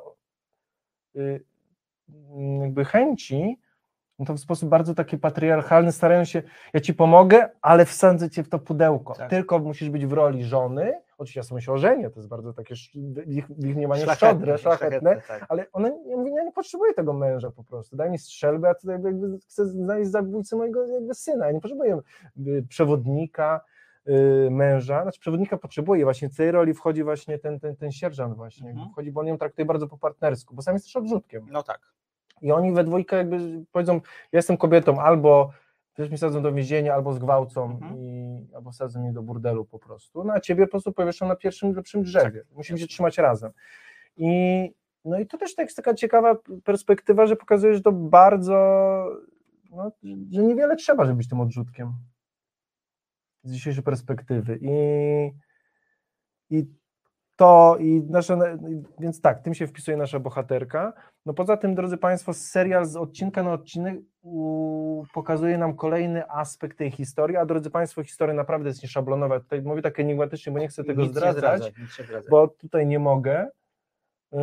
y, 1.16 1.44
jakby 2.60 2.84
chęci, 2.84 3.58
no 4.18 4.24
to 4.24 4.34
w 4.34 4.40
sposób 4.40 4.68
bardzo 4.68 4.94
taki 4.94 5.18
patriarchalny 5.18 5.92
starają 5.92 6.24
się, 6.24 6.42
ja 6.74 6.80
ci 6.80 6.94
pomogę, 6.94 7.48
ale 7.62 7.84
wsadzę 7.84 8.30
cię 8.30 8.42
w 8.42 8.48
to 8.48 8.58
pudełko. 8.58 9.14
Tak. 9.14 9.30
Tylko 9.30 9.58
musisz 9.58 9.90
być 9.90 10.06
w 10.06 10.12
roli 10.12 10.44
żony. 10.44 10.92
Oczywiście 11.18 11.40
ja 11.40 11.44
sobie 11.44 11.60
się 11.60 11.72
ożenię, 11.72 12.10
to 12.10 12.20
jest 12.20 12.28
bardzo 12.28 12.52
takie 12.52 12.74
ich, 13.26 13.46
ich 13.58 13.76
mniemaniu 13.76 14.02
Szlachetne, 14.02 14.28
szczodre, 14.28 14.58
szlachetne, 14.58 15.22
tak. 15.28 15.46
ale 15.48 15.66
ona 15.72 15.88
ja 15.88 16.16
mówię, 16.16 16.32
ja 16.36 16.44
nie 16.44 16.52
potrzebuję 16.52 16.94
tego 16.94 17.12
męża 17.12 17.50
po 17.50 17.64
prostu. 17.64 17.96
Daj 17.96 18.10
mi 18.10 18.18
strzelbę, 18.18 18.68
a 18.68 18.74
tutaj 18.74 19.02
jakby 19.04 19.38
chcę 19.38 19.66
znaleźć 19.66 20.10
zabójcę 20.10 20.56
mojego 20.56 20.86
jakby 20.86 21.14
syna. 21.14 21.46
Ja 21.46 21.52
nie 21.52 21.60
potrzebuję 21.60 21.98
y, 22.46 22.64
przewodnika, 22.68 23.60
y, 24.08 24.48
męża. 24.50 25.02
Znaczy 25.02 25.20
przewodnika 25.20 25.56
potrzebuję. 25.56 26.04
Właśnie 26.04 26.28
w 26.28 26.36
tej 26.36 26.50
roli 26.50 26.74
wchodzi 26.74 27.04
właśnie 27.04 27.38
ten, 27.38 27.60
ten, 27.60 27.76
ten 27.76 27.92
sierżant 27.92 28.36
właśnie. 28.36 28.70
Mhm. 28.70 28.90
Wchodzi, 28.90 29.12
bo 29.12 29.20
on 29.20 29.26
ją 29.26 29.38
traktuje 29.38 29.66
bardzo 29.66 29.88
po 29.88 29.98
partnersku, 29.98 30.54
bo 30.54 30.62
sam 30.62 30.74
jest 30.74 30.86
też 30.86 30.96
odrzutkiem. 30.96 31.46
No 31.50 31.62
tak. 31.62 31.80
I 32.42 32.52
oni 32.52 32.72
we 32.72 32.84
dwójkę 32.84 33.16
jakby 33.16 33.64
powiedzą, 33.72 33.94
ja 34.32 34.38
jestem 34.38 34.56
kobietą, 34.56 35.00
albo 35.00 35.50
też 35.94 36.08
mnie 36.08 36.18
sadzą 36.18 36.42
do 36.42 36.52
więzienia, 36.52 36.94
albo 36.94 37.12
zgwałcą, 37.12 37.64
Mhm. 37.70 37.96
i, 37.98 38.46
albo 38.54 38.72
sadzą 38.72 39.00
mnie 39.00 39.12
do 39.12 39.22
burdelu 39.22 39.64
po 39.64 39.78
prostu. 39.78 40.24
No 40.24 40.32
a 40.32 40.40
ciebie 40.40 40.66
po 40.66 40.70
prostu 40.70 40.92
powieszą 40.92 41.28
na 41.28 41.36
pierwszym 41.36 41.74
lepszym 41.74 42.02
drzewie. 42.02 42.44
Musimy 42.54 42.78
się 42.78 42.86
trzymać 42.86 43.18
razem. 43.18 43.52
I 44.16 44.30
no 45.04 45.18
i 45.18 45.26
to 45.26 45.38
też 45.38 45.54
tak 45.54 45.66
jest 45.66 45.76
taka 45.76 45.94
ciekawa 45.94 46.36
perspektywa, 46.64 47.26
że 47.26 47.36
pokazuje, 47.36 47.74
że 47.74 47.80
to 47.80 47.92
bardzo, 47.92 48.54
no, 49.70 49.92
że 50.30 50.42
niewiele 50.42 50.76
trzeba, 50.76 51.04
żeby 51.04 51.16
być 51.16 51.28
tym 51.28 51.40
odrzutkiem 51.40 51.92
z 53.42 53.52
dzisiejszej 53.52 53.82
perspektywy. 53.84 54.58
I, 54.62 54.70
i 56.50 56.66
to 57.38 57.76
i 57.80 58.02
nasza, 58.10 58.38
więc 58.98 59.20
tak, 59.20 59.42
tym 59.42 59.54
się 59.54 59.66
wpisuje 59.66 59.96
nasza 59.96 60.20
bohaterka. 60.20 60.92
No 61.26 61.34
poza 61.34 61.56
tym, 61.56 61.74
drodzy 61.74 61.96
Państwo, 61.96 62.34
serial 62.34 62.86
z 62.86 62.96
odcinka 62.96 63.42
na 63.42 63.52
odcinek 63.52 63.96
u, 64.22 65.04
pokazuje 65.14 65.58
nam 65.58 65.76
kolejny 65.76 66.30
aspekt 66.30 66.78
tej 66.78 66.90
historii, 66.90 67.36
a 67.36 67.46
drodzy 67.46 67.70
Państwo, 67.70 68.04
historia 68.04 68.34
naprawdę 68.34 68.68
jest 68.68 68.82
nieszablonowa. 68.82 69.40
Tutaj 69.40 69.62
mówię 69.62 69.82
tak 69.82 70.00
enigmatycznie, 70.00 70.52
bo 70.52 70.58
nie 70.58 70.68
chcę 70.68 70.84
tego 70.84 71.02
Nic 71.02 71.10
nie 71.10 71.20
zdradzać, 71.20 71.38
zdradzać, 71.38 71.78
nic 71.78 71.98
nie 71.98 72.04
zdradzać. 72.04 72.30
bo 72.30 72.48
tutaj 72.48 72.86
nie 72.86 72.98
mogę. 72.98 73.48
Yy, 74.32 74.40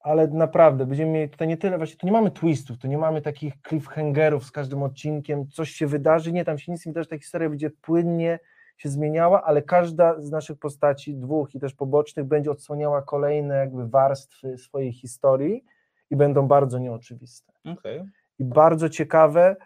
ale 0.00 0.28
naprawdę, 0.28 0.86
będziemy 0.86 1.12
mieli 1.12 1.30
tutaj 1.30 1.48
nie 1.48 1.56
tyle, 1.56 1.76
właśnie 1.76 1.96
tu 1.96 2.06
nie 2.06 2.12
mamy 2.12 2.30
twistów, 2.30 2.78
tu 2.78 2.88
nie 2.88 2.98
mamy 2.98 3.22
takich 3.22 3.54
cliffhangerów 3.68 4.44
z 4.44 4.50
każdym 4.50 4.82
odcinkiem, 4.82 5.48
coś 5.48 5.70
się 5.70 5.86
wydarzy, 5.86 6.32
nie, 6.32 6.44
tam 6.44 6.58
się 6.58 6.72
nic 6.72 6.86
nie 6.86 6.92
wydarzy, 6.92 7.08
ta 7.08 7.18
historia 7.18 7.48
będzie 7.48 7.70
płynnie 7.70 8.38
się 8.76 8.88
zmieniała, 8.88 9.42
ale 9.42 9.62
każda 9.62 10.20
z 10.20 10.30
naszych 10.30 10.58
postaci, 10.58 11.14
dwóch 11.14 11.54
i 11.54 11.60
też 11.60 11.74
pobocznych, 11.74 12.26
będzie 12.26 12.50
odsłaniała 12.50 13.02
kolejne 13.02 13.56
jakby 13.56 13.88
warstwy 13.88 14.58
swojej 14.58 14.92
historii 14.92 15.64
i 16.10 16.16
będą 16.16 16.48
bardzo 16.48 16.78
nieoczywiste. 16.78 17.52
Okej. 17.64 18.04
I 18.38 18.44
bardzo 18.44 18.88
ciekawe, 18.88 19.56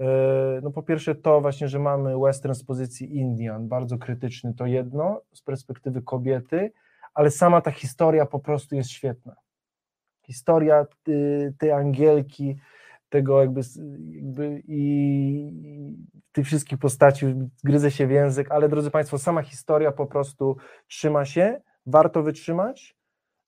e, 0.00 0.06
no 0.62 0.70
po 0.70 0.82
pierwsze 0.82 1.14
to 1.14 1.40
właśnie, 1.40 1.68
że 1.68 1.78
mamy 1.78 2.18
western 2.18 2.54
z 2.54 2.64
pozycji 2.64 3.16
Indian, 3.16 3.68
bardzo 3.68 3.98
krytyczny 3.98 4.54
to 4.54 4.66
jedno, 4.66 5.20
z 5.32 5.42
perspektywy 5.42 6.02
kobiety, 6.02 6.72
ale 7.14 7.30
sama 7.30 7.60
ta 7.60 7.70
historia 7.70 8.26
po 8.26 8.38
prostu 8.38 8.74
jest 8.74 8.90
świetna. 8.90 9.36
Historia 10.26 10.86
ty, 11.02 11.54
tej 11.58 11.72
Angielki, 11.72 12.56
tego 13.16 13.40
jakby, 13.40 13.60
jakby 14.10 14.62
i 14.68 14.82
tych 16.32 16.46
wszystkich 16.46 16.78
postaci 16.78 17.26
gryzę 17.64 17.90
się 17.90 18.06
w 18.06 18.10
język, 18.10 18.50
ale 18.50 18.68
drodzy 18.68 18.90
Państwo, 18.90 19.18
sama 19.18 19.42
historia 19.42 19.92
po 19.92 20.06
prostu 20.06 20.56
trzyma 20.86 21.24
się, 21.24 21.60
warto 21.86 22.22
wytrzymać, 22.22 22.96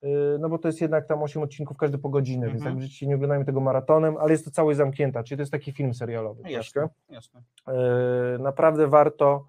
y, 0.04 0.08
no 0.40 0.48
bo 0.48 0.58
to 0.58 0.68
jest 0.68 0.80
jednak 0.80 1.06
tam 1.06 1.22
8 1.22 1.42
odcinków, 1.42 1.76
każdy 1.76 1.98
po 1.98 2.08
godzinę, 2.08 2.46
więc 2.46 2.58
Mhm. 2.58 2.76
tak 2.76 2.82
życie 2.82 3.06
nie 3.06 3.14
oglądajmy 3.14 3.44
tego 3.44 3.60
maratonem, 3.60 4.16
ale 4.16 4.32
jest 4.32 4.44
to 4.44 4.50
całość 4.50 4.76
zamknięta, 4.78 5.22
czyli 5.22 5.36
to 5.36 5.42
jest 5.42 5.52
taki 5.52 5.72
film 5.72 5.94
serialowy. 5.94 6.42
No 6.44 6.50
troszkę. 6.50 6.80
jasne, 6.80 7.14
jasne. 7.14 7.42
E, 7.68 8.38
Naprawdę 8.38 8.86
warto. 8.86 9.46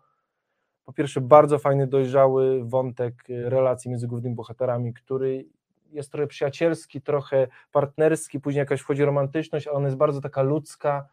Po 0.86 0.94
pierwsze, 0.94 1.22
bardzo 1.22 1.60
fajny, 1.60 1.88
dojrzały 1.88 2.64
wątek 2.66 3.14
e, 3.30 3.50
relacji 3.50 3.90
między 3.92 4.08
głównymi 4.08 4.36
bohaterami, 4.36 4.94
który 4.94 5.46
jest 5.92 6.12
trochę 6.12 6.28
przyjacielski, 6.28 7.02
trochę 7.02 7.48
partnerski, 7.72 8.40
później 8.40 8.60
jakaś 8.60 8.82
wchodzi 8.82 9.06
romantyczność, 9.06 9.68
ale 9.68 9.78
ona 9.78 9.86
jest 9.88 9.98
bardzo 9.98 10.22
taka 10.22 10.42
ludzka 10.42 11.08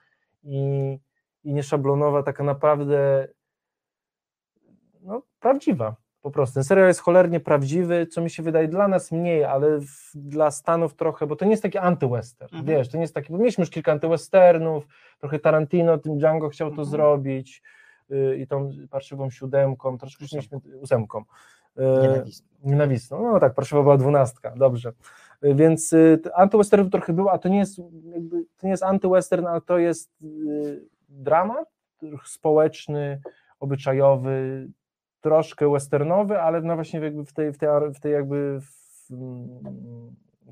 i, 0.45 0.59
i 1.45 1.53
nieszablonowa, 1.53 2.23
taka 2.23 2.45
naprawdę 2.45 3.29
no, 5.01 5.23
prawdziwa. 5.41 5.97
Po 6.23 6.31
prostu. 6.31 6.55
Ten 6.55 6.65
serial 6.65 6.89
jest 6.89 7.01
cholernie 7.01 7.41
prawdziwy, 7.41 8.07
co 8.07 8.21
mi 8.21 8.31
się 8.31 8.43
wydaje 8.43 8.69
dla 8.69 8.89
nas 8.89 9.13
mniej, 9.13 9.45
ale 9.45 9.81
w, 9.81 10.11
dla 10.15 10.51
Stanów 10.51 10.95
trochę, 10.95 11.27
bo 11.27 11.37
to 11.37 11.45
nie 11.45 11.51
jest 11.51 11.63
taki 11.63 11.79
antywestern, 11.79 12.57
Mhm. 12.57 12.65
wiesz, 12.77 12.89
to 12.89 12.97
nie 12.97 13.03
jest 13.03 13.15
taki, 13.15 13.33
bo 13.33 13.39
mieliśmy 13.39 13.63
już 13.63 13.71
kilka 13.71 13.93
antywesternów, 13.93 14.87
trochę 15.19 15.39
Tarantino, 15.39 15.99
tym 15.99 16.19
Django 16.19 16.49
chciał 16.49 16.69
to 16.69 16.73
Mhm. 16.73 16.89
zrobić 16.89 17.63
y, 18.11 18.37
i 18.39 18.47
tą 18.47 18.71
parszywą 18.91 19.31
siódemką, 19.31 19.99
troszkę 19.99 20.25
mieliśmy 20.33 20.61
ósemką. 20.81 21.25
Nienawistną, 22.63 23.33
no 23.33 23.41
tak, 23.41 23.55
parszywa 23.55 23.83
była 23.83 23.97
dwunastka, 23.97 24.51
dobrze. 24.57 24.93
Y, 25.45 25.55
Więc 25.55 25.91
t- 26.23 26.35
antywesternów 26.37 26.93
trochę 26.93 27.13
było, 27.13 27.33
a 27.33 27.39
to 27.39 27.49
nie 27.49 27.59
jest, 27.59 27.79
jakby, 28.05 28.45
to 28.59 28.67
nie 28.67 28.71
jest 28.71 28.83
antywestern, 28.83 29.47
ale 29.47 29.61
to 29.61 29.79
jest 29.79 30.11
dramat 31.09 31.69
społeczny, 32.25 33.21
obyczajowy, 33.61 34.69
troszkę 35.21 35.71
westernowy, 35.73 36.41
ale 36.41 36.61
no 36.63 36.75
właśnie 36.75 37.01
jakby 37.01 37.25
w 37.25 37.33
tej, 37.33 37.53
w 37.53 37.59
tej, 37.59 37.69
w 37.95 38.01
tej 38.01 38.13
jakby 38.13 38.61
w, 38.61 39.11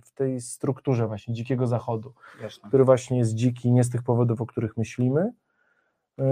w 0.03 0.12
tej 0.14 0.41
strukturze 0.41 1.07
właśnie 1.07 1.35
dzikiego 1.35 1.66
zachodu 1.66 2.12
Jasne. 2.43 2.68
który 2.68 2.85
właśnie 2.85 3.18
jest 3.18 3.35
dziki 3.35 3.72
nie 3.72 3.85
z 3.85 3.91
tych 3.91 4.03
powodów, 4.03 4.41
o 4.41 4.47
których 4.47 4.77
myślimy. 4.77 5.33
Yy, 6.18 6.25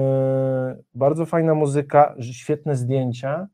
Bardzo 0.95 1.27
fajna 1.27 1.55
muzyka, 1.55 2.15
świetne 2.21 2.77
zdjęcia. 2.77 3.47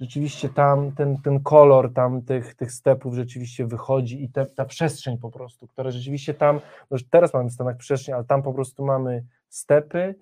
Rzeczywiście 0.00 0.48
tam 0.48 0.92
ten, 0.92 1.22
ten 1.22 1.40
kolor 1.40 1.92
tam 1.92 2.22
tych, 2.22 2.54
tych 2.54 2.72
stepów 2.72 3.14
rzeczywiście 3.14 3.66
wychodzi 3.66 4.24
i 4.24 4.28
te, 4.28 4.46
ta 4.46 4.64
przestrzeń 4.64 5.18
po 5.18 5.30
prostu, 5.30 5.66
która 5.66 5.90
rzeczywiście 5.90 6.34
tam, 6.34 6.60
no 6.90 6.98
teraz 7.10 7.34
mamy 7.34 7.50
w 7.50 7.52
Stanach 7.52 7.76
przestrzeń, 7.76 8.14
ale 8.14 8.24
tam 8.24 8.42
po 8.42 8.52
prostu 8.52 8.84
mamy 8.84 9.24
stepy 9.48 10.14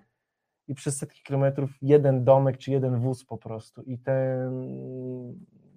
i 0.67 0.75
przez 0.75 0.97
setki 0.97 1.23
kilometrów 1.23 1.69
jeden 1.81 2.23
domek 2.23 2.57
czy 2.57 2.71
jeden 2.71 2.99
wóz 2.99 3.25
po 3.25 3.37
prostu 3.37 3.81
i 3.81 3.97
ten, 3.97 4.65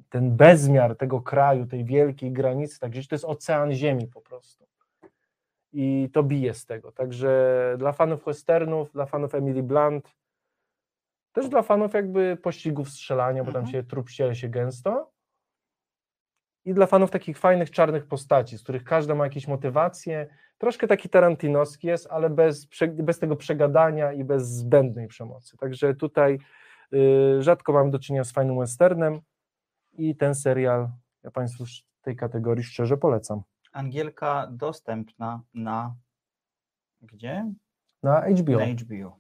ten 0.08 0.36
bezmiar 0.36 0.96
tego 0.96 1.20
kraju, 1.20 1.66
tej 1.66 1.84
wielkiej 1.84 2.32
granicy, 2.32 2.80
tak 2.80 2.90
gdzieś 2.90 3.08
to 3.08 3.14
jest 3.14 3.24
ocean 3.24 3.72
ziemi 3.72 4.06
po 4.06 4.20
prostu 4.20 4.68
i 5.72 6.10
to 6.12 6.22
bije 6.22 6.54
z 6.54 6.66
tego. 6.66 6.92
Także 6.92 7.74
dla 7.78 7.92
fanów 7.92 8.24
westernów, 8.24 8.92
dla 8.92 9.06
fanów 9.06 9.34
Emily 9.34 9.62
Blunt, 9.62 10.17
też 11.40 11.48
dla 11.48 11.62
fanów 11.62 11.94
jakby 11.94 12.36
pościgów 12.42 12.88
strzelania, 12.90 13.44
bo 13.44 13.52
tam 13.52 13.60
Mhm. 13.64 13.72
się 13.72 13.88
trup 13.88 14.10
ściele 14.10 14.34
się 14.34 14.48
gęsto. 14.48 15.12
I 16.64 16.74
dla 16.74 16.86
fanów 16.86 17.10
takich 17.10 17.38
fajnych 17.38 17.70
czarnych 17.70 18.06
postaci, 18.06 18.58
z 18.58 18.62
których 18.62 18.84
każda 18.84 19.14
ma 19.14 19.24
jakieś 19.24 19.48
motywacje. 19.48 20.26
Troszkę 20.58 20.86
taki 20.86 21.08
tarantinowski 21.08 21.86
jest, 21.86 22.06
ale 22.10 22.30
bez, 22.30 22.68
bez 22.92 23.18
tego 23.18 23.36
przegadania 23.36 24.12
i 24.12 24.24
bez 24.24 24.48
zbędnej 24.48 25.08
przemocy. 25.08 25.56
Także 25.56 25.94
tutaj 25.94 26.38
y, 26.94 27.42
rzadko 27.42 27.72
mamy 27.72 27.90
do 27.90 27.98
czynienia 27.98 28.24
z 28.24 28.32
fajnym 28.32 28.58
westernem 28.58 29.20
i 29.92 30.16
ten 30.16 30.34
serial 30.34 30.88
ja 31.22 31.30
Państwu 31.30 31.64
w 31.66 32.02
tej 32.02 32.16
kategorii 32.16 32.64
szczerze 32.64 32.96
polecam. 32.96 33.42
Angielka 33.72 34.48
dostępna 34.50 35.42
na 35.54 35.94
gdzie? 37.00 37.52
Na 38.02 38.20
HBO. 38.20 38.58
Na 38.58 38.66
HBO. 38.66 39.18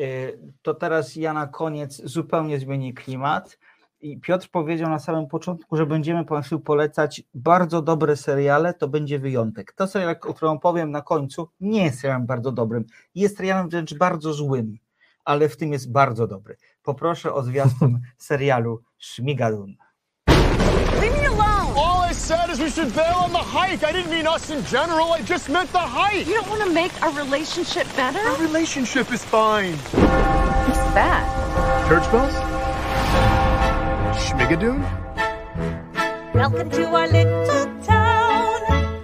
Y, 0.00 0.38
To 0.62 0.74
teraz 0.74 1.16
ja 1.16 1.32
na 1.32 1.46
koniec 1.46 2.02
zupełnie 2.04 2.58
zmienię 2.58 2.92
klimat. 2.94 3.58
I 4.00 4.20
Piotr 4.20 4.48
powiedział 4.50 4.90
na 4.90 4.98
samym 4.98 5.26
początku, 5.26 5.76
że 5.76 5.86
będziemy 5.86 6.24
Państwu 6.24 6.60
polecać 6.60 7.22
bardzo 7.34 7.82
dobre 7.82 8.16
seriale, 8.16 8.74
to 8.74 8.88
będzie 8.88 9.18
wyjątek. 9.18 9.72
To 9.72 9.86
serial, 9.86 10.16
o 10.22 10.34
którym 10.34 10.58
powiem 10.58 10.90
na 10.90 11.02
końcu, 11.02 11.48
nie 11.60 11.84
jest 11.84 12.00
serialem 12.00 12.26
bardzo 12.26 12.52
dobrym. 12.52 12.84
Jest 13.14 13.36
serialem 13.36 13.68
wręcz 13.68 13.94
bardzo 13.94 14.32
złym, 14.32 14.78
ale 15.24 15.48
w 15.48 15.56
tym 15.56 15.72
jest 15.72 15.92
bardzo 15.92 16.26
dobry. 16.26 16.56
Poproszę 16.82 17.34
o 17.34 17.42
zwiastun 17.42 18.00
serialu 18.18 18.82
Szmigadun. 18.98 19.76
Leave 22.58 22.76
me 22.76 22.82
alone! 22.82 22.86
All 22.86 22.86
I 22.86 22.86
said 22.86 22.86
is 22.86 22.86
we 22.86 22.88
should 22.88 22.94
bail 22.94 23.16
on 23.16 23.32
the 23.32 23.38
hike. 23.38 23.84
I 23.84 23.92
didn't 23.92 24.10
mean 24.10 24.26
us 24.26 24.50
in 24.50 24.64
general. 24.64 25.12
I 25.12 25.22
just 25.22 25.48
meant 25.48 25.70
the 25.72 25.78
hike. 25.78 26.26
You 26.26 26.34
don't 26.34 26.48
want 26.48 26.62
to 26.62 26.70
make 26.70 27.02
our 27.02 27.12
relationship 27.12 27.86
better? 27.96 28.18
Our 28.18 28.38
relationship 28.38 29.12
is 29.12 29.24
fine. 29.24 29.74
What's 29.74 30.94
that? 30.94 31.24
Church 31.88 32.10
bells? 32.10 32.34
Schmigadoon? 34.18 34.82
Welcome 36.34 36.70
to 36.70 36.84
our 36.86 37.08
little 37.08 37.82
town. 37.82 38.60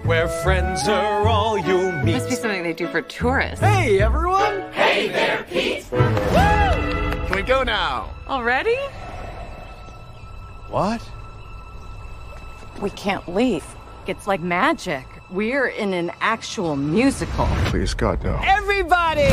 Where 0.06 0.28
friends 0.28 0.88
are 0.88 1.26
all 1.26 1.58
you 1.58 1.92
meet. 2.04 2.14
Must 2.14 2.28
be 2.28 2.34
something 2.34 2.62
they 2.62 2.72
do 2.74 2.88
for 2.88 3.02
tourists. 3.02 3.64
Hey, 3.64 4.00
everyone! 4.00 4.72
Hey 4.72 5.08
there, 5.08 5.44
Pete. 5.44 5.84
Can 5.90 7.34
we 7.34 7.42
go 7.42 7.62
now? 7.62 8.10
Already? 8.28 8.76
What? 10.68 11.02
We 12.80 12.90
can't 12.90 13.26
leave. 13.32 13.64
It's 14.06 14.26
like 14.26 14.40
magic. 14.40 15.06
We're 15.30 15.68
in 15.68 15.92
an 15.92 16.10
actual 16.20 16.76
musical. 16.76 17.46
Please, 17.66 17.94
God, 17.94 18.22
no. 18.24 18.40
Everybody! 18.44 19.28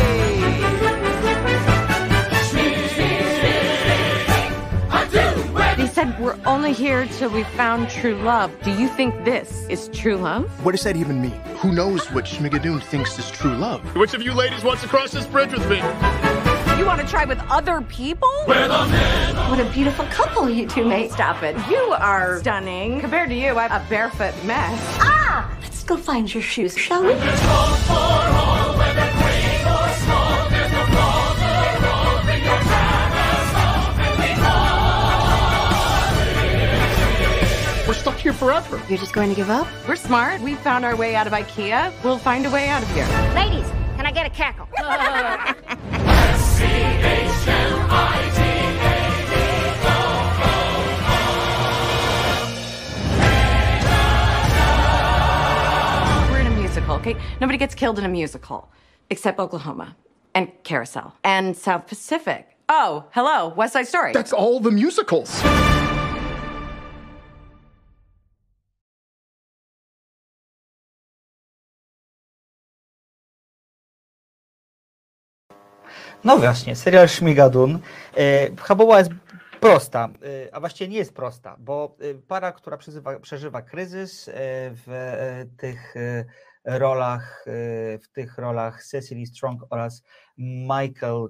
They 5.77 5.87
said 5.87 6.19
we're 6.19 6.37
only 6.45 6.73
here 6.73 7.05
till 7.07 7.29
we 7.29 7.43
found 7.43 7.89
true 7.89 8.15
love. 8.15 8.51
Do 8.63 8.71
you 8.71 8.89
think 8.89 9.25
this 9.25 9.65
is 9.69 9.89
true 9.93 10.17
love? 10.17 10.45
What 10.63 10.73
does 10.73 10.83
that 10.83 10.95
even 10.97 11.21
mean? 11.21 11.39
Who 11.61 11.71
knows 11.71 12.11
what 12.11 12.25
Schmigadoon 12.25 12.83
thinks 12.83 13.17
is 13.17 13.31
true 13.31 13.55
love? 13.55 13.81
Which 13.95 14.13
of 14.13 14.21
you 14.21 14.33
ladies 14.33 14.63
wants 14.63 14.81
to 14.83 14.87
cross 14.87 15.11
this 15.11 15.25
bridge 15.25 15.51
with 15.51 15.67
me? 15.69 15.79
You 16.89 16.95
want 16.95 17.07
to 17.07 17.11
try 17.11 17.25
with 17.25 17.39
other 17.51 17.81
people? 17.81 18.27
What 18.45 19.59
a 19.59 19.69
beautiful 19.71 20.05
couple 20.05 20.49
you 20.49 20.67
two 20.67 20.85
made. 20.85 21.11
Stop 21.11 21.43
it. 21.43 21.55
You 21.69 21.77
are 21.99 22.39
stunning. 22.39 22.99
Compared 22.99 23.29
to 23.29 23.35
you, 23.35 23.59
I'm 23.59 23.71
a 23.71 23.85
barefoot 23.87 24.33
mess. 24.43 24.97
Ah! 24.99 25.55
Let's 25.61 25.83
go 25.83 25.97
find 25.97 26.33
your 26.33 26.41
shoes, 26.41 26.75
shall 26.75 27.03
we? 27.03 27.09
We're 37.87 37.93
stuck 37.93 38.15
here 38.15 38.33
forever. 38.33 38.81
You're 38.89 38.97
just 38.97 39.13
going 39.13 39.29
to 39.29 39.35
give 39.35 39.51
up? 39.51 39.67
We're 39.87 39.95
smart. 39.95 40.41
We 40.41 40.55
found 40.55 40.85
our 40.85 40.95
way 40.95 41.13
out 41.13 41.27
of 41.27 41.33
IKEA. 41.33 41.93
We'll 42.03 42.17
find 42.17 42.47
a 42.47 42.49
way 42.49 42.67
out 42.67 42.81
of 42.81 42.91
here. 42.95 43.05
Ladies, 43.35 43.69
can 43.95 44.07
I 44.07 44.11
get 44.11 44.25
a 44.25 44.31
cackle? 44.31 44.67
okay? 56.99 57.19
Nobody 57.41 57.57
gets 57.57 57.75
killed 57.75 57.99
in 57.99 58.05
a 58.05 58.09
musical 58.09 58.69
except 59.09 59.39
Oklahoma 59.39 59.95
and 60.35 60.51
Carousel 60.63 61.15
and 61.23 61.55
South 61.57 61.87
Pacific. 61.87 62.55
Oh, 62.67 63.05
hello, 63.11 63.53
West 63.55 63.73
Side 63.73 63.87
Story. 63.87 64.13
That's 64.13 64.33
all 64.33 64.59
the 64.59 64.71
musicals. 64.71 65.41
No 76.23 76.37
właśnie, 76.37 76.75
serial 76.75 77.07
Szmigadun. 77.07 77.79
E, 78.17 78.55
Fabuła 78.55 78.99
jest 78.99 79.11
prosta, 79.59 80.09
e, 80.45 80.55
a 80.55 80.59
właściwie 80.59 80.87
nie 80.87 80.97
jest 80.97 81.13
prosta, 81.13 81.55
bo 81.59 81.95
e, 81.99 82.13
para, 82.13 82.51
która 82.51 82.77
przeżywa, 82.77 83.19
przeżywa 83.19 83.61
kryzys 83.61 84.29
w 84.85 85.45
tych 85.57 85.93
rolach, 86.65 87.45
w 88.03 88.07
tych 88.13 88.37
rolach 88.37 88.83
Cecily 88.83 89.25
Strong 89.25 89.61
oraz 89.69 90.03
Michael 90.37 91.27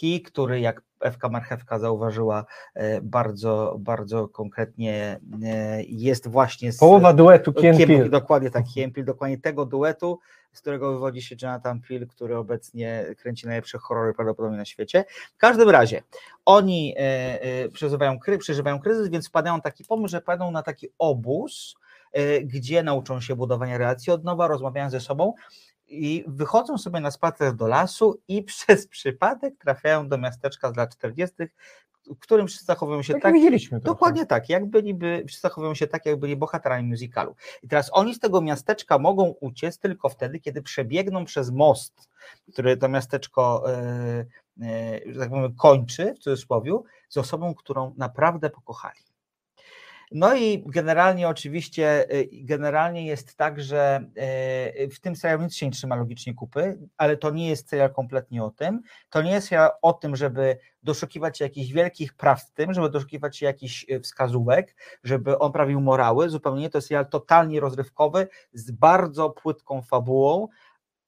Key, 0.00 0.20
który 0.24 0.60
jak 0.60 0.82
Ewka 1.04 1.28
Marchewka 1.28 1.78
zauważyła 1.78 2.44
e, 2.74 3.00
bardzo, 3.00 3.76
bardzo 3.78 4.28
konkretnie 4.28 5.20
e, 5.44 5.82
jest 5.82 6.28
właśnie 6.28 6.72
z 6.72 6.78
Połowa 6.78 7.12
duetu 7.12 7.52
Key 7.52 7.70
and 7.70 7.78
Kiem- 7.78 7.86
Peele. 7.86 8.08
Dokładnie 8.08 8.50
tak, 8.50 8.64
Peele, 8.94 9.04
dokładnie 9.04 9.38
tego 9.38 9.66
duetu, 9.66 10.18
z 10.52 10.60
którego 10.60 10.92
wywodzi 10.92 11.22
się 11.22 11.36
Jonathan 11.42 11.80
Peele, 11.88 12.06
który 12.06 12.36
obecnie 12.36 13.04
kręci 13.18 13.46
najlepsze 13.46 13.78
horrory 13.78 14.14
prawdopodobnie 14.14 14.58
na 14.58 14.64
świecie. 14.64 15.04
W 15.34 15.38
każdym 15.38 15.70
razie, 15.70 16.02
oni 16.44 16.94
e, 16.96 17.00
e, 17.42 17.68
przeżywają, 17.68 18.18
przeżywają 18.38 18.80
kryzys, 18.80 19.08
więc 19.08 19.28
wpadają 19.28 19.60
taki 19.60 19.84
pomysł, 19.84 20.08
że 20.12 20.20
pojadą 20.20 20.50
na 20.50 20.62
taki 20.62 20.88
obóz, 20.98 21.74
e, 22.12 22.40
gdzie 22.40 22.82
nauczą 22.82 23.20
się 23.20 23.36
budowania 23.36 23.78
relacji 23.78 24.12
od 24.12 24.24
nowa, 24.24 24.46
rozmawiają 24.48 24.90
ze 24.90 25.00
sobą 25.00 25.34
i 25.94 26.24
wychodzą 26.26 26.78
sobie 26.78 27.00
na 27.00 27.10
spacer 27.10 27.54
do 27.54 27.66
lasu 27.66 28.20
i 28.28 28.42
przez 28.52 28.86
przypadek 28.86 29.54
trafiają 29.58 30.08
do 30.08 30.18
miasteczka 30.18 30.72
z 30.72 30.76
lat 30.76 30.96
40., 30.96 31.36
w 32.06 32.18
którym 32.18 32.46
wszyscy 32.46 32.64
zachowują 32.64 33.02
się 33.02 33.12
Tak, 33.12 33.22
tak. 33.22 33.32
trochę. 33.70 33.84
Dokładnie 33.84 34.26
tak, 34.26 34.48
jak 34.48 34.66
byliby, 34.66 35.24
wszyscy 35.26 35.42
zachowują 35.42 35.74
się 35.74 35.86
tak, 35.86 36.06
jak 36.06 36.16
byli 36.16 36.36
bohaterami 36.36 36.88
musicalu. 36.88 37.34
I 37.62 37.68
teraz 37.68 37.90
oni 37.92 38.14
z 38.14 38.18
tego 38.18 38.40
miasteczka 38.40 38.98
mogą 38.98 39.34
uciec 39.40 39.78
tylko 39.78 40.08
wtedy, 40.08 40.40
kiedy 40.40 40.62
przebiegną 40.62 41.24
przez 41.24 41.50
most, 41.50 42.08
który 42.52 42.76
to 42.76 42.88
miasteczko, 42.88 43.64
że 45.06 45.20
tak 45.20 45.30
powiem, 45.30 45.54
kończy, 45.54 46.14
w 46.14 46.18
cudzysłowie, 46.18 46.78
z 47.08 47.16
osobą, 47.16 47.54
którą 47.54 47.94
naprawdę 47.96 48.50
pokochali. 48.50 49.00
No 50.16 50.34
i 50.36 50.64
generalnie 50.66 51.28
oczywiście, 51.28 52.14
y, 52.14 52.28
generalnie 52.32 53.06
jest 53.06 53.36
tak, 53.36 53.62
że 53.62 54.06
y, 54.82 54.88
w 54.88 55.00
tym 55.00 55.16
serialu 55.16 55.42
nic 55.42 55.54
się 55.54 55.66
nie 55.66 55.72
trzyma 55.72 55.96
logicznie 55.96 56.34
kupy, 56.34 56.78
ale 56.96 57.16
to 57.16 57.30
nie 57.30 57.48
jest 57.48 57.68
serial 57.68 57.92
kompletnie 57.92 58.44
o 58.44 58.50
tym. 58.50 58.80
To 59.10 59.22
nie 59.22 59.30
jest 59.30 59.48
serial 59.48 59.70
o 59.82 59.92
tym, 59.92 60.16
żeby 60.16 60.58
doszukiwać 60.82 61.38
się 61.38 61.44
jakichś 61.44 61.72
wielkich 61.72 62.14
praw 62.14 62.42
w 62.42 62.50
tym, 62.50 62.74
żeby 62.74 62.90
doszukiwać 62.90 63.36
się 63.36 63.46
jakichś 63.46 63.86
y, 63.90 64.00
wskazówek, 64.00 64.76
żeby 65.04 65.38
on 65.38 65.52
prawił 65.52 65.80
morały, 65.80 66.28
zupełnie 66.30 66.62
nie. 66.62 66.70
To 66.70 66.78
jest 66.78 66.88
serial 66.88 67.08
totalnie 67.08 67.60
rozrywkowy, 67.60 68.28
z 68.52 68.70
bardzo 68.70 69.30
płytką 69.30 69.82
fabułą, 69.82 70.48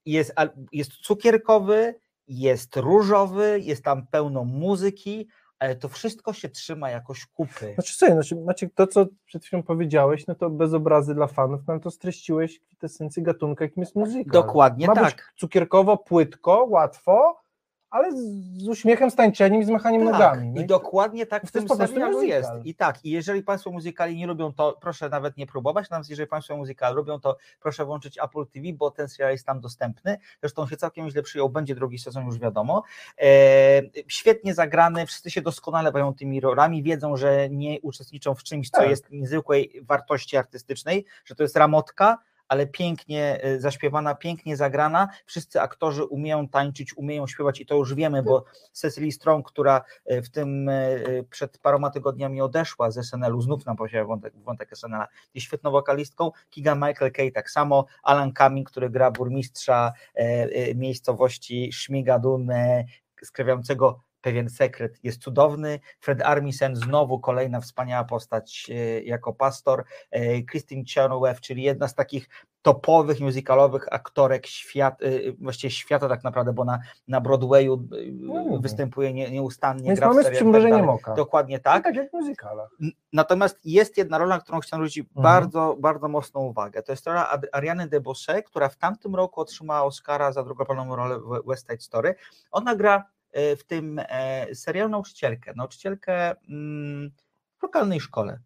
jest, 0.05 0.33
jest 0.71 0.91
cukierkowy, 0.91 1.95
jest 2.27 2.75
różowy, 2.75 3.59
jest 3.59 3.83
tam 3.83 4.07
pełno 4.07 4.43
muzyki, 4.43 5.27
ale 5.59 5.75
to 5.75 5.89
wszystko 5.89 6.33
się 6.33 6.49
trzyma 6.49 6.89
jakoś 6.89 7.25
kupy. 7.25 7.73
Znaczy 7.73 7.97
co, 7.97 8.07
znaczy, 8.07 8.35
Maciek, 8.35 8.73
to 8.73 8.87
co 8.87 9.05
przed 9.25 9.45
chwilą 9.45 9.63
powiedziałeś, 9.63 10.27
no 10.27 10.35
to 10.35 10.49
bez 10.49 10.73
obrazy 10.73 11.15
dla 11.15 11.27
fanów, 11.27 11.61
no 11.67 11.79
to 11.79 11.91
streściłeś 11.91 12.59
kwintesencję 12.59 13.23
gatunku, 13.23 13.63
jakim 13.63 13.83
jest 13.83 13.95
muzyka. 13.95 14.31
Dokładnie 14.31 14.87
Ma 14.87 14.95
tak. 14.95 15.33
cukierkowo, 15.35 15.97
płytko, 15.97 16.65
łatwo, 16.69 17.41
ale 17.89 18.11
z, 18.11 18.67
uśmiechem, 18.67 19.11
z 19.11 19.15
tańczeniem 19.15 19.61
i 19.61 19.65
z 19.65 19.69
machaniem 19.69 20.01
Tak, 20.01 20.11
nogami. 20.11 20.49
No 20.49 20.61
I 20.61 20.65
dokładnie 20.65 21.25
tak 21.25 21.47
w 21.47 21.51
tym 21.51 21.67
serialu 21.69 22.21
jest. 22.21 22.49
I 22.63 22.75
tak, 22.75 23.05
i 23.05 23.11
jeżeli 23.11 23.43
Państwo 23.43 23.71
muzykali 23.71 24.15
nie 24.15 24.27
lubią, 24.27 24.53
to 24.53 24.77
proszę 24.81 25.09
nawet 25.09 25.37
nie 25.37 25.47
próbować. 25.47 25.89
Natomiast 25.89 26.09
jeżeli 26.09 26.27
Państwo 26.27 26.57
muzykal 26.57 26.95
lubią, 26.95 27.19
to 27.19 27.37
proszę 27.59 27.85
włączyć 27.85 28.17
Apple 28.23 28.45
TV, 28.45 28.67
bo 28.73 28.91
ten 28.91 29.09
serial 29.09 29.31
jest 29.31 29.45
tam 29.45 29.59
dostępny. 29.59 30.17
Zresztą 30.41 30.67
się 30.67 30.77
całkiem 30.77 31.09
źle 31.09 31.23
przyjął, 31.23 31.49
będzie 31.49 31.75
drugi 31.75 31.99
sezon, 31.99 32.25
już 32.25 32.39
wiadomo. 32.39 32.83
E, 33.21 33.81
świetnie 34.07 34.53
zagrany, 34.53 35.05
wszyscy 35.05 35.31
się 35.31 35.41
doskonale 35.41 35.91
bawią 35.91 36.13
tymi 36.13 36.39
rolami, 36.39 36.83
wiedzą, 36.83 37.17
że 37.17 37.49
nie 37.49 37.81
uczestniczą 37.81 38.35
w 38.35 38.43
czymś, 38.43 38.69
co 38.69 38.77
Tak. 38.77 38.89
jest 38.89 39.11
niezwykłej 39.11 39.81
wartości 39.81 40.37
artystycznej, 40.37 41.05
że 41.25 41.35
to 41.35 41.43
jest 41.43 41.57
ramotka, 41.57 42.17
ale 42.47 42.67
pięknie 42.67 43.43
e, 43.43 43.59
zaśpiewana, 43.59 44.15
pięknie 44.15 44.57
zagrana. 44.57 45.07
Wszyscy 45.25 45.61
aktorzy 45.61 46.05
umieją 46.05 46.47
tańczyć, 46.47 46.97
umieją 46.97 47.27
śpiewać 47.27 47.61
i 47.61 47.65
to 47.65 47.75
już 47.75 47.95
wiemy, 47.95 48.23
bo 48.23 48.45
Cecily 48.71 49.11
Strong, 49.11 49.47
która 49.47 49.81
e, 50.05 50.21
w 50.21 50.29
tym 50.29 50.69
e, 50.69 50.99
przed 51.29 51.57
paroma 51.57 51.89
tygodniami 51.89 52.41
odeszła 52.41 52.91
z 52.91 53.05
SNL-u, 53.05 53.41
znów 53.41 53.65
nam 53.65 53.75
powiedziała 53.75 54.05
wątek, 54.05 54.33
wątek 54.37 54.77
SNL-a, 54.77 55.07
jest 55.33 55.47
świetną 55.47 55.71
wokalistką. 55.71 56.31
Kiga 56.49 56.75
Michael 56.75 57.11
Kay 57.11 57.31
tak 57.31 57.49
samo, 57.49 57.85
Alan 58.03 58.33
Cumming, 58.33 58.69
który 58.69 58.89
gra 58.89 59.11
burmistrza 59.11 59.93
miejscowości 60.75 61.73
Szmigadun, 61.73 62.49
skrawiającego 63.23 64.06
pewien 64.27 64.49
sekret, 64.49 64.99
jest 65.03 65.21
cudowny. 65.21 65.79
Fred 65.99 66.21
Armisen, 66.21 66.75
znowu 66.75 67.19
kolejna 67.19 67.61
wspaniała 67.61 68.03
postać 68.03 68.67
e, 68.69 69.01
jako 69.01 69.33
pastor. 69.33 69.83
E, 70.11 70.43
Christine 70.43 70.83
Chenoweth, 70.93 71.39
czyli 71.41 71.63
jedna 71.63 71.87
z 71.87 71.95
takich 71.95 72.29
topowych 72.61 73.19
musicalowych 73.19 73.93
aktorek 73.93 74.47
świat, 74.47 75.01
e, 75.01 75.31
właściwie 75.41 75.71
świata 75.71 76.09
tak 76.09 76.23
naprawdę, 76.23 76.53
bo 76.53 76.65
na, 76.65 76.79
na 77.07 77.21
Broadwayu 77.21 77.87
mówię. 78.13 78.59
występuje 78.61 79.13
nie, 79.13 79.31
nieustannie. 79.31 79.83
Więc 79.87 79.99
mamy 79.99 80.13
serialach 80.13 80.33
i 80.33 80.35
przymrużeniem 80.35 80.89
oka. 80.89 81.13
Dokładnie 81.13 81.59
tak, 81.59 81.73
tak. 81.73 81.83
tak 81.83 81.95
jak 81.95 82.09
w 82.09 82.13
muzykalach. 82.13 82.69
N- 82.81 82.91
Natomiast 83.13 83.59
jest 83.65 83.97
jedna 83.97 84.17
rola, 84.17 84.35
na 84.35 84.41
którą 84.41 84.59
chciałem 84.59 84.81
zwrócić 84.81 85.05
Mhm. 85.15 85.23
bardzo, 85.23 85.75
bardzo 85.79 86.07
mocną 86.07 86.41
uwagę. 86.41 86.83
To 86.83 86.91
jest 86.91 87.07
rola 87.07 87.37
Ariany 87.51 87.87
DeBose, 87.87 88.43
która 88.43 88.69
w 88.69 88.75
tamtym 88.75 89.15
roku 89.15 89.41
otrzymała 89.41 89.83
Oscara 89.83 90.31
za 90.31 90.43
drugoplanową 90.43 90.95
rolę 90.95 91.19
w 91.19 91.47
West 91.47 91.67
Side 91.67 91.79
Story. 91.81 92.15
Ona 92.51 92.75
gra 92.75 93.03
w 93.57 93.63
tym 93.67 94.01
e, 94.09 94.55
serialu 94.55 94.89
nauczycielkę, 94.89 95.53
nauczycielkę 95.55 96.35
mm, 96.49 97.11
w 97.59 97.63
lokalnej 97.63 97.99
szkole. 97.99 98.39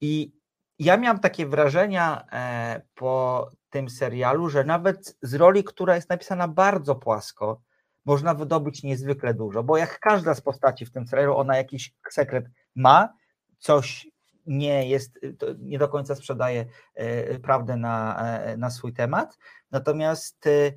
I 0.00 0.32
ja 0.78 0.96
miałem 0.96 1.18
takie 1.18 1.46
wrażenia 1.46 2.26
e, 2.32 2.82
po 2.94 3.50
tym 3.70 3.90
serialu, 3.90 4.48
że 4.48 4.64
nawet 4.64 5.16
z 5.22 5.34
roli, 5.34 5.64
która 5.64 5.94
jest 5.94 6.10
napisana 6.10 6.48
bardzo 6.48 6.94
płasko, 6.94 7.60
można 8.04 8.34
wydobyć 8.34 8.82
niezwykle 8.82 9.34
dużo, 9.34 9.62
bo 9.62 9.76
jak 9.76 9.98
każda 9.98 10.34
z 10.34 10.40
postaci 10.40 10.86
w 10.86 10.92
tym 10.92 11.06
serialu, 11.06 11.36
ona 11.36 11.56
jakiś 11.56 11.94
sekret 12.10 12.46
ma, 12.74 13.14
coś 13.58 14.06
nie 14.46 14.88
jest, 14.88 15.18
nie 15.58 15.78
do 15.78 15.88
końca 15.88 16.14
sprzedaje 16.14 16.66
e, 16.94 17.38
prawdę 17.38 17.76
na, 17.76 18.16
e, 18.18 18.56
na 18.56 18.70
swój 18.70 18.92
temat, 18.92 19.38
natomiast 19.70 20.46
e, 20.46 20.72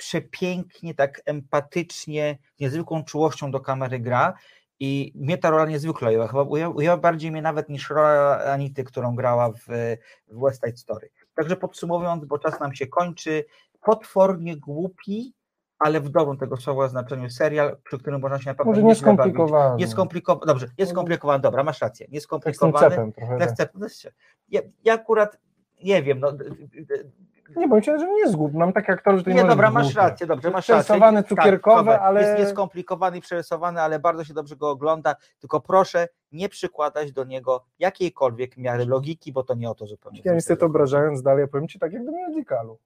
przepięknie, 0.00 0.94
tak 0.94 1.20
empatycznie, 1.26 2.38
z 2.56 2.60
niezwykłą 2.60 3.04
czułością 3.04 3.50
do 3.50 3.60
kamery 3.60 3.98
gra 3.98 4.34
i 4.80 5.12
mnie 5.14 5.38
ta 5.38 5.50
rola 5.50 5.66
niezwykle 5.66 6.08
ujęła, 6.08 6.28
chyba 6.28 6.42
ujęła, 6.42 6.96
bardziej 6.96 7.30
mnie 7.32 7.42
nawet 7.42 7.68
niż 7.68 7.90
rola 7.90 8.44
Anity, 8.44 8.84
którą 8.84 9.14
grała 9.16 9.50
w, 9.52 9.64
w 10.28 10.40
West 10.44 10.62
Side 10.66 10.76
Story. 10.76 11.10
Także 11.34 11.56
podsumowując, 11.56 12.24
bo 12.24 12.38
czas 12.38 12.60
nam 12.60 12.74
się 12.74 12.86
kończy, 12.86 13.44
potwornie 13.82 14.56
głupi, 14.56 15.34
ale 15.78 16.00
w 16.00 16.08
dobrym 16.08 16.36
tego 16.36 16.56
słowa 16.56 16.88
znaczeniu 16.88 17.30
serial, 17.30 17.76
przy 17.84 17.98
którym 17.98 18.20
można 18.20 18.38
się 18.38 18.50
naprawdę 18.50 18.70
Może 18.70 18.82
nieźle 18.82 19.06
bawić. 19.06 19.18
nieskomplikowany. 19.18 19.76
Nieskomplikowany, 19.76 20.46
dobrze, 20.46 20.66
nieskomplikowany, 20.78 21.40
dobra, 21.42 21.64
masz 21.64 21.80
rację, 21.80 22.06
Tak 22.06 22.08
z 22.08 22.10
tym 22.10 22.16
nieskomplikowany. 22.16 22.90
cepem 22.90 23.12
trochę. 23.12 23.38
tak 23.38 23.52
cepem, 23.52 23.82
ja, 24.48 24.60
ja 24.84 24.94
akurat 24.94 25.38
nie 25.84 26.02
wiem, 26.02 26.20
no, 26.20 26.32
Nie, 27.56 27.68
bo 27.68 27.76
myślę, 27.76 27.98
że 27.98 28.06
nie 28.08 28.18
jest 28.20 28.36
głupi. 28.36 28.56
Mam 28.56 28.72
takie 28.72 28.92
aktorzy, 28.92 29.18
że 29.18 29.24
to 29.24 29.30
nie, 29.30 29.36
nie, 29.36 29.44
dobra, 29.44 29.70
masz 29.70 29.94
rację, 29.94 30.26
dobrze, 30.26 30.50
masz 30.50 30.68
rację. 30.68 30.84
przerysowany, 30.84 31.22
Tak, 31.22 31.28
cukierkowy, 31.28 31.76
dobra, 31.76 31.98
ale- 31.98 32.20
Jest 32.22 32.38
nieskomplikowany 32.38 33.18
i 33.18 33.20
przerysowany, 33.20 33.80
ale 33.80 33.98
bardzo 33.98 34.24
się 34.24 34.34
dobrze 34.34 34.56
go 34.56 34.70
ogląda, 34.70 35.14
tylko 35.38 35.60
proszę 35.60 36.08
nie 36.32 36.48
przykładać 36.48 37.12
do 37.12 37.24
niego 37.24 37.64
jakiejkolwiek 37.78 38.56
miary 38.56 38.86
logiki, 38.86 39.32
bo 39.32 39.42
to 39.42 39.54
nie 39.54 39.70
o 39.70 39.74
to 39.74 39.86
zupełnie. 39.86 40.20
Ja 40.24 40.34
niestety 40.34 40.64
obrażając 40.64 41.22
dalej, 41.22 41.48
powiem 41.48 41.68
Ci 41.68 41.78
tak 41.78 41.92
jak 41.92 42.04
do 42.04 42.12
musicalu. 42.12 42.78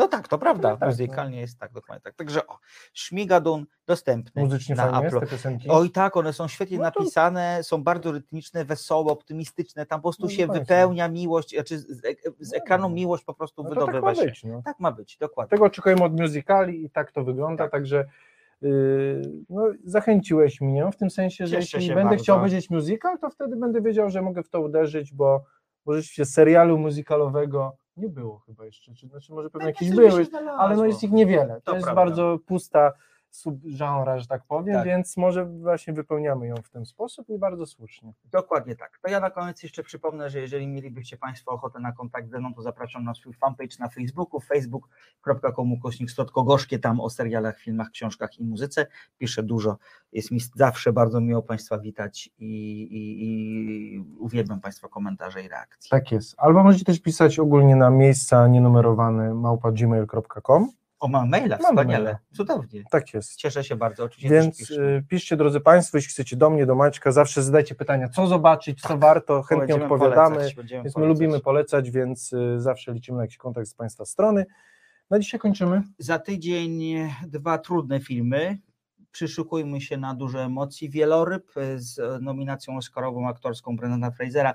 No 0.00 0.08
tak, 0.08 0.28
to 0.28 0.38
prawda, 0.38 0.70
No 0.70 0.76
tak, 0.76 0.88
muzykalnie 0.88 1.40
jest 1.40 1.58
tak, 1.58 1.72
dokładnie 1.72 2.00
tak. 2.02 2.14
Także 2.14 2.46
o, 2.46 2.58
Szmigadun 2.92 3.66
dostępny 3.86 4.42
Muzycznie 4.42 4.74
na 4.74 4.82
fajnie 4.90 5.04
jest, 5.04 5.16
Apple. 5.16 5.26
te 5.26 5.32
piosenki? 5.32 5.68
Oj 5.70 5.90
tak, 5.90 6.16
one 6.16 6.32
są 6.32 6.48
świetnie 6.48 6.78
No 6.78 6.90
to- 6.90 7.00
napisane, 7.00 7.58
są 7.62 7.82
bardzo 7.82 8.12
rytmiczne, 8.12 8.64
wesołe, 8.64 9.12
optymistyczne, 9.12 9.86
tam 9.86 10.00
po 10.00 10.02
prostu 10.08 10.22
No 10.22 10.28
się 10.28 10.46
wypełnia 10.46 11.08
miłość, 11.08 11.50
znaczy 11.54 11.78
z, 11.78 12.02
z 12.40 12.54
ekranu 12.54 12.88
miłość 12.90 13.24
po 13.24 13.34
prostu 13.34 13.62
No 13.62 13.68
wydobywa 13.68 13.92
tak 13.92 14.02
ma 14.02 14.14
się. 14.14 14.24
być, 14.24 14.44
no. 14.44 14.62
Tak 14.64 14.80
ma 14.80 14.92
być, 14.92 15.16
dokładnie. 15.16 15.50
Tego 15.50 15.64
oczekujemy 15.64 16.04
od 16.04 16.20
musicali 16.20 16.84
i 16.84 16.90
tak 16.90 17.12
to 17.12 17.24
wygląda, 17.24 17.68
także 17.68 18.04
yy, 18.62 19.22
no, 19.50 19.62
zachęciłeś 19.84 20.60
mnie 20.60 20.90
w 20.92 20.96
tym 20.96 21.10
sensie, 21.10 21.46
że 21.46 21.56
Cieszę 21.56 21.78
jeśli 21.78 21.94
będę 21.94 22.08
bardzo. 22.10 22.22
chciał 22.24 22.36
obejrzeć 22.36 22.70
musical, 22.70 23.18
to 23.18 23.30
wtedy 23.30 23.56
będę 23.56 23.80
wiedział, 23.82 24.10
że 24.10 24.22
mogę 24.22 24.42
w 24.42 24.48
to 24.48 24.60
uderzyć, 24.60 25.12
bo, 25.12 25.44
bo 25.84 25.92
rzeczywiście 25.94 26.24
serialu 26.24 26.78
musicalowego 26.78 27.76
nie 28.00 28.08
było 28.08 28.38
chyba 28.38 28.64
jeszcze, 28.64 28.94
czy, 28.94 29.06
znaczy 29.06 29.32
może 29.32 29.50
pewnie 29.50 29.66
jakieś 29.68 29.90
by 29.90 29.96
się 29.96 30.08
były, 30.08 30.26
ale 30.58 30.76
no 30.76 30.84
jest 30.84 31.02
ich 31.02 31.12
niewiele, 31.12 31.54
to, 31.54 31.60
To 31.60 31.74
jest 31.74 31.84
prawda. 31.84 32.04
bardzo 32.04 32.38
pusta 32.46 32.92
subgenre, 33.30 34.20
że 34.20 34.26
tak 34.26 34.42
powiem, 34.44 34.74
Tak. 34.74 34.86
więc 34.86 35.16
może 35.16 35.44
właśnie 35.44 35.92
wypełniamy 35.92 36.46
ją 36.46 36.54
w 36.56 36.70
ten 36.70 36.86
sposób 36.86 37.28
i 37.28 37.38
bardzo 37.38 37.66
słusznie. 37.66 38.12
Dokładnie 38.24 38.76
tak. 38.76 38.98
To 39.02 39.10
ja 39.10 39.20
na 39.20 39.30
koniec 39.30 39.62
jeszcze 39.62 39.82
przypomnę, 39.82 40.30
że 40.30 40.40
jeżeli 40.40 40.68
mielibyście 40.68 41.16
Państwo 41.16 41.50
ochotę 41.50 41.80
na 41.80 41.92
kontakt 41.92 42.30
ze 42.30 42.38
mną, 42.38 42.54
to 42.54 42.62
zapraszam 42.62 43.04
na 43.04 43.14
swój 43.14 43.34
fanpage 43.34 43.76
na 43.78 43.88
Facebooku, 43.88 44.40
facebook.com 44.40 45.72
ukośnik 45.72 46.10
Gorzkie, 46.46 46.78
tam 46.78 47.00
o 47.00 47.10
serialach, 47.10 47.58
filmach, 47.58 47.90
książkach 47.90 48.38
i 48.38 48.44
muzyce. 48.44 48.86
Piszę 49.18 49.42
dużo, 49.42 49.78
jest 50.12 50.30
mi 50.30 50.40
zawsze 50.54 50.92
bardzo 50.92 51.20
miło 51.20 51.42
Państwa 51.42 51.78
witać 51.78 52.30
i, 52.38 52.82
i, 52.82 53.24
i 53.24 53.98
uwielbiam 54.18 54.60
Państwa 54.60 54.88
komentarze 54.88 55.42
i 55.42 55.48
reakcje. 55.48 55.90
Tak 55.90 56.12
jest. 56.12 56.34
Albo 56.38 56.62
możecie 56.62 56.84
też 56.84 57.00
pisać 57.00 57.38
ogólnie 57.38 57.76
na 57.76 57.90
miejsca 57.90 58.48
nienumerowane 58.48 59.34
małpa 59.34 59.72
gmail.com. 59.72 60.79
O, 61.00 61.08
mam 61.08 61.28
maila, 61.28 61.56
Mam 61.62 61.72
wspaniale, 61.72 62.04
maila. 62.04 62.18
cudownie. 62.32 62.82
Tak 62.90 63.14
jest. 63.14 63.36
Cieszę 63.36 63.64
się 63.64 63.76
bardzo, 63.76 64.04
oczywiście 64.04 64.28
Więc 64.40 64.70
y, 64.70 65.04
piszcie, 65.08 65.36
drodzy 65.36 65.60
Państwo, 65.60 65.98
jeśli 65.98 66.10
chcecie 66.10 66.36
do 66.36 66.50
mnie, 66.50 66.66
do 66.66 66.74
Maćka, 66.74 67.12
zawsze 67.12 67.42
zadajcie 67.42 67.74
pytania, 67.74 68.08
co 68.08 68.26
zobaczyć, 68.26 68.80
co 68.80 68.98
warto, 68.98 69.42
chętnie 69.42 69.66
Będziemy 69.66 69.84
odpowiadamy. 69.92 70.34
polecać, 70.36 70.54
będziemy 70.54 70.82
więc 70.82 70.96
my 70.96 71.02
polecać. 71.02 71.20
lubimy 71.20 71.40
polecać, 71.40 71.90
więc 71.90 72.32
y, 72.32 72.60
zawsze 72.60 72.92
liczymy 72.92 73.16
na 73.18 73.24
jakiś 73.24 73.36
kontakt 73.36 73.68
z 73.68 73.74
Państwa 73.74 74.04
strony. 74.04 74.46
Na 75.10 75.18
dzisiaj 75.18 75.40
kończymy. 75.40 75.82
Za 75.98 76.18
tydzień 76.18 76.80
dwa 77.26 77.58
trudne 77.58 78.00
filmy. 78.00 78.58
Przyszykujmy 79.12 79.80
się 79.80 79.96
na 79.96 80.14
duże 80.14 80.40
emocji. 80.40 80.90
Wieloryb 80.90 81.52
z 81.76 82.22
nominacją 82.22 82.76
Oscarową 82.76 83.28
aktorską 83.28 83.76
Brendana 83.76 84.10
Frasera 84.10 84.54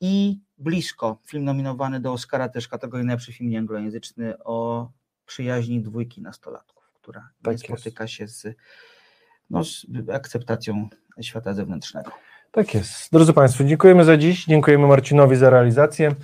I 0.00 0.40
Blisko, 0.58 1.18
film 1.26 1.44
nominowany 1.44 2.00
do 2.00 2.12
Oscara, 2.12 2.48
też 2.48 2.68
kategorii 2.68 3.06
najlepszy 3.06 3.32
film 3.32 3.50
nieanglojęzyczny 3.50 4.34
o 4.44 4.88
przyjaźni 5.32 5.80
dwójki 5.82 6.22
nastolatków, 6.22 6.92
która 6.94 7.20
nie 7.20 7.42
Tak 7.42 7.52
jest. 7.52 7.64
spotyka 7.64 8.06
się 8.06 8.28
z, 8.28 8.46
no, 9.50 9.64
z 9.64 9.86
akceptacją 10.12 10.88
świata 11.20 11.54
zewnętrznego. 11.54 12.10
Tak 12.50 12.74
jest. 12.74 13.12
Drodzy 13.12 13.32
Państwo, 13.32 13.64
dziękujemy 13.64 14.04
za 14.04 14.16
dziś. 14.16 14.44
Dziękujemy 14.44 14.86
Marcinowi 14.86 15.36
za 15.36 15.50
realizację. 15.50 16.14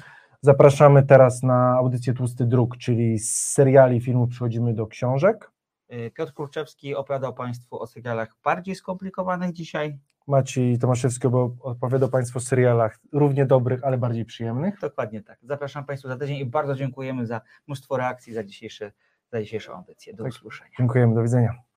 Zapraszamy 0.41 1.07
teraz 1.07 1.43
na 1.43 1.75
audycję 1.77 2.13
Tłusty 2.15 2.47
Druk, 2.47 2.77
czyli 2.77 3.19
z 3.19 3.37
seriali 3.37 4.01
filmu 4.01 4.27
przechodzimy 4.27 4.75
do 4.75 4.87
książek. 4.87 5.51
Y, 5.93 6.11
Piotr 6.17 6.33
Kurczewski 6.33 6.95
opowiadał 6.95 7.35
Państwu 7.35 7.81
o 7.83 7.87
serialach 7.87 8.37
bardziej 8.45 8.75
skomplikowanych 8.75 9.53
dzisiaj. 9.53 9.99
Maciej 10.29 10.79
Tomaszewski 10.79 11.29
opowiadał 11.61 12.09
Państwu 12.09 12.39
o 12.39 12.41
serialach 12.41 12.99
równie 13.13 13.47
dobrych, 13.47 13.85
ale 13.85 13.99
bardziej 13.99 14.25
przyjemnych. 14.25 14.81
Dokładnie 14.81 15.23
tak. 15.23 15.39
Zapraszam 15.43 15.85
Państwa 15.85 16.09
za 16.09 16.17
tydzień 16.17 16.37
i 16.37 16.47
bardzo 16.47 16.75
dziękujemy 16.75 17.27
za 17.27 17.41
mnóstwo 17.67 17.97
reakcji 17.97 18.33
za, 18.33 18.45
dzisiejsze, 18.45 18.93
za 19.33 19.41
dzisiejszą 19.41 19.73
audycję. 19.73 20.15
Do 20.15 20.25
Tak. 20.25 20.33
usłyszenia. 20.33 20.71
Dziękujemy, 20.79 21.15
do 21.15 21.23
widzenia. 21.23 21.63